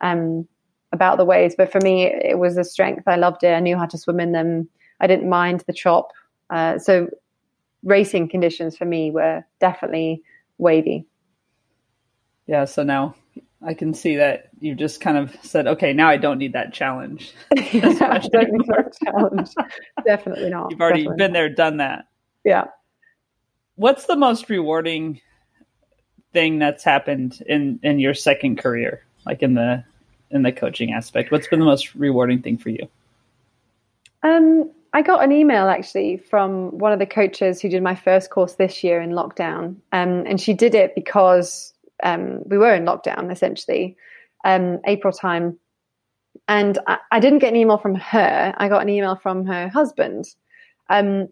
um, 0.00 0.46
about 0.92 1.18
the 1.18 1.24
waves. 1.24 1.56
But 1.58 1.72
for 1.72 1.80
me, 1.80 2.04
it 2.04 2.38
was 2.38 2.56
a 2.56 2.62
strength. 2.62 3.08
I 3.08 3.16
loved 3.16 3.42
it. 3.42 3.52
I 3.52 3.60
knew 3.60 3.76
how 3.76 3.86
to 3.86 3.98
swim 3.98 4.20
in 4.20 4.30
them. 4.30 4.68
I 5.00 5.08
didn't 5.08 5.28
mind 5.28 5.64
the 5.66 5.72
chop. 5.72 6.12
Uh, 6.50 6.78
so 6.78 7.08
racing 7.82 8.28
conditions 8.28 8.76
for 8.76 8.84
me 8.84 9.10
were 9.10 9.44
definitely 9.60 10.22
wavy. 10.58 11.06
Yeah. 12.46 12.64
So 12.64 12.82
now 12.82 13.14
I 13.62 13.74
can 13.74 13.94
see 13.94 14.16
that 14.16 14.50
you 14.58 14.74
just 14.74 15.00
kind 15.00 15.16
of 15.16 15.36
said, 15.42 15.66
okay, 15.66 15.92
now 15.92 16.08
I 16.08 16.16
don't 16.16 16.38
need 16.38 16.52
that 16.54 16.72
challenge. 16.72 17.32
yeah, 17.56 18.18
don't 18.32 18.52
need 18.52 18.66
that 18.68 18.92
challenge. 19.04 19.50
Definitely 20.04 20.50
not. 20.50 20.70
You've 20.70 20.80
already 20.80 21.04
Definitely 21.04 21.24
been 21.24 21.32
there, 21.32 21.48
done 21.48 21.76
that. 21.78 22.06
Yeah. 22.44 22.64
What's 23.76 24.06
the 24.06 24.16
most 24.16 24.48
rewarding 24.50 25.20
thing 26.32 26.58
that's 26.58 26.84
happened 26.84 27.42
in 27.46 27.80
in 27.82 27.98
your 27.98 28.14
second 28.14 28.58
career, 28.58 29.04
like 29.26 29.42
in 29.42 29.54
the 29.54 29.84
in 30.30 30.42
the 30.42 30.52
coaching 30.52 30.92
aspect? 30.92 31.30
What's 31.30 31.48
been 31.48 31.60
the 31.60 31.64
most 31.64 31.94
rewarding 31.94 32.42
thing 32.42 32.58
for 32.58 32.70
you? 32.70 32.88
Um, 34.22 34.70
I 34.92 35.02
got 35.02 35.22
an 35.22 35.32
email 35.32 35.68
actually 35.68 36.16
from 36.16 36.78
one 36.78 36.92
of 36.92 36.98
the 36.98 37.06
coaches 37.06 37.60
who 37.60 37.68
did 37.68 37.82
my 37.82 37.94
first 37.94 38.30
course 38.30 38.54
this 38.54 38.82
year 38.82 39.00
in 39.00 39.10
lockdown, 39.10 39.76
um, 39.92 40.24
and 40.26 40.40
she 40.40 40.52
did 40.52 40.74
it 40.74 40.94
because 40.94 41.72
um, 42.02 42.42
we 42.46 42.58
were 42.58 42.74
in 42.74 42.84
lockdown 42.84 43.30
essentially, 43.30 43.96
um, 44.44 44.80
April 44.86 45.12
time, 45.12 45.58
and 46.48 46.78
I, 46.86 46.98
I, 47.12 47.20
didn't 47.20 47.38
get 47.38 47.50
an 47.50 47.56
email 47.56 47.78
from 47.78 47.94
her. 47.94 48.54
I 48.56 48.68
got 48.68 48.82
an 48.82 48.88
email 48.88 49.14
from 49.14 49.46
her 49.46 49.68
husband, 49.68 50.24
um, 50.88 51.28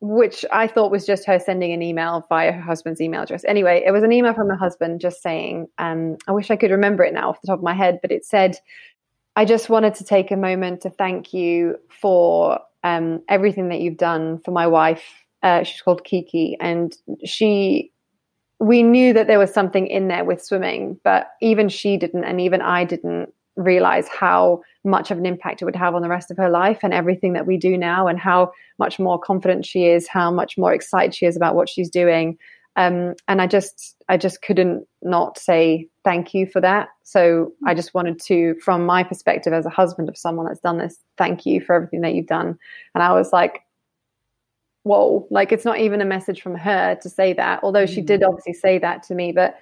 which 0.00 0.44
I 0.50 0.66
thought 0.66 0.90
was 0.90 1.04
just 1.04 1.26
her 1.26 1.38
sending 1.38 1.72
an 1.72 1.82
email 1.82 2.24
via 2.28 2.52
her 2.52 2.60
husband's 2.60 3.00
email 3.00 3.22
address. 3.22 3.44
Anyway, 3.44 3.82
it 3.84 3.90
was 3.90 4.02
an 4.02 4.12
email 4.12 4.32
from 4.32 4.48
her 4.48 4.56
husband 4.56 5.00
just 5.00 5.22
saying, 5.22 5.66
um, 5.78 6.16
I 6.26 6.32
wish 6.32 6.50
I 6.50 6.56
could 6.56 6.70
remember 6.70 7.04
it 7.04 7.12
now 7.12 7.30
off 7.30 7.40
the 7.42 7.48
top 7.48 7.58
of 7.58 7.64
my 7.64 7.74
head, 7.74 7.98
but 8.00 8.12
it 8.12 8.24
said, 8.24 8.56
I 9.36 9.44
just 9.44 9.68
wanted 9.68 9.94
to 9.96 10.04
take 10.04 10.30
a 10.30 10.36
moment 10.36 10.82
to 10.82 10.90
thank 10.90 11.34
you 11.34 11.76
for 11.88 12.60
um, 12.84 13.22
everything 13.28 13.70
that 13.70 13.80
you've 13.80 13.96
done 13.96 14.38
for 14.44 14.52
my 14.52 14.66
wife. 14.66 15.02
Uh, 15.42 15.62
she's 15.62 15.80
called 15.82 16.04
Kiki, 16.04 16.56
and 16.60 16.96
she 17.24 17.90
we 18.60 18.82
knew 18.82 19.12
that 19.12 19.26
there 19.26 19.38
was 19.38 19.52
something 19.52 19.88
in 19.88 20.08
there 20.08 20.24
with 20.24 20.42
swimming, 20.42 20.98
but 21.02 21.32
even 21.42 21.68
she 21.68 21.96
didn't, 21.96 22.24
and 22.24 22.40
even 22.40 22.62
I 22.62 22.84
didn't 22.84 23.32
realize 23.56 24.08
how 24.08 24.62
much 24.84 25.10
of 25.10 25.18
an 25.18 25.26
impact 25.26 25.60
it 25.60 25.64
would 25.64 25.76
have 25.76 25.94
on 25.94 26.02
the 26.02 26.08
rest 26.08 26.30
of 26.30 26.36
her 26.36 26.48
life 26.48 26.80
and 26.82 26.92
everything 26.92 27.32
that 27.34 27.46
we 27.46 27.56
do 27.56 27.76
now, 27.76 28.06
and 28.06 28.18
how 28.18 28.52
much 28.78 28.98
more 28.98 29.18
confident 29.18 29.66
she 29.66 29.86
is, 29.86 30.08
how 30.08 30.30
much 30.30 30.56
more 30.56 30.72
excited 30.72 31.14
she 31.14 31.26
is 31.26 31.36
about 31.36 31.54
what 31.54 31.68
she's 31.68 31.90
doing. 31.90 32.38
Um, 32.76 33.14
and 33.28 33.40
I 33.40 33.46
just, 33.46 33.96
I 34.08 34.16
just 34.16 34.42
couldn't 34.42 34.86
not 35.00 35.38
say 35.38 35.88
thank 36.02 36.34
you 36.34 36.46
for 36.46 36.60
that. 36.60 36.88
So 37.04 37.52
I 37.64 37.74
just 37.74 37.94
wanted 37.94 38.20
to, 38.22 38.56
from 38.60 38.84
my 38.84 39.04
perspective 39.04 39.52
as 39.52 39.64
a 39.64 39.70
husband 39.70 40.08
of 40.08 40.16
someone 40.16 40.46
that's 40.46 40.60
done 40.60 40.78
this, 40.78 40.98
thank 41.16 41.46
you 41.46 41.60
for 41.60 41.74
everything 41.74 42.00
that 42.00 42.14
you've 42.14 42.26
done. 42.26 42.58
And 42.94 43.02
I 43.02 43.12
was 43.12 43.32
like, 43.32 43.60
whoa, 44.82 45.26
like 45.30 45.52
it's 45.52 45.64
not 45.64 45.78
even 45.78 46.00
a 46.00 46.04
message 46.04 46.42
from 46.42 46.56
her 46.56 46.96
to 46.96 47.08
say 47.08 47.32
that, 47.32 47.60
although 47.62 47.86
she 47.86 48.00
did 48.00 48.20
mm. 48.20 48.28
obviously 48.28 48.52
say 48.52 48.78
that 48.78 49.02
to 49.04 49.14
me, 49.14 49.32
but 49.32 49.56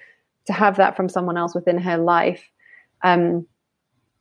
to 0.46 0.52
have 0.52 0.76
that 0.76 0.96
from 0.96 1.08
someone 1.08 1.36
else 1.36 1.54
within 1.54 1.78
her 1.78 1.98
life, 1.98 2.50
um, 3.04 3.46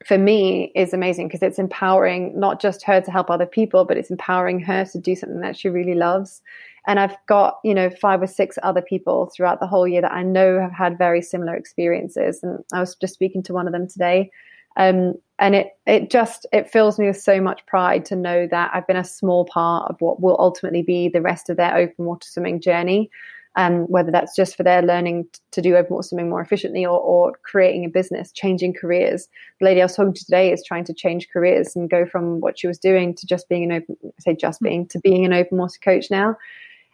for 0.05 0.17
me 0.17 0.71
is 0.75 0.93
amazing 0.93 1.27
because 1.27 1.41
it's 1.41 1.59
empowering 1.59 2.39
not 2.39 2.59
just 2.59 2.83
her 2.83 3.01
to 3.01 3.11
help 3.11 3.29
other 3.29 3.45
people, 3.45 3.85
but 3.85 3.97
it's 3.97 4.11
empowering 4.11 4.59
her 4.59 4.85
to 4.85 4.97
do 4.99 5.15
something 5.15 5.41
that 5.41 5.57
she 5.57 5.69
really 5.69 5.95
loves. 5.95 6.41
And 6.87 6.99
I've 6.99 7.15
got, 7.27 7.59
you 7.63 7.73
know, 7.73 7.89
five 7.89 8.21
or 8.21 8.27
six 8.27 8.57
other 8.63 8.81
people 8.81 9.31
throughout 9.35 9.59
the 9.59 9.67
whole 9.67 9.87
year 9.87 10.01
that 10.01 10.13
I 10.13 10.23
know 10.23 10.59
have 10.59 10.71
had 10.73 10.97
very 10.97 11.21
similar 11.21 11.55
experiences. 11.55 12.41
And 12.41 12.63
I 12.73 12.79
was 12.79 12.95
just 12.95 13.13
speaking 13.13 13.43
to 13.43 13.53
one 13.53 13.67
of 13.67 13.73
them 13.73 13.87
today 13.87 14.31
um, 14.77 15.15
and 15.37 15.55
it 15.55 15.67
it 15.85 16.09
just 16.09 16.45
it 16.53 16.69
fills 16.69 16.97
me 16.97 17.07
with 17.07 17.19
so 17.19 17.41
much 17.41 17.65
pride 17.65 18.05
to 18.05 18.15
know 18.15 18.47
that 18.47 18.71
I've 18.73 18.87
been 18.87 18.95
a 18.95 19.03
small 19.03 19.43
part 19.45 19.89
of 19.89 19.97
what 19.99 20.21
will 20.21 20.37
ultimately 20.39 20.81
be 20.81 21.09
the 21.09 21.21
rest 21.21 21.49
of 21.49 21.57
their 21.57 21.75
open 21.75 22.05
water 22.05 22.27
swimming 22.29 22.61
journey. 22.61 23.09
um, 23.55 23.81
whether 23.83 24.11
that's 24.11 24.35
just 24.35 24.55
for 24.55 24.63
their 24.63 24.81
learning 24.81 25.27
to 25.51 25.61
do 25.61 25.75
open 25.75 25.95
water 25.95 26.07
swimming 26.07 26.29
more 26.29 26.41
efficiently 26.41 26.85
or, 26.85 26.99
or 26.99 27.33
creating 27.43 27.83
a 27.83 27.89
business, 27.89 28.31
changing 28.31 28.73
careers. 28.73 29.27
The 29.59 29.65
lady 29.65 29.81
I 29.81 29.85
was 29.85 29.95
talking 29.95 30.13
to 30.13 30.25
today 30.25 30.53
is 30.53 30.63
trying 30.65 30.85
to 30.85 30.93
change 30.93 31.27
careers 31.31 31.75
and 31.75 31.89
go 31.89 32.05
from 32.05 32.39
what 32.39 32.57
she 32.57 32.67
was 32.67 32.79
doing 32.79 33.13
to 33.15 33.27
just 33.27 33.49
being 33.49 33.63
an 33.69 33.71
open, 33.73 33.97
I 34.05 34.09
say 34.19 34.35
just 34.35 34.61
being, 34.61 34.87
to 34.87 34.99
being 34.99 35.25
an 35.25 35.33
open 35.33 35.57
water 35.57 35.79
coach 35.83 36.09
now. 36.09 36.37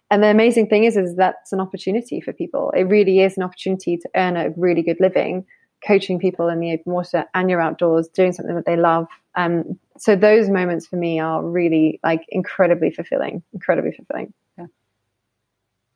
And 0.10 0.24
the 0.24 0.28
amazing 0.28 0.68
thing 0.68 0.86
is, 0.86 0.96
is 0.96 1.16
that's 1.16 1.52
an 1.52 1.60
opportunity 1.60 2.22
for 2.22 2.32
people. 2.34 2.72
It 2.76 2.84
really 2.84 3.20
is 3.20 3.38
an 3.38 3.44
opportunity 3.44 3.98
to 3.98 4.10
earn 4.16 4.38
a 4.38 4.52
really 4.56 4.82
good 4.82 4.98
living, 5.00 5.46
coaching 5.86 6.18
people 6.18 6.48
in 6.48 6.60
the 6.60 6.72
open 6.72 6.94
water 6.94 7.26
and 7.34 7.50
you're 7.50 7.62
outdoors, 7.62 8.08
doing 8.08 8.32
something 8.32 8.56
that 8.56 8.66
they 8.66 8.78
love. 8.78 9.08
Um, 9.36 9.80
so 9.98 10.16
those 10.16 10.50
moments 10.50 10.88
for 10.88 10.96
me 10.96 11.20
are 11.20 11.44
really 11.44 12.00
like 12.04 12.22
incredibly 12.30 12.92
fulfilling, 12.92 13.44
incredibly 13.54 13.92
fulfilling 13.92 14.34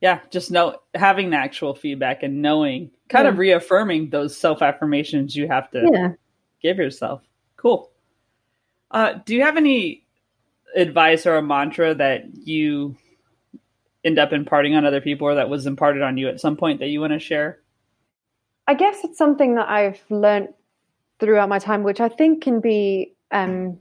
yeah 0.01 0.19
just 0.31 0.51
know 0.51 0.77
having 0.93 1.29
the 1.29 1.37
actual 1.37 1.73
feedback 1.73 2.23
and 2.23 2.41
knowing 2.41 2.91
kind 3.07 3.25
yeah. 3.25 3.31
of 3.31 3.37
reaffirming 3.37 4.09
those 4.09 4.35
self 4.35 4.61
affirmations 4.61 5.35
you 5.35 5.47
have 5.47 5.69
to 5.71 5.87
yeah. 5.93 6.09
give 6.61 6.77
yourself 6.77 7.21
cool 7.55 7.91
uh, 8.89 9.13
do 9.25 9.33
you 9.33 9.43
have 9.43 9.55
any 9.55 10.03
advice 10.75 11.25
or 11.25 11.37
a 11.37 11.41
mantra 11.41 11.93
that 11.93 12.25
you 12.45 12.97
end 14.03 14.19
up 14.19 14.33
imparting 14.33 14.75
on 14.75 14.85
other 14.85 15.01
people 15.01 15.27
or 15.27 15.35
that 15.35 15.49
was 15.49 15.65
imparted 15.65 16.01
on 16.01 16.17
you 16.17 16.27
at 16.27 16.39
some 16.39 16.57
point 16.57 16.79
that 16.79 16.87
you 16.87 16.99
want 16.99 17.13
to 17.13 17.19
share 17.19 17.59
i 18.67 18.73
guess 18.73 19.03
it's 19.03 19.17
something 19.17 19.55
that 19.55 19.69
i've 19.69 20.01
learned 20.09 20.49
throughout 21.19 21.49
my 21.49 21.59
time 21.59 21.83
which 21.83 21.99
i 21.99 22.09
think 22.09 22.43
can 22.43 22.59
be 22.59 23.13
um, 23.31 23.77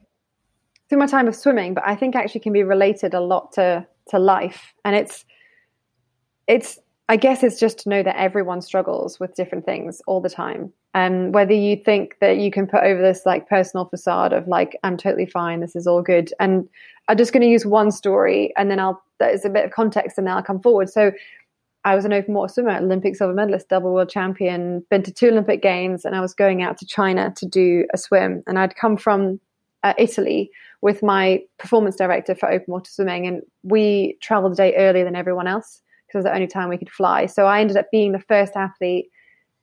through 0.89 0.99
my 0.99 1.07
time 1.07 1.27
of 1.27 1.35
swimming 1.35 1.75
but 1.75 1.83
i 1.87 1.97
think 1.97 2.14
actually 2.14 2.41
can 2.41 2.53
be 2.53 2.62
related 2.62 3.14
a 3.14 3.21
lot 3.21 3.53
to 3.53 3.87
to 4.09 4.18
life 4.18 4.75
and 4.85 4.95
it's 4.95 5.25
it's 6.47 6.79
I 7.11 7.16
guess 7.16 7.43
it's 7.43 7.59
just 7.59 7.81
to 7.81 7.89
know 7.89 8.05
that 8.05 8.16
everyone 8.16 8.62
struggles 8.62 9.18
with 9.18 9.35
different 9.35 9.66
things 9.66 10.01
all 10.07 10.21
the 10.21 10.31
time. 10.31 10.73
And 10.95 11.35
whether 11.35 11.53
you 11.53 11.75
think 11.75 12.14
that 12.21 12.37
you 12.37 12.53
can 12.53 12.68
put 12.68 12.85
over 12.85 13.03
this 13.03 13.23
like 13.27 13.49
personal 13.49 13.87
facade 13.87 14.33
of 14.33 14.47
like, 14.47 14.79
I'm 14.85 14.97
totally 14.97 15.27
fine, 15.27 15.59
this 15.59 15.75
is 15.75 15.89
all 15.89 16.03
good. 16.03 16.33
And 16.39 16.68
I'm 17.09 17.16
just 17.16 17.33
going 17.33 17.41
to 17.41 17.49
use 17.49 17.66
one 17.66 17.91
story 17.91 18.53
and 18.57 18.71
then 18.71 18.79
I'll, 18.79 19.03
there's 19.29 19.45
a 19.45 19.51
bit 19.51 19.64
of 19.64 19.71
context 19.71 20.18
and 20.18 20.27
then 20.27 20.35
I'll 20.35 20.43
come 20.43 20.61
forward. 20.61 20.91
So 20.91 21.12
I 21.85 21.95
was 21.95 22.05
an 22.05 22.12
open 22.12 22.35
water 22.35 22.53
swimmer, 22.53 22.77
Olympic 22.77 23.16
silver 23.16 23.33
medalist, 23.33 23.68
double 23.68 23.95
world 23.95 24.11
champion, 24.11 24.85
been 24.91 25.03
to 25.03 25.12
two 25.12 25.29
Olympic 25.29 25.62
games, 25.62 26.05
and 26.05 26.14
I 26.14 26.21
was 26.21 26.35
going 26.35 26.62
out 26.62 26.77
to 26.79 26.87
China 26.87 27.33
to 27.37 27.47
do 27.47 27.87
a 27.95 27.99
swim. 27.99 28.43
And 28.47 28.59
I'd 28.59 28.77
come 28.77 28.97
from 28.97 29.41
uh, 29.83 29.95
Italy 29.97 30.51
with 30.83 31.03
my 31.03 31.43
performance 31.59 31.97
director 31.97 32.35
for 32.35 32.51
open 32.51 32.66
water 32.73 32.91
swimming, 32.91 33.27
and 33.27 33.43
we 33.62 34.18
traveled 34.21 34.53
a 34.53 34.57
day 34.57 34.75
earlier 34.77 35.05
than 35.05 35.16
everyone 35.16 35.47
else 35.47 35.81
because 36.07 36.16
it 36.16 36.18
was 36.18 36.33
the 36.33 36.35
only 36.35 36.47
time 36.49 36.68
we 36.68 36.77
could 36.77 36.91
fly. 36.91 37.27
So 37.27 37.47
I 37.47 37.61
ended 37.61 37.77
up 37.77 37.87
being 37.91 38.12
the 38.12 38.18
first 38.18 38.57
athlete 38.57 39.11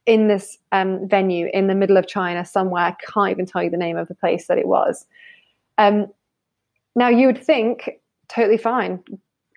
in 0.08 0.28
this 0.28 0.58
um, 0.72 1.08
venue 1.08 1.50
in 1.54 1.68
the 1.68 1.76
middle 1.76 1.98
of 1.98 2.08
China 2.08 2.46
somewhere. 2.46 2.84
I 2.84 2.96
can't 3.12 3.30
even 3.30 3.46
tell 3.46 3.62
you 3.62 3.70
the 3.70 3.78
name 3.78 3.98
of 3.98 4.08
the 4.08 4.16
place 4.16 4.48
that 4.48 4.58
it 4.58 4.68
was. 4.68 5.06
Um, 5.78 6.08
now 6.96 7.10
you 7.10 7.28
would 7.28 7.44
think 7.44 8.00
totally 8.30 8.58
fine, 8.58 9.04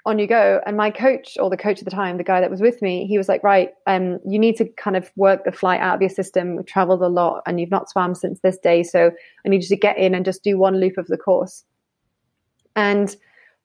on 0.06 0.18
you 0.18 0.26
go. 0.26 0.60
And 0.66 0.76
my 0.76 0.90
coach, 0.90 1.36
or 1.40 1.50
the 1.50 1.56
coach 1.56 1.78
at 1.78 1.84
the 1.84 1.90
time, 1.90 2.16
the 2.16 2.24
guy 2.24 2.40
that 2.40 2.50
was 2.50 2.60
with 2.60 2.80
me, 2.80 3.06
he 3.06 3.18
was 3.18 3.28
like, 3.28 3.42
right, 3.42 3.70
um, 3.86 4.18
you 4.26 4.38
need 4.38 4.56
to 4.56 4.64
kind 4.64 4.96
of 4.96 5.10
work 5.16 5.44
the 5.44 5.52
flight 5.52 5.80
out 5.80 5.94
of 5.94 6.00
your 6.00 6.10
system. 6.10 6.56
We've 6.56 6.66
traveled 6.66 7.02
a 7.02 7.08
lot 7.08 7.42
and 7.46 7.60
you've 7.60 7.70
not 7.70 7.90
swam 7.90 8.14
since 8.14 8.40
this 8.40 8.58
day. 8.58 8.82
So 8.82 9.10
I 9.44 9.48
need 9.48 9.62
you 9.62 9.68
to 9.68 9.76
get 9.76 9.98
in 9.98 10.14
and 10.14 10.24
just 10.24 10.42
do 10.42 10.58
one 10.58 10.80
loop 10.80 10.96
of 10.96 11.06
the 11.08 11.18
course. 11.18 11.64
And 12.76 13.14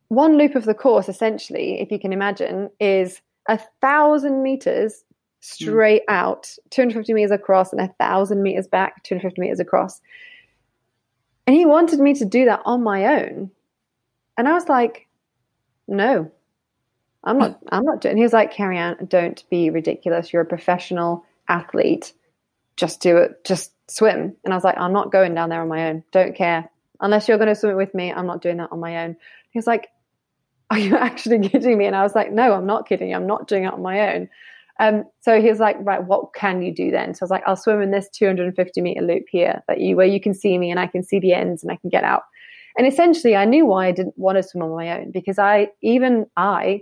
one 0.10 0.38
loop 0.38 0.56
of 0.56 0.66
the 0.66 0.74
course, 0.74 1.10
essentially, 1.10 1.80
if 1.80 1.92
you 1.92 2.00
can 2.00 2.14
imagine, 2.14 2.70
is 2.80 3.22
a 3.48 3.60
thousand 3.82 4.44
meters 4.44 5.04
straight 5.40 6.02
mm. 6.10 6.14
out, 6.14 6.52
250 6.72 7.14
meters 7.14 7.32
across, 7.32 7.72
and 7.72 7.82
a 7.82 7.94
thousand 8.00 8.44
meters 8.44 8.68
back, 8.68 9.04
250 9.04 9.40
meters 9.40 9.60
across. 9.60 10.02
And 11.48 11.56
he 11.56 11.66
wanted 11.66 12.00
me 12.00 12.14
to 12.16 12.26
do 12.26 12.46
that 12.46 12.62
on 12.66 12.84
my 12.84 13.06
own. 13.22 13.52
And 14.38 14.48
I 14.48 14.54
was 14.54 14.68
like, 14.68 15.08
no, 15.88 16.32
I'm 17.24 17.38
not, 17.38 17.60
I'm 17.70 17.84
not 17.84 18.02
doing. 18.02 18.18
He 18.18 18.24
was 18.24 18.34
like, 18.34 18.52
Keri-Anne, 18.52 19.08
don't 19.08 19.44
be 19.50 19.70
ridiculous. 19.70 20.32
You're 20.32 20.44
a 20.44 20.46
professional 20.46 21.26
athlete. 21.50 22.14
Just 22.78 23.02
do 23.02 23.18
it. 23.18 23.44
Just 23.44 23.72
swim. 23.90 24.36
And 24.44 24.54
I 24.54 24.58
was 24.58 24.64
like, 24.64 24.78
I'm 24.78 24.94
not 24.94 25.12
going 25.12 25.34
down 25.34 25.50
there 25.50 25.62
on 25.62 25.68
my 25.68 25.90
own. 25.90 26.04
Don't 26.12 26.36
care. 26.36 26.70
Unless 27.00 27.28
you're 27.28 27.38
going 27.38 27.50
to 27.50 27.56
swim 27.56 27.76
with 27.76 27.94
me, 27.94 28.12
I'm 28.12 28.28
not 28.28 28.42
doing 28.42 28.58
that 28.58 28.72
on 28.72 28.80
my 28.80 29.04
own. 29.04 29.16
He 29.50 29.58
was 29.58 29.68
like, 29.68 29.90
are 30.70 30.80
you 30.80 30.96
actually 30.98 31.48
kidding 31.50 31.78
me? 31.78 31.86
And 31.86 31.96
I 31.96 32.04
was 32.04 32.16
like, 32.16 32.32
no, 32.32 32.54
I'm 32.54 32.66
not 32.66 32.88
kidding. 32.88 33.14
I'm 33.14 33.28
not 33.28 33.48
doing 33.48 33.64
it 33.64 33.74
on 33.74 33.82
my 33.82 34.14
own. 34.14 34.30
Um, 34.78 35.06
so 35.22 35.42
he 35.42 35.50
was 35.50 35.60
like, 35.60 35.78
right, 35.80 36.04
what 36.04 36.34
can 36.34 36.62
you 36.62 36.74
do 36.74 36.92
then? 36.92 37.14
So 37.14 37.24
I 37.24 37.26
was 37.26 37.32
like, 37.32 37.44
I'll 37.48 37.56
swim 37.56 37.82
in 37.82 37.92
this 37.92 38.10
250 38.10 38.82
meter 38.82 39.02
loop 39.02 39.24
here 39.30 39.64
that 39.68 39.80
you, 39.80 39.96
where 39.96 40.06
you 40.06 40.20
can 40.20 40.34
see 40.34 40.58
me 40.58 40.70
and 40.70 40.80
I 40.80 40.88
can 40.88 41.02
see 41.02 41.20
the 41.20 41.34
ends 41.34 41.64
and 41.64 41.72
I 41.72 41.78
can 41.78 41.90
get 41.90 42.04
out. 42.04 42.24
And 42.78 42.88
essentially 42.88 43.36
I 43.36 43.46
knew 43.46 43.66
why 43.66 43.88
I 43.88 43.92
didn't 43.92 44.18
want 44.18 44.38
to 44.38 44.44
swim 44.44 44.64
on 44.64 44.76
my 44.76 45.00
own 45.00 45.12
because 45.12 45.40
I, 45.40 45.70
even 45.82 46.26
I, 46.38 46.82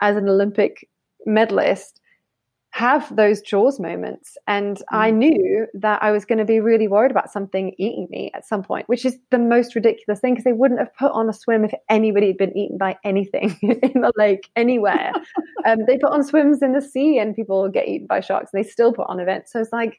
as 0.00 0.16
an 0.16 0.28
Olympic 0.28 0.88
medalist, 1.26 2.00
have 2.72 3.14
those 3.14 3.40
jaws 3.40 3.80
moments. 3.80 4.36
And 4.46 4.76
mm. 4.76 4.82
I 4.92 5.10
knew 5.10 5.66
that 5.74 6.02
I 6.02 6.12
was 6.12 6.24
going 6.24 6.38
to 6.38 6.44
be 6.44 6.60
really 6.60 6.86
worried 6.86 7.10
about 7.10 7.30
something 7.30 7.74
eating 7.78 8.06
me 8.10 8.30
at 8.32 8.46
some 8.46 8.62
point, 8.62 8.88
which 8.88 9.04
is 9.04 9.18
the 9.30 9.38
most 9.38 9.74
ridiculous 9.74 10.20
thing 10.20 10.34
because 10.34 10.44
they 10.44 10.52
wouldn't 10.52 10.80
have 10.80 10.94
put 10.94 11.12
on 11.12 11.28
a 11.28 11.32
swim 11.32 11.64
if 11.64 11.72
anybody 11.88 12.28
had 12.28 12.38
been 12.38 12.56
eaten 12.56 12.78
by 12.78 12.96
anything 13.04 13.58
in 13.62 14.00
the 14.00 14.12
lake 14.16 14.48
anywhere. 14.54 15.12
um, 15.66 15.78
they 15.86 15.98
put 15.98 16.12
on 16.12 16.22
swims 16.22 16.62
in 16.62 16.72
the 16.72 16.80
sea 16.80 17.18
and 17.18 17.34
people 17.34 17.68
get 17.68 17.88
eaten 17.88 18.06
by 18.06 18.20
sharks 18.20 18.50
and 18.52 18.62
they 18.62 18.68
still 18.68 18.92
put 18.92 19.08
on 19.08 19.18
events. 19.18 19.52
So 19.52 19.60
it's 19.60 19.72
like 19.72 19.98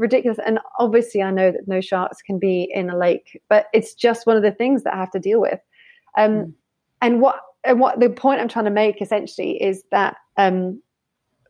ridiculous. 0.00 0.38
And 0.44 0.58
obviously, 0.78 1.22
I 1.22 1.30
know 1.30 1.52
that 1.52 1.68
no 1.68 1.80
sharks 1.80 2.22
can 2.22 2.38
be 2.38 2.68
in 2.74 2.90
a 2.90 2.96
lake, 2.96 3.40
but 3.48 3.66
it's 3.72 3.94
just 3.94 4.26
one 4.26 4.36
of 4.36 4.42
the 4.42 4.50
things 4.50 4.82
that 4.82 4.94
I 4.94 4.96
have 4.96 5.10
to 5.12 5.20
deal 5.20 5.40
with. 5.40 5.60
Um, 6.18 6.30
mm. 6.30 6.52
And 7.02 7.20
what 7.20 7.40
and 7.62 7.78
what 7.78 8.00
the 8.00 8.08
point 8.08 8.40
I'm 8.40 8.48
trying 8.48 8.64
to 8.64 8.70
make 8.70 9.02
essentially 9.02 9.62
is 9.62 9.84
that 9.90 10.16
um, 10.38 10.82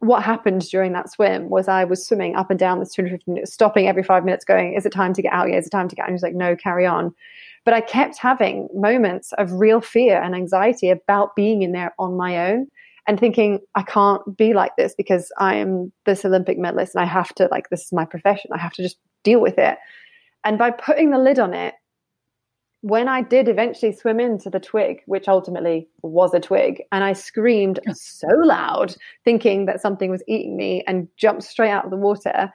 what 0.01 0.23
happened 0.23 0.63
during 0.63 0.93
that 0.93 1.11
swim 1.11 1.49
was 1.49 1.69
I 1.69 1.85
was 1.85 2.05
swimming 2.05 2.35
up 2.35 2.51
and 2.51 2.59
down 2.59 2.81
this 2.81 2.93
250 2.93 3.31
minutes, 3.31 3.55
stopping 3.55 3.87
every 3.87 4.03
five 4.03 4.25
minutes, 4.25 4.45
going, 4.45 4.75
"Is 4.75 4.85
it 4.85 4.93
time 4.93 5.15
to 5.15 5.23
get 5.23 5.33
out? 5.33 5.49
Yeah, 5.49 5.57
is 5.57 5.67
it 5.67 5.71
time 5.71 5.89
to 5.89 5.97
get 5.97 6.03
out?" 6.03 6.09
And 6.09 6.15
he's 6.15 6.23
like, 6.23 6.35
"No, 6.35 6.57
carry 6.57 6.87
on." 6.87 7.15
But 7.65 7.75
I 7.75 7.81
kept 7.81 8.19
having 8.19 8.69
moments 8.75 9.33
of 9.35 9.53
real 9.53 9.81
fear 9.81 10.21
and 10.21 10.35
anxiety 10.35 10.91
about 10.91 11.37
being 11.37 11.63
in 11.63 11.73
there 11.73 11.95
on 11.99 12.17
my 12.17 12.51
own 12.51 12.67
and 13.07 13.19
thinking, 13.19 13.61
I 13.75 13.83
can't 13.83 14.37
be 14.37 14.55
like 14.55 14.77
this 14.77 14.95
because 14.97 15.33
I 15.39 15.57
am 15.57 15.93
this 16.07 16.25
Olympic 16.25 16.59
medalist 16.59 16.95
and 16.95 17.03
I 17.03 17.07
have 17.07 17.35
to, 17.37 17.49
like, 17.51 17.71
this 17.71 17.85
is 17.87 17.93
my 17.93 18.05
profession. 18.05 18.51
I 18.53 18.59
have 18.59 18.73
to 18.75 18.83
just 18.83 18.99
deal 19.25 19.41
with 19.41 19.59
it. 19.59 19.79
And 20.45 20.59
by 20.59 20.71
putting 20.71 21.11
the 21.11 21.19
lid 21.19 21.39
on 21.39 21.55
it, 21.55 21.75
when 22.83 23.09
I 23.09 23.21
did 23.21 23.47
eventually 23.47 23.93
swim 23.93 24.21
into 24.21 24.49
the 24.49 24.61
twig, 24.61 25.03
which 25.05 25.29
ultimately 25.29 25.87
was 26.03 26.33
a 26.33 26.41
twig, 26.41 26.83
and 26.93 27.05
I 27.05 27.13
screamed 27.13 27.79
so 27.93 28.29
loud, 28.29 28.97
thinking 29.23 29.67
that 29.67 29.83
something 29.83 30.11
was 30.11 30.23
eating 30.27 30.57
me, 30.57 30.83
and 30.87 31.07
jumped 31.19 31.43
straight 31.43 31.71
out 31.71 31.85
of 31.85 31.91
the 31.91 31.99
water, 31.99 32.51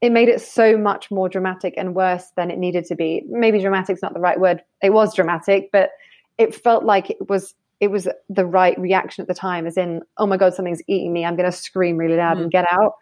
it 0.00 0.10
made 0.10 0.28
it 0.28 0.40
so 0.40 0.78
much 0.78 1.10
more 1.10 1.28
dramatic 1.28 1.74
and 1.76 1.94
worse 1.94 2.32
than 2.36 2.50
it 2.50 2.58
needed 2.58 2.86
to 2.86 2.94
be. 2.94 3.24
Maybe 3.28 3.60
dramatic 3.60 3.96
is 3.96 4.02
not 4.02 4.14
the 4.14 4.20
right 4.20 4.40
word. 4.40 4.62
It 4.80 4.94
was 4.94 5.14
dramatic, 5.14 5.68
but 5.70 5.90
it 6.38 6.54
felt 6.54 6.84
like 6.84 7.10
it 7.10 7.28
was 7.28 7.54
it 7.80 7.90
was 7.90 8.08
the 8.28 8.46
right 8.46 8.78
reaction 8.78 9.22
at 9.22 9.28
the 9.28 9.34
time, 9.34 9.66
as 9.66 9.76
in, 9.76 10.02
oh 10.16 10.26
my 10.26 10.36
god, 10.36 10.54
something's 10.54 10.82
eating 10.88 11.12
me. 11.12 11.24
I'm 11.24 11.36
going 11.36 11.50
to 11.50 11.56
scream 11.56 11.96
really 11.96 12.16
loud 12.16 12.38
mm. 12.38 12.42
and 12.42 12.50
get 12.50 12.66
out. 12.70 12.94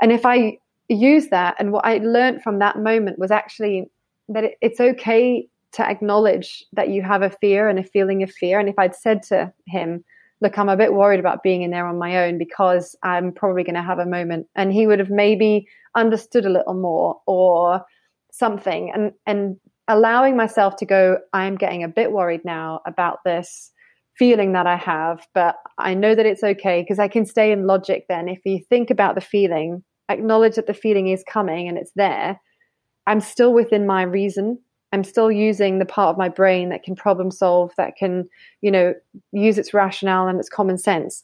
And 0.00 0.12
if 0.12 0.24
I 0.24 0.58
use 0.88 1.28
that, 1.28 1.56
and 1.58 1.72
what 1.72 1.84
I 1.84 1.98
learned 1.98 2.42
from 2.42 2.58
that 2.60 2.78
moment 2.78 3.18
was 3.18 3.30
actually 3.30 3.90
that 4.28 4.44
it, 4.44 4.54
it's 4.60 4.80
okay 4.80 5.48
to 5.72 5.88
acknowledge 5.88 6.64
that 6.72 6.88
you 6.88 7.02
have 7.02 7.22
a 7.22 7.30
fear 7.30 7.68
and 7.68 7.78
a 7.78 7.84
feeling 7.84 8.22
of 8.22 8.30
fear. 8.30 8.58
And 8.58 8.68
if 8.68 8.78
I'd 8.78 8.94
said 8.94 9.22
to 9.24 9.52
him, 9.66 10.04
look, 10.40 10.58
I'm 10.58 10.68
a 10.68 10.76
bit 10.76 10.94
worried 10.94 11.20
about 11.20 11.42
being 11.42 11.62
in 11.62 11.70
there 11.70 11.86
on 11.86 11.98
my 11.98 12.24
own 12.24 12.38
because 12.38 12.96
I'm 13.02 13.32
probably 13.32 13.62
going 13.62 13.74
to 13.74 13.82
have 13.82 13.98
a 13.98 14.06
moment. 14.06 14.46
And 14.56 14.72
he 14.72 14.86
would 14.86 14.98
have 14.98 15.10
maybe 15.10 15.68
understood 15.94 16.46
a 16.46 16.50
little 16.50 16.74
more 16.74 17.20
or 17.26 17.84
something. 18.32 18.90
And, 18.92 19.12
and 19.26 19.56
allowing 19.86 20.36
myself 20.36 20.76
to 20.76 20.86
go, 20.86 21.18
I'm 21.32 21.56
getting 21.56 21.84
a 21.84 21.88
bit 21.88 22.10
worried 22.10 22.44
now 22.44 22.80
about 22.86 23.18
this 23.24 23.70
feeling 24.20 24.52
that 24.52 24.66
I 24.66 24.76
have, 24.76 25.26
but 25.34 25.56
I 25.78 25.94
know 25.94 26.14
that 26.14 26.26
it's 26.26 26.44
okay 26.44 26.82
because 26.82 27.00
I 27.00 27.08
can 27.08 27.26
stay 27.26 27.50
in 27.50 27.66
logic 27.66 28.04
then. 28.08 28.28
If 28.28 28.40
you 28.44 28.60
think 28.68 28.90
about 28.90 29.14
the 29.14 29.20
feeling, 29.20 29.82
acknowledge 30.08 30.56
that 30.56 30.66
the 30.66 30.74
feeling 30.74 31.08
is 31.08 31.24
coming 31.36 31.68
and 31.68 31.78
it's 31.78 31.92
there, 31.96 32.38
I'm 33.06 33.20
still 33.20 33.52
within 33.54 33.86
my 33.86 34.02
reason 34.02 34.58
I'm 34.92 35.04
still 35.04 35.30
using 35.30 35.78
the 35.78 35.84
part 35.84 36.10
of 36.10 36.18
my 36.18 36.28
brain 36.28 36.68
that 36.70 36.82
can 36.82 36.96
problem 36.96 37.30
solve, 37.30 37.72
that 37.76 37.96
can, 37.96 38.28
you 38.60 38.70
know, 38.70 38.94
use 39.32 39.56
its 39.56 39.72
rationale 39.72 40.26
and 40.26 40.38
its 40.38 40.48
common 40.48 40.78
sense. 40.78 41.22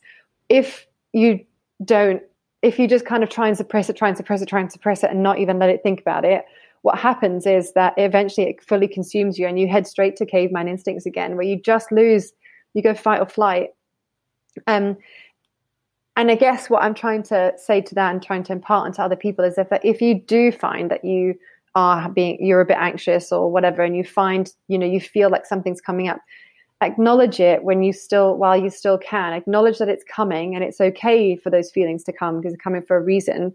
If 0.49 0.87
you 1.13 1.41
don't, 1.85 2.23
if 2.63 2.79
you 2.79 2.87
just 2.87 3.07
kind 3.07 3.25
of 3.25 3.29
try 3.29 3.49
and 3.49 3.57
suppress 3.57 3.91
it, 3.91 3.97
try 3.97 4.09
and 4.09 4.17
suppress 4.17 4.41
it, 4.41 4.49
try 4.49 4.61
and 4.61 4.71
suppress 4.71 5.03
it, 5.03 5.11
and 5.11 5.23
not 5.23 5.41
even 5.41 5.59
let 5.59 5.71
it 5.71 5.81
think 5.83 6.01
about 6.01 6.25
it, 6.25 6.45
what 6.83 6.99
happens 6.99 7.47
is 7.47 7.73
that 7.73 7.95
eventually 7.97 8.49
it 8.49 8.63
fully 8.63 8.87
consumes 8.87 9.39
you 9.39 9.47
and 9.49 9.59
you 9.59 9.67
head 9.67 9.87
straight 9.87 10.15
to 10.17 10.27
caveman 10.27 10.69
instincts 10.69 11.07
again, 11.07 11.35
where 11.35 11.47
you 11.47 11.61
just 11.61 11.91
lose, 11.91 12.33
you 12.77 12.83
go 12.83 12.95
fight 12.95 13.20
or 13.20 13.27
flight. 13.27 13.70
Um, 14.66 14.99
and 16.16 16.31
I 16.31 16.35
guess 16.35 16.68
what 16.68 16.83
I'm 16.83 16.95
trying 16.95 17.22
to 17.24 17.55
say 17.57 17.81
to 17.81 17.95
that 17.95 18.12
and 18.12 18.22
trying 18.22 18.43
to 18.45 18.53
impart 18.53 18.87
onto 18.87 19.03
other 19.03 19.16
people 19.16 19.45
is 19.45 19.59
if 19.59 19.68
if 19.83 20.01
you 20.01 20.20
do 20.20 20.53
find 20.53 20.91
that 20.91 21.05
you 21.05 21.35
are 21.74 22.09
being 22.11 22.37
you're 22.39 22.61
a 22.61 22.66
bit 22.66 22.77
anxious 22.79 23.33
or 23.33 23.51
whatever, 23.51 23.83
and 23.83 23.97
you 23.97 24.05
find 24.05 24.53
you 24.68 24.79
know 24.79 24.87
you 24.87 25.01
feel 25.01 25.31
like 25.31 25.47
something's 25.47 25.81
coming 25.81 26.09
up, 26.09 26.18
acknowledge 26.83 27.41
it 27.41 27.64
when 27.64 27.83
you 27.83 27.93
still 27.95 28.37
while 28.37 28.57
you 28.57 28.68
still 28.70 28.99
can. 28.99 29.33
Acknowledge 29.33 29.79
that 29.79 29.89
it's 29.89 30.05
coming 30.05 30.55
and 30.55 30.62
it's 30.62 30.81
okay 30.81 31.35
for 31.35 31.49
those 31.49 31.70
feelings 31.70 32.05
to 32.05 32.12
come 32.12 32.41
because 32.41 32.53
they're 32.53 32.59
coming 32.59 32.83
for 32.83 32.99
a 32.99 33.03
reason. 33.03 33.55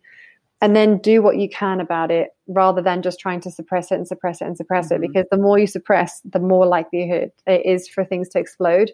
And 0.61 0.75
then 0.75 0.99
do 0.99 1.23
what 1.23 1.37
you 1.37 1.49
can 1.49 1.81
about 1.81 2.11
it 2.11 2.29
rather 2.47 2.81
than 2.81 3.01
just 3.01 3.19
trying 3.19 3.41
to 3.41 3.51
suppress 3.51 3.91
it 3.91 3.95
and 3.95 4.07
suppress 4.07 4.41
it 4.41 4.45
and 4.45 4.55
suppress 4.55 4.91
mm-hmm. 4.91 5.03
it. 5.03 5.07
Because 5.07 5.25
the 5.31 5.37
more 5.37 5.57
you 5.57 5.67
suppress, 5.67 6.21
the 6.23 6.39
more 6.39 6.67
likelihood 6.67 7.31
it 7.47 7.65
is 7.65 7.87
for 7.87 8.05
things 8.05 8.29
to 8.29 8.39
explode. 8.39 8.91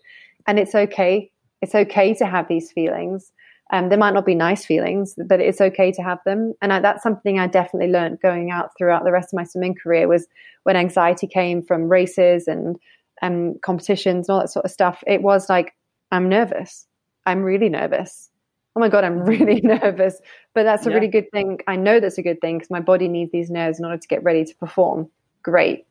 And 0.47 0.59
it's 0.59 0.74
okay. 0.74 1.32
It's 1.61 1.76
okay 1.76 2.13
to 2.15 2.26
have 2.26 2.47
these 2.47 2.72
feelings 2.72 3.32
um, 3.72 3.89
they 3.89 3.97
might 3.97 4.13
not 4.13 4.26
be 4.26 4.36
nice 4.36 4.65
feelings, 4.65 5.15
but 5.28 5.41
it's 5.41 5.59
okay 5.59 5.91
to 5.91 6.01
have 6.01 6.20
them. 6.26 6.53
And 6.61 6.72
I, 6.72 6.80
that's 6.80 7.03
something 7.03 7.38
I 7.38 7.47
definitely 7.47 7.91
learned 7.91 8.22
going 8.22 8.49
out 8.49 8.72
throughout 8.78 9.03
the 9.03 9.11
rest 9.11 9.34
of 9.34 9.38
my 9.38 9.43
swimming 9.43 9.76
career 9.76 10.07
was 10.07 10.28
when 10.63 10.78
anxiety 10.78 11.28
came 11.28 11.61
from 11.61 11.89
races 11.89 12.47
and 12.47 12.78
um, 13.22 13.55
competitions 13.61 14.30
and 14.30 14.34
all 14.34 14.39
that 14.39 14.49
sort 14.49 14.65
of 14.65 14.72
stuff. 14.72 15.03
It 15.05 15.22
was 15.22 15.49
like, 15.49 15.74
I'm 16.11 16.30
nervous. 16.30 16.88
I'm 17.26 17.43
really 17.43 17.68
nervous. 17.68 18.30
Oh 18.78 18.80
my 18.80 18.89
God, 18.89 19.03
I'm 19.03 19.23
really 19.23 19.59
nervous. 19.63 20.21
But 20.53 20.61
that's 20.61 20.86
a 20.86 20.89
yeah. 20.91 20.95
really 20.95 21.07
good 21.07 21.32
thing. 21.32 21.59
I 21.65 21.75
know 21.75 21.99
that's 21.99 22.19
a 22.19 22.21
good 22.21 22.39
thing 22.41 22.59
because 22.59 22.69
my 22.69 22.80
body 22.80 23.07
needs 23.07 23.32
these 23.32 23.49
nerves 23.49 23.80
in 23.80 23.86
order 23.86 23.97
to 23.97 24.07
get 24.07 24.23
ready 24.23 24.45
to 24.45 24.55
perform. 24.55 25.09
Great. 25.41 25.88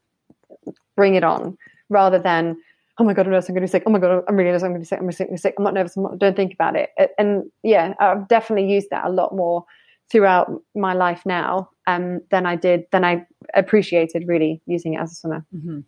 Bring 0.94 1.16
it 1.16 1.24
on. 1.24 1.58
Rather 1.88 2.20
than, 2.20 2.56
oh 2.98 3.02
my 3.04 3.12
god, 3.12 3.26
I'm 3.26 3.32
nervous, 3.32 3.48
I'm 3.48 3.56
going 3.56 3.62
to 3.62 3.66
be 3.66 3.72
sick. 3.72 3.82
Oh 3.86 3.90
my 3.90 3.98
god, 3.98 4.22
I'm 4.28 4.36
really 4.36 4.50
nervous, 4.50 4.62
I'm 4.62 4.70
going 4.70 4.80
to 4.80 4.84
be 4.84 4.86
sick. 4.86 5.00
I'm 5.00 5.10
sick, 5.10 5.28
I'm 5.28 5.36
sick. 5.36 5.54
I'm 5.58 5.64
not 5.64 5.74
nervous. 5.74 5.96
I'm 5.96 6.04
not, 6.04 6.18
don't 6.20 6.36
think 6.36 6.54
about 6.54 6.76
it. 6.76 6.90
And 7.18 7.50
yeah, 7.64 7.94
I've 7.98 8.28
definitely 8.28 8.72
used 8.72 8.90
that 8.90 9.04
a 9.04 9.10
lot 9.10 9.34
more 9.34 9.64
throughout 10.08 10.62
my 10.76 10.94
life 10.94 11.26
now 11.26 11.70
um, 11.88 12.20
than 12.30 12.46
I 12.46 12.54
did 12.54 12.86
than 12.92 13.04
I 13.04 13.26
appreciated 13.54 14.28
really 14.28 14.62
using 14.66 14.94
it 14.94 14.98
as 14.98 15.10
a 15.10 15.14
swimmer. 15.16 15.44
Mm-hmm. 15.52 15.80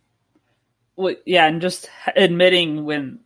Well, 0.97 1.15
yeah, 1.25 1.47
and 1.47 1.61
just 1.61 1.89
admitting 2.17 2.83
when 2.83 3.21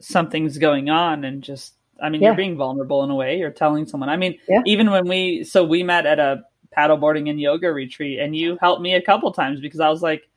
something's 0.00 0.58
going 0.58 0.90
on 0.90 1.22
and 1.22 1.44
just 1.44 1.74
I 2.00 2.08
mean, 2.08 2.20
yeah. 2.20 2.28
you're 2.28 2.36
being 2.36 2.56
vulnerable 2.56 3.02
in 3.04 3.10
a 3.10 3.14
way. 3.14 3.38
You're 3.38 3.50
telling 3.50 3.86
someone. 3.86 4.08
I 4.08 4.16
mean, 4.16 4.38
yeah. 4.48 4.62
even 4.66 4.90
when 4.90 5.08
we 5.08 5.44
so 5.44 5.64
we 5.64 5.82
met 5.82 6.06
at 6.06 6.18
a 6.18 6.42
paddleboarding 6.76 7.28
and 7.28 7.40
yoga 7.40 7.72
retreat, 7.72 8.18
and 8.18 8.36
you 8.36 8.58
helped 8.60 8.82
me 8.82 8.94
a 8.94 9.02
couple 9.02 9.32
times 9.32 9.60
because 9.60 9.80
I 9.80 9.88
was 9.88 10.02
like, 10.02 10.28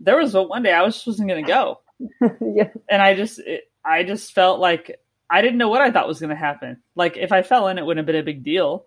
there 0.00 0.16
was 0.16 0.34
one 0.34 0.62
day 0.62 0.72
I 0.72 0.82
was 0.82 0.94
just 0.94 1.06
wasn't 1.06 1.28
going 1.28 1.44
to 1.44 1.50
go, 1.50 1.80
yeah. 2.40 2.70
And 2.88 3.02
I 3.02 3.14
just, 3.14 3.38
it, 3.40 3.70
I 3.84 4.02
just 4.04 4.32
felt 4.32 4.60
like 4.60 5.00
I 5.30 5.42
didn't 5.42 5.58
know 5.58 5.68
what 5.68 5.80
I 5.80 5.90
thought 5.90 6.08
was 6.08 6.20
going 6.20 6.30
to 6.30 6.36
happen. 6.36 6.82
Like 6.94 7.16
if 7.16 7.32
I 7.32 7.42
fell 7.42 7.68
in, 7.68 7.78
it 7.78 7.84
wouldn't 7.84 7.98
have 7.98 8.06
been 8.06 8.20
a 8.20 8.24
big 8.24 8.44
deal, 8.44 8.86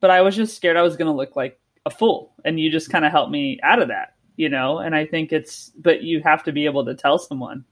but 0.00 0.10
I 0.10 0.22
was 0.22 0.36
just 0.36 0.56
scared 0.56 0.76
I 0.76 0.82
was 0.82 0.96
going 0.96 1.10
to 1.10 1.16
look 1.16 1.36
like 1.36 1.58
a 1.86 1.90
fool. 1.90 2.32
And 2.44 2.58
you 2.58 2.70
just 2.70 2.90
kind 2.90 3.04
of 3.04 3.12
helped 3.12 3.30
me 3.30 3.58
out 3.62 3.80
of 3.80 3.88
that, 3.88 4.14
you 4.36 4.48
know? 4.48 4.78
And 4.78 4.94
I 4.94 5.06
think 5.06 5.32
it's, 5.32 5.70
but 5.78 6.02
you 6.02 6.22
have 6.22 6.44
to 6.44 6.52
be 6.52 6.66
able 6.66 6.84
to 6.86 6.94
tell 6.94 7.18
someone 7.18 7.64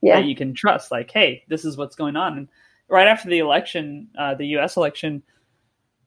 yeah. 0.00 0.20
that 0.20 0.26
you 0.26 0.36
can 0.36 0.54
trust, 0.54 0.90
like, 0.90 1.10
hey, 1.10 1.44
this 1.48 1.64
is 1.64 1.76
what's 1.76 1.96
going 1.96 2.16
on. 2.16 2.36
And 2.38 2.48
right 2.88 3.08
after 3.08 3.28
the 3.28 3.38
election, 3.38 4.08
uh, 4.18 4.34
the 4.34 4.46
U.S. 4.48 4.76
election, 4.76 5.22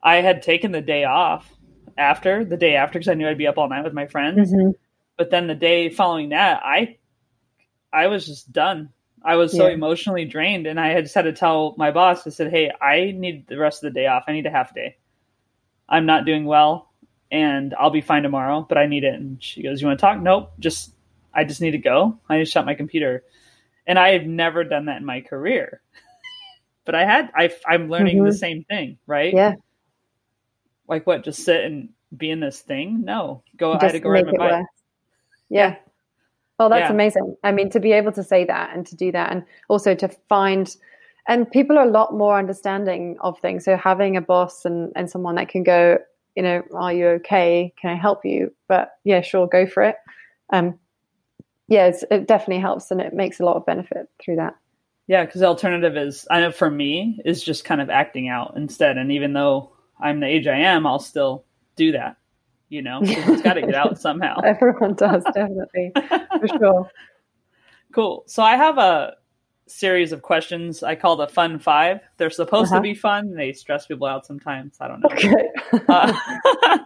I 0.01 0.17
had 0.17 0.41
taken 0.41 0.71
the 0.71 0.81
day 0.81 1.03
off 1.03 1.49
after 1.97 2.45
the 2.45 2.57
day 2.57 2.75
after 2.75 2.99
because 2.99 3.09
I 3.09 3.15
knew 3.15 3.27
I'd 3.27 3.37
be 3.37 3.47
up 3.47 3.57
all 3.57 3.69
night 3.69 3.83
with 3.83 3.93
my 3.93 4.07
friends. 4.07 4.51
Mm-hmm. 4.51 4.71
But 5.17 5.31
then 5.31 5.47
the 5.47 5.55
day 5.55 5.89
following 5.89 6.29
that, 6.29 6.61
I 6.63 6.97
I 7.91 8.07
was 8.07 8.25
just 8.25 8.51
done. 8.51 8.89
I 9.23 9.35
was 9.35 9.51
so 9.51 9.67
yeah. 9.67 9.73
emotionally 9.73 10.25
drained, 10.25 10.67
and 10.67 10.79
I 10.79 10.89
had 10.89 11.05
just 11.05 11.15
had 11.15 11.23
to 11.23 11.33
tell 11.33 11.73
my 11.77 11.91
boss. 11.91 12.25
I 12.27 12.29
said, 12.29 12.51
"Hey, 12.51 12.71
I 12.79 13.11
need 13.15 13.47
the 13.47 13.57
rest 13.57 13.83
of 13.83 13.91
the 13.91 13.99
day 13.99 14.07
off. 14.07 14.25
I 14.27 14.33
need 14.33 14.45
a 14.45 14.51
half 14.51 14.75
day. 14.75 14.97
I'm 15.89 16.05
not 16.05 16.25
doing 16.25 16.45
well, 16.45 16.91
and 17.31 17.73
I'll 17.73 17.89
be 17.89 18.01
fine 18.01 18.23
tomorrow, 18.23 18.65
but 18.67 18.77
I 18.77 18.85
need 18.85 19.03
it." 19.03 19.15
And 19.15 19.41
she 19.41 19.63
goes, 19.63 19.81
"You 19.81 19.87
want 19.87 19.99
to 19.99 20.05
talk?" 20.05 20.21
Nope. 20.21 20.53
Just 20.59 20.93
I 21.33 21.43
just 21.43 21.61
need 21.61 21.71
to 21.71 21.79
go. 21.79 22.19
I 22.29 22.39
just 22.39 22.53
shut 22.53 22.65
my 22.65 22.75
computer, 22.75 23.23
and 23.87 23.97
I 23.97 24.09
have 24.09 24.25
never 24.25 24.63
done 24.63 24.85
that 24.85 24.97
in 24.97 25.05
my 25.05 25.21
career. 25.21 25.81
But 26.87 26.95
I 26.95 27.05
had. 27.05 27.29
I, 27.35 27.51
I'm 27.67 27.89
learning 27.89 28.15
mm-hmm. 28.15 28.25
the 28.25 28.33
same 28.33 28.63
thing, 28.63 28.97
right? 29.05 29.33
Yeah. 29.33 29.55
Like 30.87 31.05
what? 31.05 31.23
Just 31.23 31.43
sit 31.43 31.65
and 31.65 31.89
be 32.15 32.31
in 32.31 32.39
this 32.39 32.61
thing? 32.61 33.03
No. 33.03 33.43
Go. 33.57 33.73
Just 33.73 33.83
I 33.83 33.85
had 33.87 33.91
to 33.91 33.99
go 33.99 34.09
ride 34.09 34.25
my 34.25 34.37
bike. 34.37 34.65
Yeah. 35.49 35.75
Well, 36.57 36.69
that's 36.69 36.87
yeah. 36.87 36.93
amazing. 36.93 37.35
I 37.43 37.51
mean, 37.51 37.69
to 37.71 37.81
be 37.81 37.91
able 37.91 38.13
to 38.13 38.23
say 38.23 38.45
that 38.45 38.73
and 38.73 38.87
to 38.87 38.95
do 38.95 39.11
that, 39.11 39.31
and 39.31 39.43
also 39.67 39.93
to 39.95 40.07
find, 40.29 40.75
and 41.27 41.51
people 41.51 41.77
are 41.77 41.85
a 41.85 41.91
lot 41.91 42.13
more 42.13 42.39
understanding 42.39 43.17
of 43.19 43.37
things. 43.39 43.65
So 43.65 43.75
having 43.75 44.15
a 44.15 44.21
boss 44.21 44.63
and, 44.63 44.93
and 44.95 45.11
someone 45.11 45.35
that 45.35 45.49
can 45.49 45.63
go, 45.63 45.99
you 46.37 46.41
know, 46.41 46.63
are 46.73 46.93
you 46.93 47.07
okay? 47.19 47.73
Can 47.79 47.91
I 47.91 47.95
help 47.95 48.25
you? 48.25 48.53
But 48.69 48.93
yeah, 49.03 49.19
sure, 49.21 49.45
go 49.45 49.67
for 49.67 49.83
it. 49.83 49.97
Um, 50.53 50.79
yeah, 51.67 51.91
it 52.09 52.27
definitely 52.27 52.61
helps 52.61 52.91
and 52.91 53.01
it 53.01 53.13
makes 53.13 53.41
a 53.41 53.45
lot 53.45 53.57
of 53.57 53.65
benefit 53.65 54.09
through 54.19 54.37
that. 54.37 54.55
Yeah, 55.07 55.25
because 55.25 55.41
the 55.41 55.47
alternative 55.47 55.95
is, 55.95 56.27
I 56.29 56.41
know 56.41 56.51
for 56.51 56.69
me, 56.69 57.19
is 57.23 57.41
just 57.41 57.63
kind 57.63 57.81
of 57.81 57.89
acting 57.89 58.27
out 58.27 58.53
instead. 58.57 58.97
And 58.97 59.13
even 59.13 59.33
though 59.33 59.71
I'm 59.99 60.19
the 60.19 60.27
age 60.27 60.47
I 60.47 60.59
am, 60.59 60.85
I'll 60.85 60.99
still 60.99 61.45
do 61.75 61.93
that 61.93 62.17
you 62.69 62.81
know? 62.81 62.99
It's 63.01 63.41
got 63.41 63.53
to 63.53 63.61
get 63.61 63.75
out 63.75 63.99
somehow. 64.01 64.39
Everyone 64.41 64.93
does 64.93 65.23
definitely. 65.23 65.91
For 65.95 66.47
sure. 66.59 66.91
Cool. 67.93 68.23
So 68.27 68.43
i 68.43 68.55
have 68.55 68.77
a 68.77 69.15
series 69.67 70.11
of 70.11 70.21
questions. 70.21 70.83
I 70.83 70.95
call 70.95 71.17
the 71.17 71.27
fun 71.27 71.59
five. 71.59 71.99
They're 72.17 72.29
supposed 72.29 72.71
uh-huh. 72.71 72.79
to 72.79 72.81
be 72.81 72.93
fun. 72.93 73.33
They 73.33 73.53
stress 73.53 73.85
people 73.85 74.07
out 74.07 74.25
sometimes. 74.25 74.77
I 74.79 74.87
don't 74.87 75.01
know. 75.01 75.09
Okay. 75.11 75.33
uh, 75.89 76.77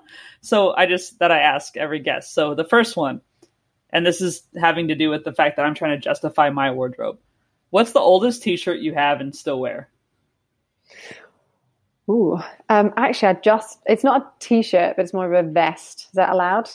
so 0.41 0.73
i 0.73 0.87
just 0.87 1.19
that 1.19 1.31
i 1.31 1.39
ask 1.39 1.77
every 1.77 1.99
guest. 1.99 2.33
So 2.33 2.55
the 2.55 2.65
first 2.65 2.97
one 2.97 3.21
and 3.91 4.05
this 4.05 4.21
is 4.21 4.43
having 4.59 4.87
to 4.87 4.95
do 4.95 5.09
with 5.09 5.23
the 5.23 5.33
fact 5.33 5.57
that 5.57 5.65
i'm 5.65 5.75
trying 5.75 5.99
to 5.99 6.03
justify 6.03 6.49
my 6.49 6.71
wardrobe 6.71 7.19
what's 7.71 7.91
the 7.93 7.99
oldest 7.99 8.43
t-shirt 8.43 8.79
you 8.79 8.93
have 8.93 9.19
and 9.19 9.35
still 9.35 9.59
wear 9.59 9.89
Ooh, 12.09 12.39
um, 12.67 12.91
actually, 12.97 13.29
I 13.29 13.33
just, 13.35 13.79
it's 13.85 14.03
not 14.03 14.21
a 14.21 14.25
t 14.39 14.61
shirt, 14.61 14.95
but 14.97 15.03
it's 15.03 15.13
more 15.13 15.31
of 15.31 15.45
a 15.45 15.49
vest. 15.49 16.07
Is 16.07 16.15
that 16.15 16.31
allowed? 16.31 16.69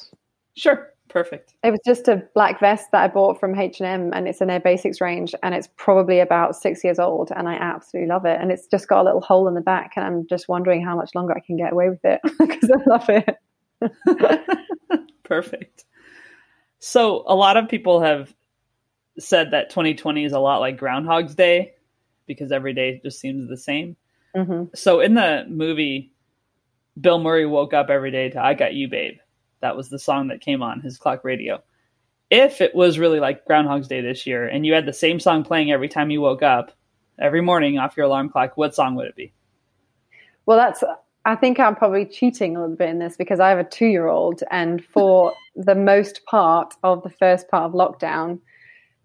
Sure. 0.56 0.92
Perfect. 1.08 1.54
It 1.62 1.70
was 1.70 1.80
just 1.86 2.08
a 2.08 2.22
black 2.34 2.58
vest 2.58 2.86
that 2.92 3.02
I 3.02 3.08
bought 3.08 3.38
from 3.38 3.58
H&M 3.58 4.12
and 4.12 4.28
it's 4.28 4.40
in 4.40 4.48
their 4.48 4.60
basics 4.60 5.00
range 5.00 5.34
and 5.42 5.54
it's 5.54 5.68
probably 5.76 6.18
about 6.20 6.56
six 6.56 6.82
years 6.82 6.98
old 6.98 7.30
and 7.34 7.48
I 7.48 7.54
absolutely 7.54 8.08
love 8.08 8.26
it. 8.26 8.38
And 8.40 8.50
it's 8.50 8.66
just 8.66 8.88
got 8.88 9.02
a 9.02 9.04
little 9.04 9.20
hole 9.20 9.46
in 9.46 9.54
the 9.54 9.60
back 9.60 9.92
and 9.96 10.04
I'm 10.04 10.26
just 10.26 10.48
wondering 10.48 10.84
how 10.84 10.96
much 10.96 11.14
longer 11.14 11.34
I 11.34 11.40
can 11.40 11.56
get 11.56 11.72
away 11.72 11.90
with 11.90 12.04
it 12.04 12.20
because 12.38 12.70
I 12.70 12.90
love 12.90 13.08
it. 13.08 14.80
Perfect. 15.22 15.84
So 16.80 17.24
a 17.26 17.34
lot 17.34 17.56
of 17.56 17.68
people 17.68 18.00
have 18.00 18.34
said 19.18 19.52
that 19.52 19.70
2020 19.70 20.24
is 20.24 20.32
a 20.32 20.38
lot 20.38 20.60
like 20.60 20.78
Groundhog's 20.78 21.34
Day 21.34 21.74
because 22.26 22.52
every 22.52 22.74
day 22.74 23.00
just 23.02 23.20
seems 23.20 23.48
the 23.48 23.56
same. 23.56 23.96
Mm-hmm. 24.34 24.74
So 24.74 25.00
in 25.00 25.14
the 25.14 25.46
movie, 25.48 26.12
Bill 27.00 27.18
Murray 27.18 27.46
woke 27.46 27.72
up 27.72 27.88
every 27.88 28.10
day 28.10 28.30
to 28.30 28.42
"I 28.42 28.54
Got 28.54 28.74
You, 28.74 28.88
Babe." 28.88 29.18
That 29.60 29.76
was 29.76 29.88
the 29.88 29.98
song 29.98 30.28
that 30.28 30.40
came 30.40 30.62
on 30.62 30.80
his 30.80 30.98
clock 30.98 31.24
radio. 31.24 31.62
If 32.30 32.60
it 32.60 32.74
was 32.74 32.98
really 32.98 33.20
like 33.20 33.44
Groundhog's 33.46 33.88
Day 33.88 34.00
this 34.00 34.26
year, 34.26 34.46
and 34.46 34.66
you 34.66 34.74
had 34.74 34.86
the 34.86 34.92
same 34.92 35.20
song 35.20 35.44
playing 35.44 35.70
every 35.70 35.88
time 35.88 36.10
you 36.10 36.20
woke 36.20 36.42
up, 36.42 36.72
every 37.18 37.40
morning 37.40 37.78
off 37.78 37.96
your 37.96 38.06
alarm 38.06 38.28
clock, 38.28 38.56
what 38.56 38.74
song 38.74 38.94
would 38.96 39.06
it 39.06 39.16
be? 39.16 39.32
Well, 40.44 40.58
that's. 40.58 40.82
I 41.24 41.34
think 41.34 41.58
I'm 41.58 41.74
probably 41.74 42.06
cheating 42.06 42.56
a 42.56 42.60
little 42.60 42.76
bit 42.76 42.88
in 42.88 43.00
this 43.00 43.16
because 43.16 43.40
I 43.40 43.48
have 43.48 43.58
a 43.58 43.64
two-year-old, 43.64 44.42
and 44.50 44.84
for 44.84 45.32
the 45.56 45.74
most 45.74 46.24
part 46.26 46.74
of 46.82 47.02
the 47.02 47.10
first 47.10 47.48
part 47.48 47.64
of 47.64 47.72
lockdown, 47.72 48.40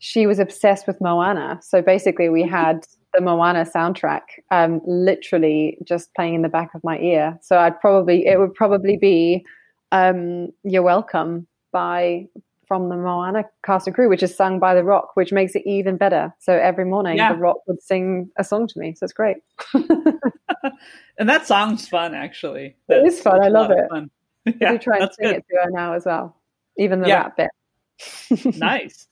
she 0.01 0.25
was 0.25 0.39
obsessed 0.39 0.87
with 0.87 0.99
Moana. 0.99 1.59
So 1.61 1.79
basically, 1.81 2.27
we 2.27 2.41
had 2.41 2.87
the 3.13 3.21
Moana 3.21 3.65
soundtrack, 3.65 4.21
um, 4.49 4.81
literally 4.85 5.77
just 5.83 6.13
playing 6.15 6.33
in 6.33 6.41
the 6.41 6.49
back 6.49 6.73
of 6.73 6.83
my 6.83 6.97
ear. 6.97 7.37
So 7.41 7.59
I'd 7.59 7.79
probably 7.79 8.25
it 8.25 8.39
would 8.39 8.55
probably 8.55 8.97
be 8.97 9.45
um, 9.91 10.49
"You're 10.63 10.81
Welcome" 10.81 11.45
by 11.71 12.27
from 12.67 12.89
the 12.89 12.95
Moana 12.95 13.43
cast 13.63 13.85
and 13.85 13.95
crew, 13.95 14.09
which 14.09 14.23
is 14.23 14.35
sung 14.35 14.57
by 14.57 14.73
The 14.73 14.83
Rock, 14.83 15.11
which 15.15 15.31
makes 15.31 15.55
it 15.55 15.61
even 15.67 15.97
better. 15.97 16.33
So 16.39 16.53
every 16.53 16.85
morning, 16.85 17.17
yeah. 17.17 17.33
The 17.33 17.39
Rock 17.39 17.57
would 17.67 17.83
sing 17.83 18.31
a 18.37 18.43
song 18.43 18.65
to 18.67 18.79
me. 18.79 18.95
So 18.95 19.03
it's 19.03 19.13
great. 19.13 19.37
and 19.73 21.29
that 21.29 21.45
song's 21.45 21.87
fun, 21.87 22.15
actually. 22.15 22.75
That's, 22.87 23.03
it 23.03 23.07
is 23.07 23.21
fun. 23.21 23.43
I 23.43 23.49
love 23.49 23.69
it. 23.69 23.87
Fun. 23.89 24.09
Yeah, 24.45 24.69
I 24.69 24.71
do 24.71 24.77
try 24.79 24.97
and 24.97 25.11
sing 25.13 25.27
good. 25.27 25.35
it 25.35 25.45
to 25.51 25.61
her 25.61 25.69
now 25.69 25.93
as 25.93 26.05
well, 26.05 26.37
even 26.77 27.01
the 27.01 27.09
yeah. 27.09 27.21
rap 27.23 27.37
bit. 27.37 28.55
nice. 28.57 29.07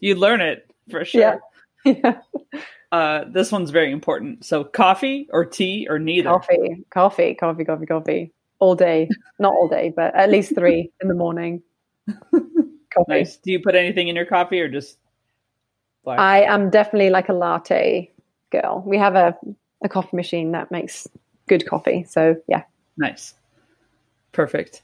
You 0.00 0.14
learn 0.14 0.40
it 0.40 0.70
for 0.90 1.04
sure. 1.04 1.20
Yeah. 1.20 1.38
yeah. 1.84 2.20
Uh, 2.92 3.24
this 3.30 3.50
one's 3.50 3.70
very 3.70 3.92
important. 3.92 4.44
So, 4.44 4.64
coffee 4.64 5.28
or 5.32 5.44
tea 5.44 5.86
or 5.90 5.98
neither? 5.98 6.30
Coffee, 6.30 6.84
coffee, 6.90 7.34
coffee, 7.34 7.64
coffee, 7.64 7.86
coffee. 7.86 8.32
All 8.58 8.74
day. 8.74 9.08
Not 9.38 9.52
all 9.52 9.68
day, 9.68 9.92
but 9.94 10.14
at 10.14 10.30
least 10.30 10.54
three 10.54 10.90
in 11.00 11.08
the 11.08 11.14
morning. 11.14 11.62
Coffee. 12.06 13.04
Nice. 13.08 13.36
Do 13.36 13.50
you 13.52 13.60
put 13.60 13.74
anything 13.74 14.08
in 14.08 14.16
your 14.16 14.24
coffee 14.24 14.60
or 14.60 14.68
just 14.68 14.98
black? 16.04 16.18
I 16.18 16.42
am 16.42 16.70
definitely 16.70 17.10
like 17.10 17.28
a 17.28 17.34
latte 17.34 18.10
girl. 18.50 18.82
We 18.86 18.96
have 18.98 19.14
a 19.14 19.36
a 19.84 19.88
coffee 19.88 20.16
machine 20.16 20.52
that 20.52 20.70
makes 20.70 21.06
good 21.48 21.66
coffee. 21.66 22.04
So 22.08 22.36
yeah. 22.48 22.62
Nice. 22.96 23.34
Perfect. 24.32 24.82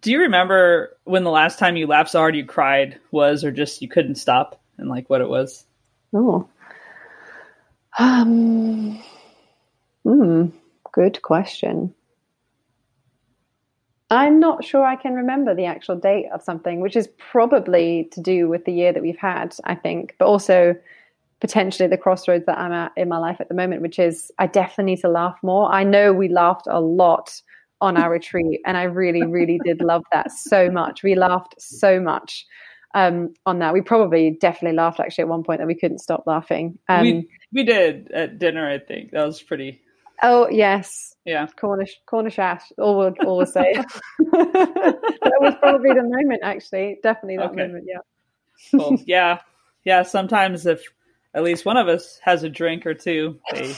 Do 0.00 0.10
you 0.10 0.20
remember 0.20 0.96
when 1.04 1.24
the 1.24 1.30
last 1.30 1.58
time 1.58 1.76
you 1.76 1.86
laughed 1.86 2.10
so 2.10 2.18
hard 2.18 2.36
you 2.36 2.44
cried 2.44 2.98
was, 3.10 3.44
or 3.44 3.50
just 3.50 3.80
you 3.80 3.88
couldn't 3.88 4.16
stop, 4.16 4.60
and 4.76 4.88
like 4.88 5.08
what 5.08 5.20
it 5.20 5.28
was? 5.28 5.64
Oh, 6.12 6.48
um, 7.98 9.00
hmm, 10.02 10.46
good 10.92 11.22
question. 11.22 11.94
I'm 14.10 14.38
not 14.38 14.64
sure 14.64 14.84
I 14.84 14.96
can 14.96 15.14
remember 15.14 15.54
the 15.54 15.64
actual 15.64 15.96
date 15.96 16.26
of 16.32 16.42
something, 16.42 16.80
which 16.80 16.96
is 16.96 17.08
probably 17.18 18.08
to 18.12 18.20
do 18.20 18.48
with 18.48 18.64
the 18.64 18.72
year 18.72 18.92
that 18.92 19.02
we've 19.02 19.18
had, 19.18 19.56
I 19.64 19.74
think, 19.74 20.14
but 20.18 20.26
also 20.26 20.76
potentially 21.40 21.88
the 21.88 21.98
crossroads 21.98 22.46
that 22.46 22.58
I'm 22.58 22.72
at 22.72 22.92
in 22.96 23.08
my 23.08 23.18
life 23.18 23.40
at 23.40 23.48
the 23.48 23.54
moment, 23.54 23.82
which 23.82 23.98
is 23.98 24.30
I 24.38 24.46
definitely 24.46 24.92
need 24.92 25.00
to 25.00 25.08
laugh 25.08 25.36
more. 25.42 25.72
I 25.72 25.84
know 25.84 26.12
we 26.12 26.28
laughed 26.28 26.66
a 26.68 26.80
lot 26.80 27.40
on 27.80 27.96
our 27.96 28.10
retreat, 28.10 28.60
and 28.66 28.76
I 28.76 28.84
really, 28.84 29.24
really 29.24 29.60
did 29.64 29.80
love 29.80 30.02
that 30.12 30.30
so 30.32 30.70
much. 30.70 31.02
We 31.02 31.14
laughed 31.14 31.54
so 31.58 32.00
much 32.00 32.46
um, 32.94 33.34
on 33.44 33.58
that. 33.58 33.74
We 33.74 33.82
probably 33.82 34.36
definitely 34.40 34.76
laughed 34.76 35.00
actually 35.00 35.22
at 35.22 35.28
one 35.28 35.42
point 35.42 35.60
that 35.60 35.66
we 35.66 35.74
couldn't 35.74 35.98
stop 35.98 36.24
laughing. 36.26 36.78
Um, 36.88 37.02
we 37.02 37.28
we 37.52 37.64
did 37.64 38.10
at 38.12 38.38
dinner. 38.38 38.68
I 38.68 38.78
think 38.78 39.10
that 39.10 39.26
was 39.26 39.42
pretty. 39.42 39.80
Oh 40.22 40.48
yes, 40.48 41.14
yeah, 41.24 41.46
Cornish 41.56 42.00
Cornish 42.06 42.38
ash. 42.38 42.62
All 42.78 42.96
we'll 42.98 43.14
always 43.26 43.52
say. 43.52 43.74
that 44.18 45.38
was 45.40 45.54
probably 45.60 45.90
the 45.90 46.04
moment. 46.04 46.40
Actually, 46.42 46.98
definitely 47.02 47.36
that 47.38 47.50
okay. 47.50 47.66
moment. 47.66 47.84
Yeah. 47.86 48.78
cool. 48.78 48.98
Yeah, 49.04 49.40
yeah. 49.84 50.04
Sometimes 50.04 50.64
if 50.66 50.84
at 51.34 51.42
least 51.42 51.66
one 51.66 51.76
of 51.76 51.88
us 51.88 52.20
has 52.22 52.44
a 52.44 52.48
drink 52.48 52.86
or 52.86 52.94
two, 52.94 53.40
they 53.52 53.74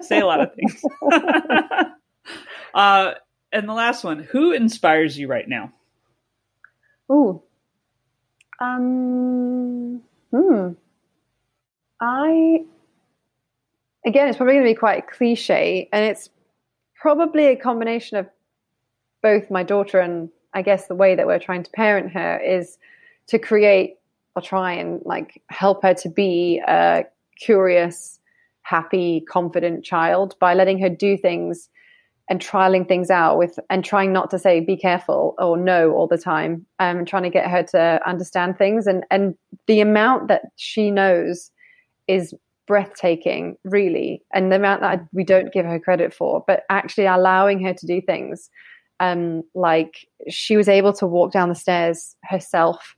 say 0.00 0.20
a 0.20 0.26
lot 0.26 0.40
of 0.40 0.54
things. 0.54 0.82
uh, 2.74 3.12
and 3.56 3.68
the 3.68 3.72
last 3.72 4.04
one, 4.04 4.18
who 4.18 4.52
inspires 4.52 5.18
you 5.18 5.28
right 5.28 5.48
now? 5.48 5.72
Oh, 7.08 7.42
um, 8.60 10.02
hmm. 10.30 10.68
I 12.00 12.64
again, 14.04 14.28
it's 14.28 14.36
probably 14.36 14.54
going 14.54 14.66
to 14.66 14.70
be 14.70 14.74
quite 14.74 15.08
cliche, 15.08 15.88
and 15.92 16.04
it's 16.04 16.28
probably 16.94 17.46
a 17.46 17.56
combination 17.56 18.18
of 18.18 18.28
both 19.22 19.50
my 19.50 19.62
daughter 19.62 20.00
and 20.00 20.28
I 20.52 20.62
guess 20.62 20.86
the 20.86 20.94
way 20.94 21.14
that 21.14 21.26
we're 21.26 21.38
trying 21.38 21.62
to 21.62 21.70
parent 21.70 22.12
her 22.12 22.38
is 22.38 22.78
to 23.28 23.38
create 23.38 23.96
or 24.34 24.42
try 24.42 24.72
and 24.72 25.00
like 25.04 25.42
help 25.48 25.82
her 25.82 25.94
to 25.94 26.08
be 26.08 26.62
a 26.66 27.04
curious, 27.40 28.20
happy, 28.62 29.22
confident 29.22 29.84
child 29.84 30.34
by 30.40 30.54
letting 30.54 30.78
her 30.78 30.88
do 30.90 31.16
things 31.16 31.68
and 32.28 32.40
trialing 32.40 32.88
things 32.88 33.10
out 33.10 33.38
with 33.38 33.58
and 33.70 33.84
trying 33.84 34.12
not 34.12 34.30
to 34.30 34.38
say 34.38 34.60
be 34.60 34.76
careful 34.76 35.34
or 35.38 35.56
no 35.56 35.92
all 35.92 36.08
the 36.08 36.18
time 36.18 36.66
um, 36.78 36.98
and 36.98 37.08
trying 37.08 37.22
to 37.22 37.30
get 37.30 37.48
her 37.48 37.62
to 37.62 38.00
understand 38.06 38.58
things. 38.58 38.86
And 38.86 39.04
and 39.10 39.34
the 39.66 39.80
amount 39.80 40.28
that 40.28 40.42
she 40.56 40.90
knows 40.90 41.50
is 42.08 42.34
breathtaking 42.66 43.56
really. 43.64 44.22
And 44.34 44.50
the 44.50 44.56
amount 44.56 44.80
that 44.80 45.06
we 45.12 45.22
don't 45.24 45.52
give 45.52 45.66
her 45.66 45.78
credit 45.78 46.12
for 46.12 46.44
but 46.46 46.64
actually 46.68 47.06
allowing 47.06 47.64
her 47.64 47.74
to 47.74 47.86
do 47.86 48.00
things 48.00 48.50
um, 48.98 49.42
like 49.54 50.06
she 50.28 50.56
was 50.56 50.68
able 50.68 50.92
to 50.94 51.06
walk 51.06 51.32
down 51.32 51.48
the 51.48 51.54
stairs 51.54 52.16
herself 52.24 52.96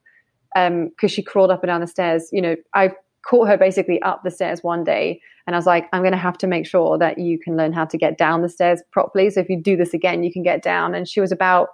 because 0.54 0.68
um, 0.68 1.08
she 1.08 1.22
crawled 1.22 1.50
up 1.50 1.62
and 1.62 1.68
down 1.68 1.80
the 1.80 1.86
stairs. 1.86 2.28
You 2.32 2.40
know 2.40 2.56
i 2.74 2.92
caught 3.28 3.48
her 3.48 3.58
basically 3.58 4.00
up 4.02 4.22
the 4.24 4.30
stairs 4.30 4.62
one 4.62 4.84
day 4.84 5.20
and 5.48 5.56
I 5.56 5.58
was 5.58 5.64
like, 5.64 5.88
I'm 5.94 6.02
going 6.02 6.12
to 6.12 6.18
have 6.18 6.36
to 6.38 6.46
make 6.46 6.66
sure 6.66 6.98
that 6.98 7.16
you 7.16 7.38
can 7.38 7.56
learn 7.56 7.72
how 7.72 7.86
to 7.86 7.96
get 7.96 8.18
down 8.18 8.42
the 8.42 8.50
stairs 8.50 8.82
properly. 8.90 9.30
So 9.30 9.40
if 9.40 9.48
you 9.48 9.58
do 9.58 9.78
this 9.78 9.94
again, 9.94 10.22
you 10.22 10.30
can 10.30 10.42
get 10.42 10.62
down. 10.62 10.94
And 10.94 11.08
she 11.08 11.22
was 11.22 11.32
about 11.32 11.68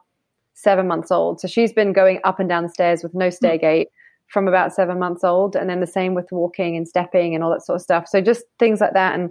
seven 0.52 0.86
months 0.86 1.10
old. 1.10 1.40
So 1.40 1.48
she's 1.48 1.72
been 1.72 1.92
going 1.92 2.20
up 2.22 2.38
and 2.38 2.48
down 2.48 2.62
the 2.62 2.68
stairs 2.68 3.02
with 3.02 3.14
no 3.14 3.30
stair 3.30 3.58
gate 3.58 3.88
from 4.28 4.46
about 4.46 4.72
seven 4.72 5.00
months 5.00 5.24
old. 5.24 5.56
And 5.56 5.68
then 5.68 5.80
the 5.80 5.88
same 5.88 6.14
with 6.14 6.30
walking 6.30 6.76
and 6.76 6.86
stepping 6.86 7.34
and 7.34 7.42
all 7.42 7.50
that 7.50 7.64
sort 7.64 7.74
of 7.74 7.82
stuff. 7.82 8.06
So 8.06 8.20
just 8.20 8.44
things 8.60 8.80
like 8.80 8.92
that. 8.92 9.18
And 9.18 9.30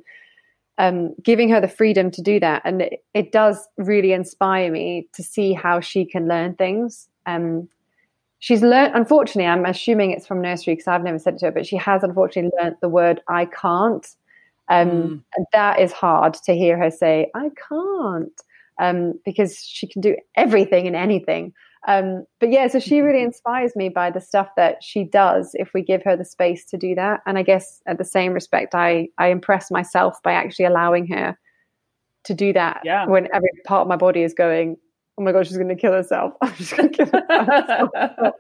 um, 0.78 1.16
giving 1.24 1.48
her 1.48 1.62
the 1.62 1.70
freedom 1.70 2.12
to 2.12 2.22
do 2.22 2.38
that. 2.42 2.64
And 2.66 2.82
it, 2.82 3.06
it, 3.14 3.32
does 3.32 3.66
really 3.78 4.12
inspire 4.12 4.70
me 4.70 5.08
to 5.14 5.24
see 5.24 5.54
how 5.54 5.80
she 5.80 6.04
can 6.04 6.28
learn 6.28 6.56
things. 6.56 7.08
Um, 7.28 7.70
she's 8.44 8.62
learned, 8.62 8.94
unfortunately, 8.94 9.48
I'm 9.48 9.66
assuming 9.66 10.12
it's 10.12 10.28
from 10.28 10.42
nursery 10.42 10.74
because 10.74 10.88
I've 10.88 11.04
never 11.04 11.18
said 11.18 11.36
it 11.36 11.40
to 11.40 11.46
her, 11.46 11.52
but 11.52 11.66
she 11.66 11.78
has 11.78 12.04
unfortunately 12.04 12.52
learned 12.60 12.76
the 12.82 12.90
word 12.90 13.22
I 13.30 13.46
can't 13.46 14.06
um, 14.70 14.90
mm. 14.90 15.46
That 15.52 15.80
is 15.80 15.92
hard 15.92 16.36
to 16.46 16.56
hear 16.56 16.78
her 16.78 16.90
say, 16.90 17.30
I 17.36 17.50
can't, 17.70 18.42
um, 18.80 19.20
because 19.26 19.58
she 19.58 19.88
can 19.88 20.02
do 20.02 20.16
everything 20.36 20.88
and 20.88 20.96
anything. 20.96 21.54
Um, 21.86 22.26
but 22.40 22.50
yeah, 22.50 22.68
so 22.68 22.80
she 22.80 23.02
really 23.02 23.20
mm-hmm. 23.20 23.28
inspires 23.28 23.76
me 23.76 23.90
by 23.90 24.10
the 24.10 24.22
stuff 24.22 24.48
that 24.56 24.82
she 24.82 25.04
does 25.04 25.52
if 25.56 25.74
we 25.74 25.82
give 25.82 26.02
her 26.04 26.16
the 26.16 26.24
space 26.24 26.64
to 26.66 26.78
do 26.78 26.96
that. 26.96 27.22
And 27.26 27.38
I 27.38 27.44
guess 27.44 27.82
at 27.88 27.98
the 27.98 28.06
same 28.06 28.32
respect, 28.32 28.74
I, 28.74 29.10
I 29.18 29.28
impress 29.28 29.70
myself 29.70 30.22
by 30.24 30.32
actually 30.32 30.66
allowing 30.66 31.08
her 31.08 31.38
to 32.24 32.34
do 32.34 32.54
that 32.54 32.82
yeah. 32.86 33.06
when 33.06 33.28
every 33.34 33.50
part 33.66 33.82
of 33.82 33.90
my 33.90 33.98
body 33.98 34.22
is 34.22 34.34
going, 34.34 34.78
oh 35.18 35.24
my 35.24 35.32
god, 35.32 35.48
she's 35.48 35.58
going 35.58 35.70
to 35.70 35.76
kill 35.76 35.94
herself. 35.94 36.34
I'm 36.42 36.54
just 36.56 36.76
going 36.76 36.92
to 36.92 36.98
kill 36.98 37.22
herself. 37.30 37.90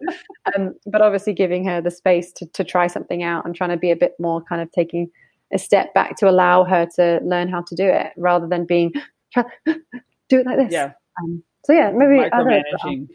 um, 0.55 0.75
but 0.85 1.01
obviously 1.01 1.33
giving 1.33 1.65
her 1.65 1.81
the 1.81 1.91
space 1.91 2.31
to, 2.33 2.45
to 2.47 2.63
try 2.63 2.87
something 2.87 3.23
out 3.23 3.45
and 3.45 3.55
trying 3.55 3.71
to 3.71 3.77
be 3.77 3.91
a 3.91 3.95
bit 3.95 4.13
more 4.19 4.41
kind 4.41 4.61
of 4.61 4.71
taking– 4.71 5.09
a 5.53 5.59
step 5.59 5.93
back 5.93 6.17
to 6.17 6.29
allow 6.29 6.63
her 6.63 6.87
to 6.95 7.19
learn 7.23 7.47
how 7.47 7.61
to 7.61 7.75
do 7.75 7.85
it 7.85 8.11
rather 8.17 8.47
than 8.47 8.65
being 8.65 8.91
do 9.35 9.39
it 9.65 10.45
like 10.45 10.57
this. 10.57 10.71
Yeah. 10.71 10.93
Um, 11.21 11.43
so 11.65 11.73
yeah, 11.73 11.91
maybe 11.91 12.29
micromanaging. 12.29 13.07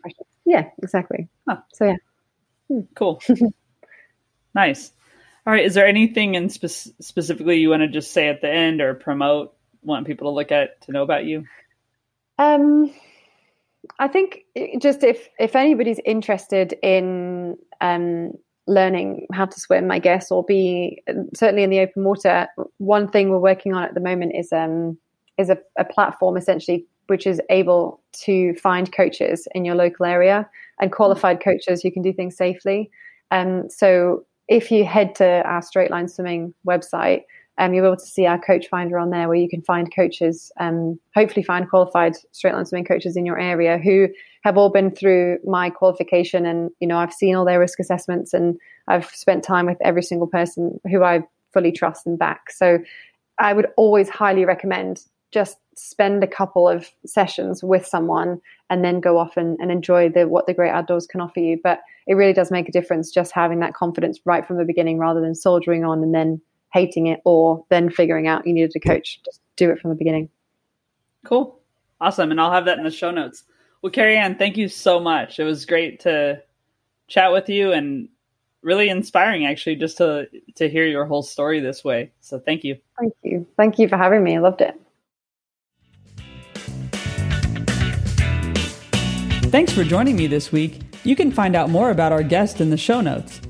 yeah, 0.46 0.70
exactly. 0.82 1.28
Huh. 1.48 1.58
So 1.74 1.86
yeah, 1.86 1.96
hmm. 2.68 2.80
cool. 2.94 3.20
nice. 4.54 4.92
All 5.46 5.52
right. 5.52 5.64
Is 5.64 5.74
there 5.74 5.86
anything 5.86 6.34
in 6.34 6.48
spe- 6.48 6.92
specifically 7.00 7.58
you 7.58 7.70
want 7.70 7.82
to 7.82 7.88
just 7.88 8.12
say 8.12 8.28
at 8.28 8.40
the 8.40 8.50
end 8.50 8.80
or 8.80 8.94
promote? 8.94 9.54
Want 9.82 10.06
people 10.06 10.30
to 10.30 10.34
look 10.34 10.52
at 10.52 10.80
to 10.82 10.92
know 10.92 11.02
about 11.02 11.24
you? 11.24 11.44
Um, 12.38 12.92
I 13.98 14.08
think 14.08 14.44
just 14.80 15.02
if 15.02 15.28
if 15.38 15.56
anybody's 15.56 16.00
interested 16.04 16.74
in 16.82 17.56
um 17.80 18.32
learning 18.68 19.26
how 19.32 19.46
to 19.46 19.58
swim, 19.58 19.90
I 19.90 19.98
guess, 19.98 20.30
or 20.30 20.44
be 20.44 21.02
certainly 21.34 21.64
in 21.64 21.70
the 21.70 21.80
open 21.80 22.04
water. 22.04 22.46
One 22.76 23.08
thing 23.08 23.30
we're 23.30 23.38
working 23.38 23.72
on 23.72 23.82
at 23.82 23.94
the 23.94 24.00
moment 24.00 24.32
is 24.36 24.52
um, 24.52 24.98
is 25.38 25.50
a, 25.50 25.58
a 25.78 25.84
platform 25.84 26.36
essentially 26.36 26.86
which 27.06 27.26
is 27.26 27.40
able 27.48 28.02
to 28.12 28.54
find 28.56 28.92
coaches 28.92 29.48
in 29.54 29.64
your 29.64 29.74
local 29.74 30.04
area 30.04 30.48
and 30.78 30.92
qualified 30.92 31.42
coaches 31.42 31.80
who 31.80 31.90
can 31.90 32.02
do 32.02 32.12
things 32.12 32.36
safely. 32.36 32.90
Um, 33.30 33.70
so 33.70 34.26
if 34.46 34.70
you 34.70 34.84
head 34.84 35.14
to 35.14 35.42
our 35.46 35.62
straight 35.62 35.90
line 35.90 36.08
swimming 36.08 36.52
website, 36.66 37.22
um, 37.58 37.74
you'll 37.74 37.82
be 37.82 37.88
able 37.88 37.96
to 37.96 38.06
see 38.06 38.26
our 38.26 38.38
coach 38.38 38.68
finder 38.68 38.98
on 38.98 39.10
there 39.10 39.26
where 39.28 39.36
you 39.36 39.48
can 39.48 39.62
find 39.62 39.92
coaches, 39.94 40.52
um, 40.60 40.98
hopefully 41.14 41.42
find 41.42 41.68
qualified 41.68 42.14
straight 42.32 42.54
line 42.54 42.64
swimming 42.64 42.84
coaches 42.84 43.16
in 43.16 43.26
your 43.26 43.38
area 43.38 43.78
who 43.78 44.08
have 44.44 44.56
all 44.56 44.70
been 44.70 44.90
through 44.94 45.38
my 45.44 45.68
qualification 45.68 46.46
and 46.46 46.70
you 46.80 46.86
know 46.86 46.96
I've 46.96 47.12
seen 47.12 47.34
all 47.34 47.44
their 47.44 47.58
risk 47.58 47.80
assessments 47.80 48.32
and 48.32 48.56
I've 48.86 49.06
spent 49.06 49.42
time 49.42 49.66
with 49.66 49.78
every 49.82 50.02
single 50.02 50.28
person 50.28 50.80
who 50.90 51.02
I 51.02 51.24
fully 51.52 51.72
trust 51.72 52.06
and 52.06 52.18
back. 52.18 52.50
So 52.50 52.78
I 53.38 53.52
would 53.52 53.66
always 53.76 54.08
highly 54.08 54.44
recommend 54.44 55.02
just 55.30 55.58
spend 55.76 56.24
a 56.24 56.28
couple 56.28 56.68
of 56.68 56.90
sessions 57.04 57.62
with 57.62 57.86
someone 57.86 58.40
and 58.70 58.84
then 58.84 59.00
go 59.00 59.18
off 59.18 59.36
and, 59.36 59.58
and 59.60 59.70
enjoy 59.70 60.08
the 60.08 60.26
what 60.26 60.46
the 60.46 60.54
great 60.54 60.70
outdoors 60.70 61.06
can 61.06 61.20
offer 61.20 61.40
you. 61.40 61.60
But 61.62 61.80
it 62.06 62.14
really 62.14 62.32
does 62.32 62.50
make 62.50 62.68
a 62.68 62.72
difference 62.72 63.10
just 63.10 63.32
having 63.32 63.60
that 63.60 63.74
confidence 63.74 64.20
right 64.24 64.46
from 64.46 64.56
the 64.56 64.64
beginning 64.64 64.98
rather 64.98 65.20
than 65.20 65.34
soldiering 65.34 65.84
on 65.84 66.02
and 66.02 66.14
then 66.14 66.40
hating 66.72 67.06
it 67.06 67.20
or 67.24 67.64
then 67.68 67.90
figuring 67.90 68.26
out 68.26 68.46
you 68.46 68.52
needed 68.52 68.72
a 68.76 68.80
coach. 68.80 69.20
Just 69.24 69.40
do 69.56 69.70
it 69.70 69.80
from 69.80 69.90
the 69.90 69.96
beginning. 69.96 70.28
Cool. 71.24 71.58
Awesome. 72.00 72.30
And 72.30 72.40
I'll 72.40 72.52
have 72.52 72.66
that 72.66 72.78
in 72.78 72.84
the 72.84 72.90
show 72.90 73.10
notes. 73.10 73.44
Well, 73.82 73.92
Keri-Anne, 73.92 74.36
thank 74.36 74.56
you 74.56 74.68
so 74.68 75.00
much. 75.00 75.38
It 75.38 75.44
was 75.44 75.66
great 75.66 76.00
to 76.00 76.42
chat 77.08 77.32
with 77.32 77.48
you 77.48 77.72
and 77.72 78.08
really 78.62 78.88
inspiring 78.88 79.46
actually 79.46 79.76
just 79.76 79.98
to 79.98 80.28
to 80.56 80.68
hear 80.68 80.84
your 80.84 81.06
whole 81.06 81.22
story 81.22 81.60
this 81.60 81.84
way. 81.84 82.12
So 82.20 82.38
thank 82.38 82.64
you. 82.64 82.76
Thank 82.98 83.14
you. 83.22 83.46
Thank 83.56 83.78
you 83.78 83.88
for 83.88 83.96
having 83.96 84.22
me. 84.22 84.36
I 84.36 84.40
loved 84.40 84.60
it. 84.60 84.80
Thanks 89.50 89.72
for 89.72 89.82
joining 89.82 90.16
me 90.16 90.26
this 90.26 90.52
week. 90.52 90.82
You 91.04 91.16
can 91.16 91.30
find 91.30 91.56
out 91.56 91.70
more 91.70 91.90
about 91.90 92.12
our 92.12 92.22
guest 92.22 92.60
in 92.60 92.68
the 92.68 92.76
show 92.76 93.00
notes. 93.00 93.40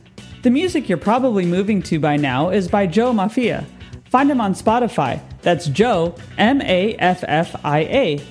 The 0.48 0.52
music 0.52 0.88
you're 0.88 0.96
probably 0.96 1.44
moving 1.44 1.82
to 1.82 2.00
by 2.00 2.16
now 2.16 2.48
is 2.48 2.68
by 2.68 2.86
Joe 2.86 3.12
Maffia. 3.12 3.66
Find 4.06 4.30
him 4.30 4.40
on 4.40 4.54
Spotify. 4.54 5.20
That's 5.42 5.66
Joe, 5.66 6.14
M 6.38 6.62
A 6.62 6.94
F 6.94 7.22
F 7.28 7.54
I 7.66 7.80
A. 7.80 8.26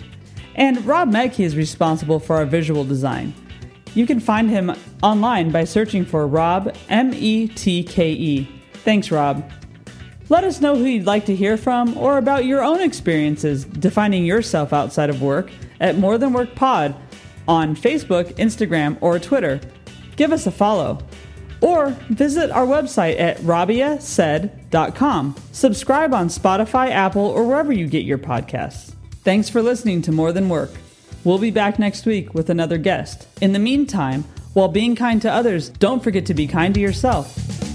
And 0.55 0.83
Rob 0.83 1.11
Metke 1.11 1.41
is 1.41 1.55
responsible 1.55 2.19
for 2.19 2.37
our 2.37 2.45
visual 2.47 2.83
design. 2.83 3.35
You 3.93 4.07
can 4.07 4.19
find 4.19 4.49
him 4.49 4.73
online 5.03 5.51
by 5.51 5.63
searching 5.65 6.05
for 6.05 6.25
Rob, 6.25 6.75
M 6.89 7.13
E 7.13 7.49
T 7.49 7.83
K 7.83 8.13
E. 8.13 8.49
Thanks, 8.73 9.11
Rob. 9.11 9.47
Let 10.27 10.43
us 10.43 10.59
know 10.59 10.75
who 10.75 10.85
you'd 10.85 11.05
like 11.05 11.27
to 11.27 11.35
hear 11.35 11.55
from 11.55 11.95
or 11.99 12.17
about 12.17 12.45
your 12.45 12.63
own 12.63 12.81
experiences 12.81 13.63
defining 13.63 14.25
yourself 14.25 14.73
outside 14.73 15.11
of 15.11 15.21
work 15.21 15.51
at 15.79 15.99
More 15.99 16.17
Than 16.17 16.33
Work 16.33 16.55
Pod 16.55 16.95
on 17.47 17.75
Facebook, 17.75 18.33
Instagram, 18.37 18.97
or 19.01 19.19
Twitter. 19.19 19.61
Give 20.15 20.31
us 20.31 20.47
a 20.47 20.51
follow. 20.51 20.97
Or 21.61 21.89
visit 22.09 22.51
our 22.51 22.65
website 22.65 23.19
at 23.19 23.37
rabiasaid.com. 23.39 25.35
Subscribe 25.51 26.13
on 26.13 26.27
Spotify, 26.27 26.89
Apple, 26.89 27.25
or 27.25 27.43
wherever 27.43 27.73
you 27.73 27.87
get 27.87 28.05
your 28.05 28.19
podcasts. 28.19 28.93
Thanks 29.23 29.49
for 29.49 29.61
listening 29.61 30.01
to 30.03 30.11
More 30.11 30.31
Than 30.31 30.49
Work. 30.49 30.71
We'll 31.23 31.39
be 31.39 31.51
back 31.51 31.79
next 31.79 32.05
week 32.05 32.33
with 32.33 32.49
another 32.49 32.77
guest. 32.77 33.27
In 33.41 33.53
the 33.53 33.59
meantime, 33.59 34.23
while 34.53 34.69
being 34.69 34.95
kind 34.95 35.21
to 35.23 35.31
others, 35.31 35.69
don't 35.69 36.03
forget 36.03 36.25
to 36.27 36.33
be 36.33 36.47
kind 36.47 36.73
to 36.73 36.79
yourself. 36.79 37.66